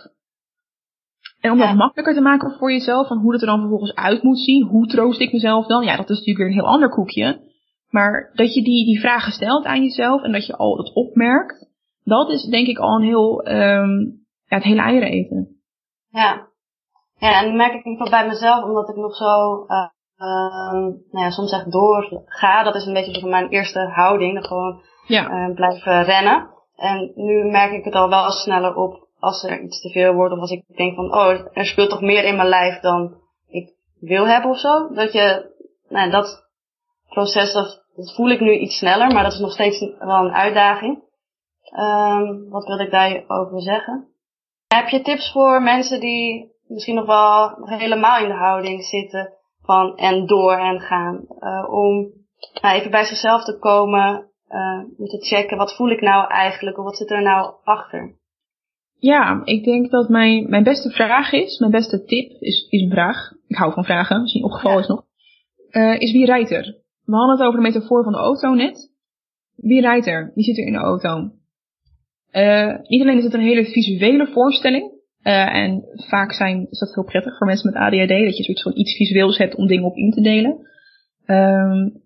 En 1.40 1.50
om 1.50 1.58
dat 1.58 1.74
makkelijker 1.74 2.14
te 2.14 2.20
maken 2.20 2.50
voor 2.58 2.72
jezelf, 2.72 3.06
van 3.06 3.18
hoe 3.18 3.32
het 3.32 3.40
er 3.40 3.46
dan 3.46 3.60
vervolgens 3.60 3.94
uit 3.94 4.22
moet 4.22 4.40
zien, 4.40 4.66
hoe 4.66 4.86
troost 4.86 5.20
ik 5.20 5.32
mezelf 5.32 5.66
dan? 5.66 5.84
Ja, 5.84 5.96
dat 5.96 6.10
is 6.10 6.18
natuurlijk 6.18 6.38
weer 6.38 6.46
een 6.46 6.62
heel 6.62 6.72
ander 6.72 6.90
koekje. 6.90 7.40
Maar 7.90 8.30
dat 8.34 8.54
je 8.54 8.62
die, 8.62 8.84
die 8.84 9.00
vragen 9.00 9.32
stelt 9.32 9.64
aan 9.64 9.82
jezelf 9.82 10.22
en 10.22 10.32
dat 10.32 10.46
je 10.46 10.56
al 10.56 10.76
dat 10.76 10.92
opmerkt, 10.92 11.68
dat 12.04 12.30
is 12.30 12.42
denk 12.42 12.66
ik 12.66 12.78
al 12.78 12.96
een 12.96 13.06
heel, 13.06 13.48
um, 13.48 14.21
ja, 14.52 14.58
het 14.58 14.66
hele 14.66 14.82
eieren 14.82 15.08
eten. 15.08 15.62
Ja. 16.08 16.48
Ja, 17.18 17.40
en 17.40 17.44
dan 17.44 17.56
merk 17.56 17.84
ik 17.84 17.98
wel 17.98 18.10
bij 18.10 18.26
mezelf, 18.26 18.64
omdat 18.64 18.88
ik 18.88 18.96
nog 18.96 19.16
zo, 19.16 19.64
uh, 19.66 19.88
uh, 20.16 20.72
nou 21.10 21.24
ja, 21.24 21.30
soms 21.30 21.52
echt 21.52 21.72
doorga. 21.72 22.62
Dat 22.62 22.74
is 22.74 22.86
een 22.86 22.92
beetje 22.92 23.20
van 23.20 23.30
mijn 23.30 23.48
eerste 23.48 23.80
houding, 23.80 24.34
dan 24.34 24.44
gewoon 24.44 24.82
ja. 25.06 25.30
uh, 25.30 25.54
blijven 25.54 26.04
rennen. 26.04 26.50
En 26.76 27.12
nu 27.14 27.50
merk 27.50 27.72
ik 27.72 27.84
het 27.84 27.94
al 27.94 28.08
wel 28.08 28.30
sneller 28.30 28.74
op 28.74 29.08
als 29.18 29.44
er 29.44 29.60
iets 29.60 29.80
te 29.80 29.88
veel 29.88 30.12
wordt 30.12 30.34
of 30.34 30.40
als 30.40 30.50
ik 30.50 30.64
denk 30.76 30.94
van, 30.94 31.14
oh, 31.14 31.28
er 31.52 31.66
speelt 31.66 31.90
toch 31.90 32.00
meer 32.00 32.24
in 32.24 32.36
mijn 32.36 32.48
lijf 32.48 32.80
dan 32.80 33.20
ik 33.46 33.74
wil 34.00 34.26
hebben 34.26 34.50
of 34.50 34.58
zo. 34.58 34.88
Dat 34.88 35.12
je, 35.12 35.54
nou, 35.88 36.10
dat 36.10 36.48
proces, 37.08 37.52
dat, 37.52 37.84
dat 37.94 38.14
voel 38.14 38.30
ik 38.30 38.40
nu 38.40 38.52
iets 38.52 38.78
sneller, 38.78 39.12
maar 39.12 39.22
dat 39.22 39.32
is 39.32 39.38
nog 39.38 39.52
steeds 39.52 39.80
wel 39.98 40.24
een 40.24 40.34
uitdaging. 40.34 41.02
Um, 41.78 42.48
wat 42.48 42.66
wil 42.66 42.78
ik 42.78 42.90
daarover 42.90 43.60
zeggen? 43.60 44.11
Heb 44.74 44.88
je 44.88 45.02
tips 45.02 45.32
voor 45.32 45.62
mensen 45.62 46.00
die 46.00 46.52
misschien 46.66 46.94
nog 46.94 47.06
wel 47.06 47.68
helemaal 47.78 48.22
in 48.22 48.28
de 48.28 48.34
houding 48.34 48.84
zitten 48.84 49.32
van 49.62 49.96
en 49.96 50.26
door 50.26 50.52
en 50.52 50.80
gaan, 50.80 51.24
uh, 51.40 51.68
om 51.70 52.10
nou, 52.60 52.76
even 52.76 52.90
bij 52.90 53.04
zichzelf 53.04 53.44
te 53.44 53.58
komen, 53.58 54.30
uh, 54.48 54.82
om 54.98 55.06
te 55.06 55.18
checken 55.20 55.56
wat 55.56 55.76
voel 55.76 55.90
ik 55.90 56.00
nou 56.00 56.28
eigenlijk 56.28 56.78
of 56.78 56.84
wat 56.84 56.96
zit 56.96 57.10
er 57.10 57.22
nou 57.22 57.54
achter? 57.64 58.16
Ja, 58.98 59.40
ik 59.44 59.64
denk 59.64 59.90
dat 59.90 60.08
mijn, 60.08 60.50
mijn 60.50 60.62
beste 60.62 60.90
vraag 60.90 61.32
is, 61.32 61.58
mijn 61.58 61.72
beste 61.72 62.04
tip 62.04 62.30
is, 62.30 62.66
is 62.68 62.82
een 62.82 62.90
vraag. 62.90 63.32
Ik 63.46 63.56
hou 63.56 63.72
van 63.72 63.84
vragen, 63.84 64.20
misschien 64.20 64.44
opgevallen 64.44 64.80
is 64.80 64.88
nog. 64.88 65.04
Uh, 65.70 66.00
is 66.00 66.12
wie 66.12 66.26
rijdt 66.26 66.50
er? 66.50 66.64
We 67.04 67.16
hadden 67.16 67.36
het 67.36 67.46
over 67.46 67.60
de 67.60 67.68
metafoor 67.68 68.02
van 68.02 68.12
de 68.12 68.18
auto 68.18 68.54
net. 68.54 68.90
Wie 69.56 69.80
rijdt 69.80 70.06
er? 70.06 70.30
Wie 70.34 70.44
zit 70.44 70.58
er 70.58 70.66
in 70.66 70.72
de 70.72 70.78
auto? 70.78 71.30
Uh, 72.32 72.78
niet 72.82 73.02
alleen 73.02 73.18
is 73.18 73.24
het 73.24 73.34
een 73.34 73.40
hele 73.40 73.64
visuele 73.64 74.26
voorstelling. 74.26 74.90
Uh, 75.24 75.54
en 75.54 75.84
vaak 76.08 76.32
zijn, 76.32 76.66
is 76.70 76.78
dat 76.78 76.94
heel 76.94 77.04
prettig 77.04 77.36
voor 77.38 77.46
mensen 77.46 77.72
met 77.72 77.82
ADHD, 77.82 78.08
dat 78.08 78.36
je 78.36 78.42
zoiets 78.42 78.62
van 78.62 78.76
iets 78.76 78.96
visueels 78.96 79.38
hebt 79.38 79.54
om 79.54 79.66
dingen 79.66 79.84
op 79.84 79.96
in 79.96 80.10
te 80.10 80.20
delen. 80.20 80.70
Um, 81.26 82.00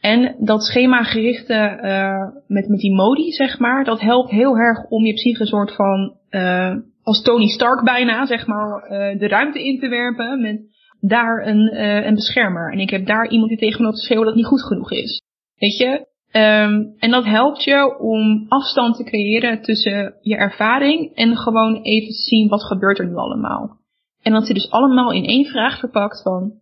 en 0.00 0.36
dat 0.38 0.62
schemagerichte 0.62 1.78
uh, 1.82 2.42
met, 2.46 2.68
met 2.68 2.78
die 2.78 2.94
modi, 2.94 3.32
zeg 3.32 3.58
maar, 3.58 3.84
dat 3.84 4.00
helpt 4.00 4.30
heel 4.30 4.56
erg 4.56 4.88
om 4.88 5.04
je 5.04 5.12
psyche 5.12 5.40
een 5.40 5.46
soort 5.46 5.74
van, 5.74 6.16
als 7.02 7.22
Tony 7.22 7.46
Stark 7.46 7.84
bijna, 7.84 8.26
zeg 8.26 8.46
maar, 8.46 8.88
de 9.18 9.28
ruimte 9.28 9.64
in 9.64 9.78
te 9.78 9.88
werpen 9.88 10.40
met 10.40 10.60
daar 11.00 11.46
een, 11.46 11.76
een 12.06 12.14
beschermer. 12.14 12.72
En 12.72 12.78
ik 12.78 12.90
heb 12.90 13.06
daar 13.06 13.28
iemand 13.28 13.48
die 13.48 13.58
tegen 13.58 13.84
me 13.84 13.90
te 13.90 13.96
schreeuwen 13.96 14.26
dat 14.26 14.36
niet 14.36 14.46
goed 14.46 14.62
genoeg 14.62 14.90
is. 14.90 15.22
Weet 15.58 15.76
je? 15.76 16.06
Um, 16.32 16.94
en 16.98 17.10
dat 17.10 17.24
helpt 17.24 17.64
je 17.64 17.98
om 17.98 18.44
afstand 18.48 18.96
te 18.96 19.04
creëren 19.04 19.62
tussen 19.62 20.14
je 20.20 20.36
ervaring 20.36 21.14
en 21.14 21.36
gewoon 21.36 21.82
even 21.82 22.12
zien 22.12 22.48
wat 22.48 22.64
gebeurt 22.64 22.98
er 22.98 23.06
nu 23.06 23.16
allemaal. 23.16 23.80
En 24.22 24.32
dat 24.32 24.46
zit 24.46 24.54
dus 24.54 24.70
allemaal 24.70 25.12
in 25.12 25.24
één 25.24 25.44
vraag 25.44 25.78
verpakt 25.78 26.22
van, 26.22 26.52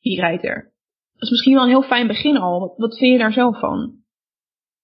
wie 0.00 0.20
rijdt 0.20 0.44
er? 0.44 0.72
Dat 1.12 1.22
is 1.22 1.30
misschien 1.30 1.54
wel 1.54 1.62
een 1.62 1.68
heel 1.68 1.82
fijn 1.82 2.06
begin 2.06 2.36
al. 2.36 2.60
Wat, 2.60 2.74
wat 2.76 2.98
vind 2.98 3.12
je 3.12 3.18
daar 3.18 3.32
zelf 3.32 3.58
van? 3.58 3.92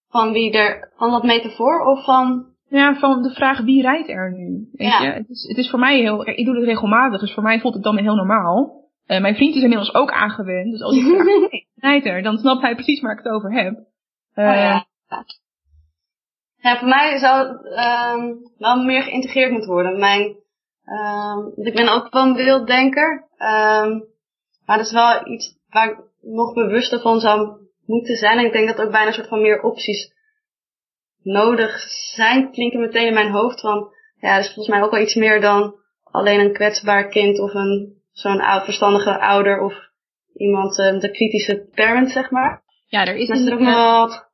Van 0.09 0.33
wie 0.33 0.53
er, 0.53 0.93
van 0.97 1.11
dat 1.11 1.23
metafoor 1.23 1.87
of 1.87 2.05
van? 2.05 2.47
Ja, 2.69 2.95
van 2.95 3.23
de 3.23 3.31
vraag 3.31 3.61
wie 3.61 3.83
rijdt 3.83 4.09
er 4.09 4.33
nu? 4.33 4.69
Weet 4.73 4.89
ja. 4.89 5.03
je? 5.03 5.11
Het 5.11 5.29
is, 5.29 5.49
het 5.49 5.57
is 5.57 5.71
voor 5.71 5.79
mij 5.79 5.99
heel, 5.99 6.29
ik 6.29 6.45
doe 6.45 6.55
het 6.57 6.65
regelmatig, 6.65 7.21
dus 7.21 7.35
voor 7.35 7.43
mij 7.43 7.61
voelt 7.61 7.75
het 7.75 7.83
dan 7.83 7.97
heel 7.97 8.15
normaal. 8.15 8.87
Uh, 9.07 9.21
mijn 9.21 9.35
vriend 9.35 9.55
is 9.55 9.63
inmiddels 9.63 9.95
ook 9.95 10.11
aangewend, 10.11 10.71
dus 10.71 10.83
als 10.83 10.97
ik 10.97 11.03
vraag 11.03 11.27
rijdt 11.91 12.07
er, 12.07 12.23
dan 12.23 12.39
snapt 12.39 12.63
hij 12.63 12.75
precies 12.75 13.01
waar 13.01 13.13
ik 13.13 13.25
het 13.25 13.33
over 13.33 13.53
heb. 13.53 13.87
Uh, 14.39 14.49
oh 14.49 14.55
ja. 14.55 14.87
ja, 16.57 16.79
voor 16.79 16.89
mij 16.89 17.19
zou 17.19 17.49
het 17.49 17.65
uh, 17.65 18.37
wel 18.59 18.77
meer 18.77 19.03
geïntegreerd 19.03 19.51
moeten 19.51 19.71
worden. 19.71 19.99
Mijn, 19.99 20.37
ik 21.55 21.75
ben 21.75 21.89
ook 21.89 22.13
wel 22.13 22.23
een 22.23 22.35
wilddenker, 22.35 23.29
maar 24.67 24.77
dat 24.77 24.87
is 24.87 24.93
wel 24.93 25.27
iets 25.27 25.57
waar 25.69 25.91
ik 25.91 25.99
nog 26.21 26.55
bewuster 26.55 27.01
van 27.01 27.21
zou 27.21 27.69
moeten 27.87 28.17
zijn. 28.17 28.39
En 28.39 28.45
ik 28.45 28.53
denk 28.53 28.69
dat 28.69 28.81
ook 28.81 28.91
bijna 28.91 29.07
een 29.07 29.13
soort 29.13 29.29
van 29.29 29.41
meer 29.41 29.63
opties 29.63 30.13
nodig 31.23 31.81
zijn. 32.15 32.51
Klinken 32.51 32.81
meteen 32.81 33.07
in 33.07 33.15
mijn 33.15 33.33
hoofd 33.33 33.61
van, 33.61 33.93
ja, 34.21 34.35
dat 34.35 34.45
is 34.45 34.55
volgens 34.55 34.69
mij 34.69 34.83
ook 34.83 34.91
wel 34.91 35.03
iets 35.03 35.15
meer 35.15 35.41
dan 35.41 35.75
alleen 36.03 36.41
een 36.41 36.53
kwetsbaar 36.53 37.09
kind 37.09 37.39
of 37.39 37.55
een 37.55 38.03
zo'n 38.13 38.41
oud 38.41 38.65
verstandige 38.65 39.19
ouder 39.19 39.61
of 39.61 39.75
iemand, 40.35 40.77
de 40.77 41.11
kritische 41.13 41.69
parent, 41.75 42.11
zeg 42.11 42.31
maar. 42.31 42.63
Ja, 42.87 43.07
er 43.07 43.17
is, 43.17 43.29
is 43.29 43.47
er 43.47 43.53
ook 43.53 43.61
nog 43.61 43.75
wat. 43.75 44.28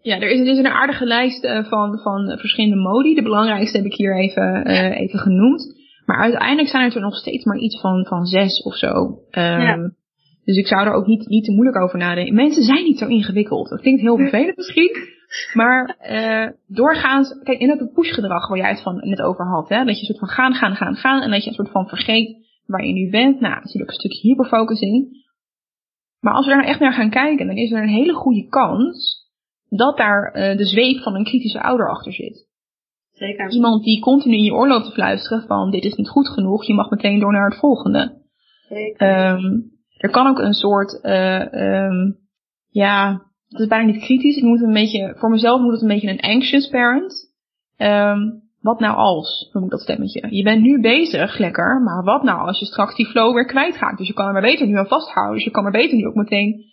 Ja, 0.00 0.20
er 0.20 0.30
is, 0.30 0.40
er 0.40 0.46
is 0.46 0.58
een 0.58 0.66
aardige 0.66 1.04
lijst 1.04 1.44
uh, 1.44 1.64
van, 1.64 1.98
van 1.98 2.38
verschillende 2.38 2.76
modi. 2.76 3.14
De 3.14 3.22
belangrijkste 3.22 3.76
heb 3.76 3.86
ik 3.86 3.94
hier 3.94 4.18
even, 4.18 4.70
uh, 4.70 5.00
even 5.00 5.18
genoemd. 5.18 5.76
Maar 6.06 6.18
uiteindelijk 6.18 6.68
zijn 6.68 6.84
het 6.84 6.94
er 6.94 7.00
nog 7.00 7.16
steeds 7.16 7.44
maar 7.44 7.58
iets 7.58 7.80
van, 7.80 8.06
van 8.06 8.26
zes 8.26 8.62
of 8.62 8.76
zo. 8.76 8.94
Um, 9.30 9.42
ja. 9.60 9.90
Dus 10.44 10.56
ik 10.56 10.66
zou 10.66 10.86
er 10.86 10.92
ook 10.92 11.06
niet, 11.06 11.28
niet 11.28 11.44
te 11.44 11.52
moeilijk 11.52 11.76
over 11.76 11.98
nadenken. 11.98 12.34
Mensen 12.34 12.62
zijn 12.62 12.84
niet 12.84 12.98
zo 12.98 13.06
ingewikkeld. 13.06 13.68
Dat 13.68 13.80
klinkt 13.80 14.00
heel 14.00 14.16
vervelend 14.26 14.56
misschien. 14.56 14.96
Maar 15.52 15.96
uh, 16.10 16.50
doorgaans, 16.66 17.40
kijk, 17.42 17.58
in 17.58 17.70
het 17.70 17.92
pushgedrag 17.92 18.48
waar 18.48 18.58
jij 18.58 18.70
het 18.70 18.82
van 18.82 18.96
net 18.96 19.20
over 19.20 19.46
had, 19.46 19.68
hè, 19.68 19.84
dat 19.84 19.94
je 19.94 20.00
een 20.00 20.06
soort 20.06 20.18
van 20.18 20.28
gaan, 20.28 20.54
gaan, 20.54 20.74
gaan, 20.76 20.94
gaan, 20.94 21.22
en 21.22 21.30
dat 21.30 21.42
je 21.42 21.48
een 21.48 21.54
soort 21.54 21.70
van 21.70 21.88
vergeet 21.88 22.36
waar 22.66 22.84
je 22.84 22.92
nu 22.92 23.10
bent. 23.10 23.40
Nou, 23.40 23.54
er 23.54 23.68
zit 23.68 23.82
ook 23.82 23.88
een 23.88 23.94
stukje 23.94 24.28
hyperfocus 24.28 24.80
in. 24.80 25.26
Maar 26.20 26.32
als 26.32 26.44
we 26.44 26.50
daar 26.50 26.60
nou 26.60 26.70
echt 26.70 26.80
naar 26.80 26.92
gaan 26.92 27.10
kijken, 27.10 27.46
dan 27.46 27.56
is 27.56 27.72
er 27.72 27.82
een 27.82 27.88
hele 27.88 28.14
goede 28.14 28.48
kans 28.48 29.26
dat 29.68 29.96
daar 29.96 30.36
uh, 30.36 30.56
de 30.56 30.64
zweep 30.64 31.02
van 31.02 31.14
een 31.14 31.24
kritische 31.24 31.62
ouder 31.62 31.90
achter 31.90 32.12
zit. 32.12 32.46
Zeker. 33.12 33.50
Iemand 33.50 33.84
die 33.84 34.00
continu 34.00 34.34
in 34.34 34.42
je 34.42 34.54
oor 34.54 34.68
loopt 34.68 34.84
te 34.84 34.92
fluisteren 34.92 35.46
van 35.46 35.70
dit 35.70 35.84
is 35.84 35.94
niet 35.94 36.08
goed 36.08 36.28
genoeg, 36.28 36.64
je 36.64 36.74
mag 36.74 36.90
meteen 36.90 37.20
door 37.20 37.32
naar 37.32 37.50
het 37.50 37.58
volgende. 37.58 38.22
Zeker. 38.68 39.30
Um, 39.30 39.76
er 39.96 40.10
kan 40.10 40.26
ook 40.26 40.38
een 40.38 40.54
soort, 40.54 40.98
uh, 41.02 41.84
um, 41.84 42.18
ja, 42.70 43.22
het 43.48 43.60
is 43.60 43.66
bijna 43.66 43.92
niet 43.92 44.04
kritisch. 44.04 44.36
Ik 44.36 44.42
moet 44.42 44.62
een 44.62 44.72
beetje, 44.72 45.14
voor 45.16 45.30
mezelf 45.30 45.60
moet 45.60 45.72
het 45.72 45.82
een 45.82 45.88
beetje 45.88 46.10
een 46.10 46.34
anxious 46.34 46.68
parent. 46.68 47.32
Um, 47.76 48.47
wat 48.60 48.80
nou 48.80 48.96
als, 48.96 49.50
noem 49.52 49.64
ik 49.64 49.70
dat 49.70 49.80
stemmetje. 49.80 50.26
Je 50.30 50.42
bent 50.42 50.62
nu 50.62 50.80
bezig, 50.80 51.38
lekker, 51.38 51.82
maar 51.82 52.04
wat 52.04 52.22
nou 52.22 52.46
als 52.46 52.58
je 52.58 52.64
straks 52.64 52.96
die 52.96 53.06
flow 53.06 53.34
weer 53.34 53.46
kwijtraakt? 53.46 53.98
Dus 53.98 54.06
je 54.06 54.12
kan 54.12 54.26
er 54.26 54.32
maar 54.32 54.42
beter 54.42 54.66
nu 54.66 54.78
aan 54.78 54.86
vasthouden. 54.86 55.34
Dus 55.34 55.44
je 55.44 55.50
kan 55.50 55.62
maar 55.62 55.72
beter 55.72 55.96
nu 55.96 56.06
ook 56.06 56.14
meteen 56.14 56.64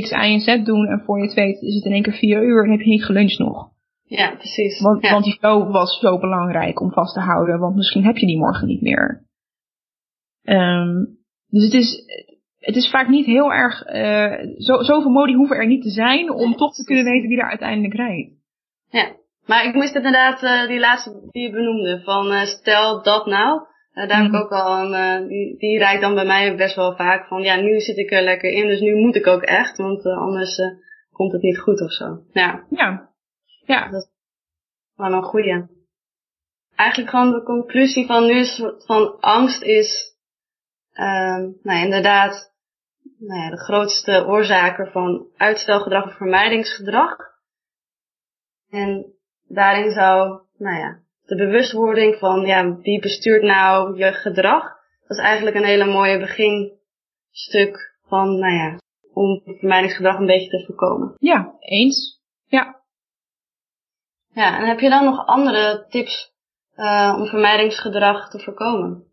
X, 0.00 0.10
Y 0.10 0.14
en 0.14 0.40
Z 0.40 0.62
doen. 0.64 0.86
En 0.86 1.02
voor 1.04 1.18
je 1.18 1.24
het 1.24 1.34
weet 1.34 1.62
is 1.62 1.74
het 1.74 1.84
in 1.84 1.92
één 1.92 2.02
keer 2.02 2.12
vier 2.12 2.42
uur 2.44 2.64
en 2.64 2.70
heb 2.70 2.80
je 2.80 2.90
niet 2.90 3.04
geluncht 3.04 3.38
nog. 3.38 3.70
Ja, 4.04 4.34
precies. 4.36 4.80
Want, 4.80 5.02
ja. 5.02 5.12
want 5.12 5.24
die 5.24 5.38
flow 5.38 5.72
was 5.72 5.98
zo 5.98 6.18
belangrijk 6.18 6.80
om 6.80 6.92
vast 6.92 7.14
te 7.14 7.20
houden, 7.20 7.58
want 7.58 7.76
misschien 7.76 8.04
heb 8.04 8.16
je 8.16 8.26
die 8.26 8.38
morgen 8.38 8.66
niet 8.66 8.80
meer. 8.80 9.26
Um, 10.42 11.18
dus 11.48 11.64
het 11.64 11.74
is, 11.74 12.04
het 12.58 12.76
is 12.76 12.90
vaak 12.90 13.08
niet 13.08 13.26
heel 13.26 13.52
erg, 13.52 13.86
uh, 13.86 14.56
zo, 14.58 14.82
zoveel 14.82 15.10
modi 15.10 15.34
hoeven 15.34 15.56
er 15.56 15.66
niet 15.66 15.82
te 15.82 15.90
zijn 15.90 16.32
om 16.32 16.54
toch 16.54 16.74
te 16.74 16.84
kunnen 16.84 17.04
weten 17.04 17.28
wie 17.28 17.36
daar 17.36 17.48
uiteindelijk 17.48 17.94
rijdt. 17.94 18.30
Ja, 18.88 19.12
maar 19.46 19.64
ik 19.64 19.74
moest 19.74 19.94
inderdaad 19.94 20.42
uh, 20.42 20.66
die 20.66 20.78
laatste 20.78 21.28
die 21.30 21.42
je 21.42 21.50
benoemde, 21.50 22.00
van 22.04 22.32
uh, 22.32 22.42
stel 22.42 23.02
dat 23.02 23.26
nou. 23.26 23.60
Uh, 23.94 24.08
daar 24.08 24.22
heb 24.22 24.32
ik 24.32 24.40
ook 24.40 24.50
al 24.50 24.94
een, 24.94 25.28
die, 25.28 25.56
die 25.58 25.78
rijdt 25.78 26.00
dan 26.00 26.14
bij 26.14 26.24
mij 26.24 26.56
best 26.56 26.76
wel 26.76 26.96
vaak 26.96 27.26
van, 27.26 27.42
ja, 27.42 27.56
nu 27.56 27.80
zit 27.80 27.96
ik 27.96 28.10
er 28.10 28.22
lekker 28.22 28.50
in, 28.50 28.66
dus 28.66 28.80
nu 28.80 28.94
moet 28.94 29.16
ik 29.16 29.26
ook 29.26 29.42
echt, 29.42 29.76
want 29.76 30.06
anders 30.06 30.58
komt 31.12 31.32
het 31.32 31.42
niet 31.42 31.58
goed 31.58 31.80
of 31.80 31.92
zo. 31.92 32.22
Ja. 32.32 32.66
Ja. 32.70 33.10
Ja. 33.64 33.90
Dat 33.90 34.02
is 34.02 34.08
wel 34.96 35.12
een 35.12 35.22
goeie. 35.22 35.66
Eigenlijk 36.76 37.10
gewoon 37.10 37.32
de 37.32 37.42
conclusie 37.42 38.06
van 38.06 38.26
nu 38.26 38.32
is 38.38 38.62
van 38.78 39.20
angst 39.20 39.62
is, 39.62 40.16
um, 40.94 41.58
nou 41.62 41.84
inderdaad, 41.84 42.52
nou 43.18 43.40
ja, 43.40 43.50
de 43.50 43.58
grootste 43.58 44.26
oorzaken 44.26 44.90
van 44.90 45.26
uitstelgedrag 45.36 46.04
of 46.04 46.16
vermijdingsgedrag. 46.16 47.16
En 48.70 49.11
daarin 49.54 49.90
zou, 49.90 50.40
nou 50.56 50.78
ja, 50.78 50.98
de 51.24 51.36
bewustwording 51.36 52.18
van, 52.18 52.40
ja, 52.40 52.76
wie 52.76 53.00
bestuurt 53.00 53.42
nou 53.42 53.96
je 53.96 54.12
gedrag? 54.12 54.62
Dat 55.06 55.18
is 55.18 55.24
eigenlijk 55.24 55.56
een 55.56 55.64
hele 55.64 55.84
mooie 55.84 56.18
beginstuk 56.18 57.96
van, 58.08 58.38
nou 58.38 58.52
ja, 58.54 58.78
om 59.12 59.42
vermijdingsgedrag 59.44 60.18
een 60.18 60.26
beetje 60.26 60.48
te 60.48 60.64
voorkomen. 60.66 61.14
Ja, 61.18 61.54
eens. 61.58 62.20
Ja. 62.46 62.80
Ja, 64.34 64.58
en 64.58 64.68
heb 64.68 64.80
je 64.80 64.88
dan 64.88 65.04
nog 65.04 65.26
andere 65.26 65.86
tips 65.88 66.32
uh, 66.76 67.16
om 67.18 67.26
vermijdingsgedrag 67.26 68.30
te 68.30 68.38
voorkomen? 68.38 69.10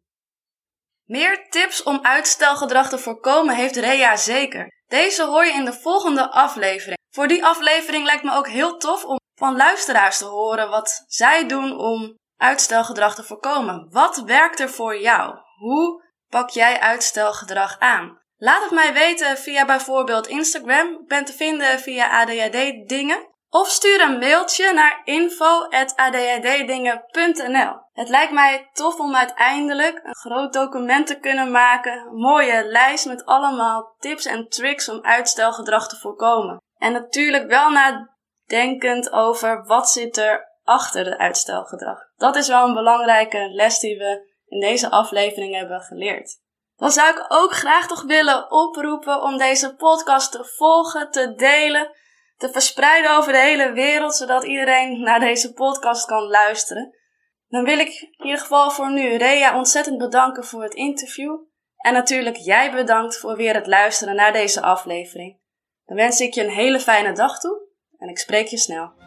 Meer 1.05 1.47
tips 1.49 1.83
om 1.83 1.99
uitstelgedrag 2.01 2.89
te 2.89 2.97
voorkomen 2.97 3.55
heeft 3.55 3.75
Rea 3.75 4.15
zeker. 4.15 4.67
Deze 4.87 5.25
hoor 5.25 5.45
je 5.45 5.53
in 5.53 5.65
de 5.65 5.73
volgende 5.73 6.31
aflevering. 6.31 6.97
Voor 7.09 7.27
die 7.27 7.45
aflevering 7.45 8.05
lijkt 8.05 8.23
me 8.23 8.35
ook 8.35 8.47
heel 8.47 8.77
tof 8.77 9.05
om 9.05 9.18
van 9.39 9.55
luisteraars 9.55 10.17
te 10.17 10.25
horen 10.25 10.69
wat 10.69 11.03
zij 11.07 11.47
doen 11.47 11.77
om 11.77 12.17
uitstelgedrag 12.37 13.15
te 13.15 13.23
voorkomen. 13.23 13.87
Wat 13.91 14.23
werkt 14.25 14.59
er 14.59 14.69
voor 14.69 14.99
jou? 14.99 15.35
Hoe 15.57 16.03
pak 16.29 16.49
jij 16.49 16.79
uitstelgedrag 16.79 17.79
aan? 17.79 18.17
Laat 18.37 18.63
het 18.63 18.71
mij 18.71 18.93
weten 18.93 19.37
via 19.37 19.65
bijvoorbeeld 19.65 20.27
Instagram. 20.27 20.87
Ik 20.87 21.07
ben 21.07 21.25
te 21.25 21.33
vinden 21.33 21.79
via 21.79 22.21
ADHD 22.21 22.89
dingen. 22.89 23.27
Of 23.49 23.69
stuur 23.69 24.01
een 24.01 24.19
mailtje 24.19 24.73
naar 24.73 25.01
info.adhddingen.nl. 25.03 27.87
Het 27.91 28.09
lijkt 28.09 28.31
mij 28.31 28.69
tof 28.73 28.99
om 28.99 29.15
uiteindelijk 29.15 29.99
een 30.03 30.15
groot 30.15 30.53
document 30.53 31.07
te 31.07 31.19
kunnen 31.19 31.51
maken, 31.51 32.15
mooie 32.15 32.65
lijst 32.65 33.05
met 33.05 33.25
allemaal 33.25 33.95
tips 33.99 34.25
en 34.25 34.49
tricks 34.49 34.89
om 34.89 35.01
uitstelgedrag 35.01 35.87
te 35.87 35.95
voorkomen. 35.95 36.61
En 36.77 36.91
natuurlijk 36.91 37.47
wel 37.47 37.69
nadenkend 38.49 39.11
over 39.11 39.65
wat 39.65 39.89
zit 39.89 40.17
er 40.17 40.47
achter 40.63 41.05
het 41.05 41.17
uitstelgedrag. 41.17 41.99
Dat 42.15 42.35
is 42.35 42.47
wel 42.47 42.67
een 42.67 42.73
belangrijke 42.73 43.49
les 43.51 43.79
die 43.79 43.97
we 43.97 44.37
in 44.47 44.59
deze 44.59 44.89
aflevering 44.89 45.55
hebben 45.55 45.81
geleerd. 45.81 46.37
Dan 46.75 46.91
zou 46.91 47.09
ik 47.09 47.25
ook 47.27 47.53
graag 47.53 47.87
toch 47.87 48.03
willen 48.03 48.51
oproepen 48.51 49.21
om 49.21 49.37
deze 49.37 49.75
podcast 49.75 50.31
te 50.31 50.45
volgen, 50.45 51.11
te 51.11 51.33
delen 51.35 51.97
te 52.37 52.49
verspreiden 52.51 53.17
over 53.17 53.31
de 53.31 53.39
hele 53.39 53.71
wereld, 53.71 54.15
zodat 54.15 54.43
iedereen 54.43 55.01
naar 55.01 55.19
deze 55.19 55.53
podcast 55.53 56.05
kan 56.05 56.27
luisteren. 56.27 56.97
Dan 57.47 57.63
wil 57.63 57.79
ik 57.79 58.01
in 58.01 58.25
ieder 58.25 58.39
geval 58.39 58.71
voor 58.71 58.91
nu 58.91 59.15
Rea 59.15 59.57
ontzettend 59.57 59.97
bedanken 59.97 60.43
voor 60.43 60.63
het 60.63 60.73
interview. 60.73 61.37
En 61.77 61.93
natuurlijk 61.93 62.35
jij 62.35 62.71
bedankt 62.71 63.17
voor 63.17 63.35
weer 63.35 63.53
het 63.53 63.67
luisteren 63.67 64.15
naar 64.15 64.33
deze 64.33 64.61
aflevering. 64.61 65.39
Dan 65.85 65.95
wens 65.97 66.19
ik 66.19 66.33
je 66.33 66.43
een 66.43 66.49
hele 66.49 66.79
fijne 66.79 67.13
dag 67.13 67.39
toe 67.39 67.68
en 67.99 68.09
ik 68.09 68.17
spreek 68.17 68.47
je 68.47 68.57
snel. 68.57 68.98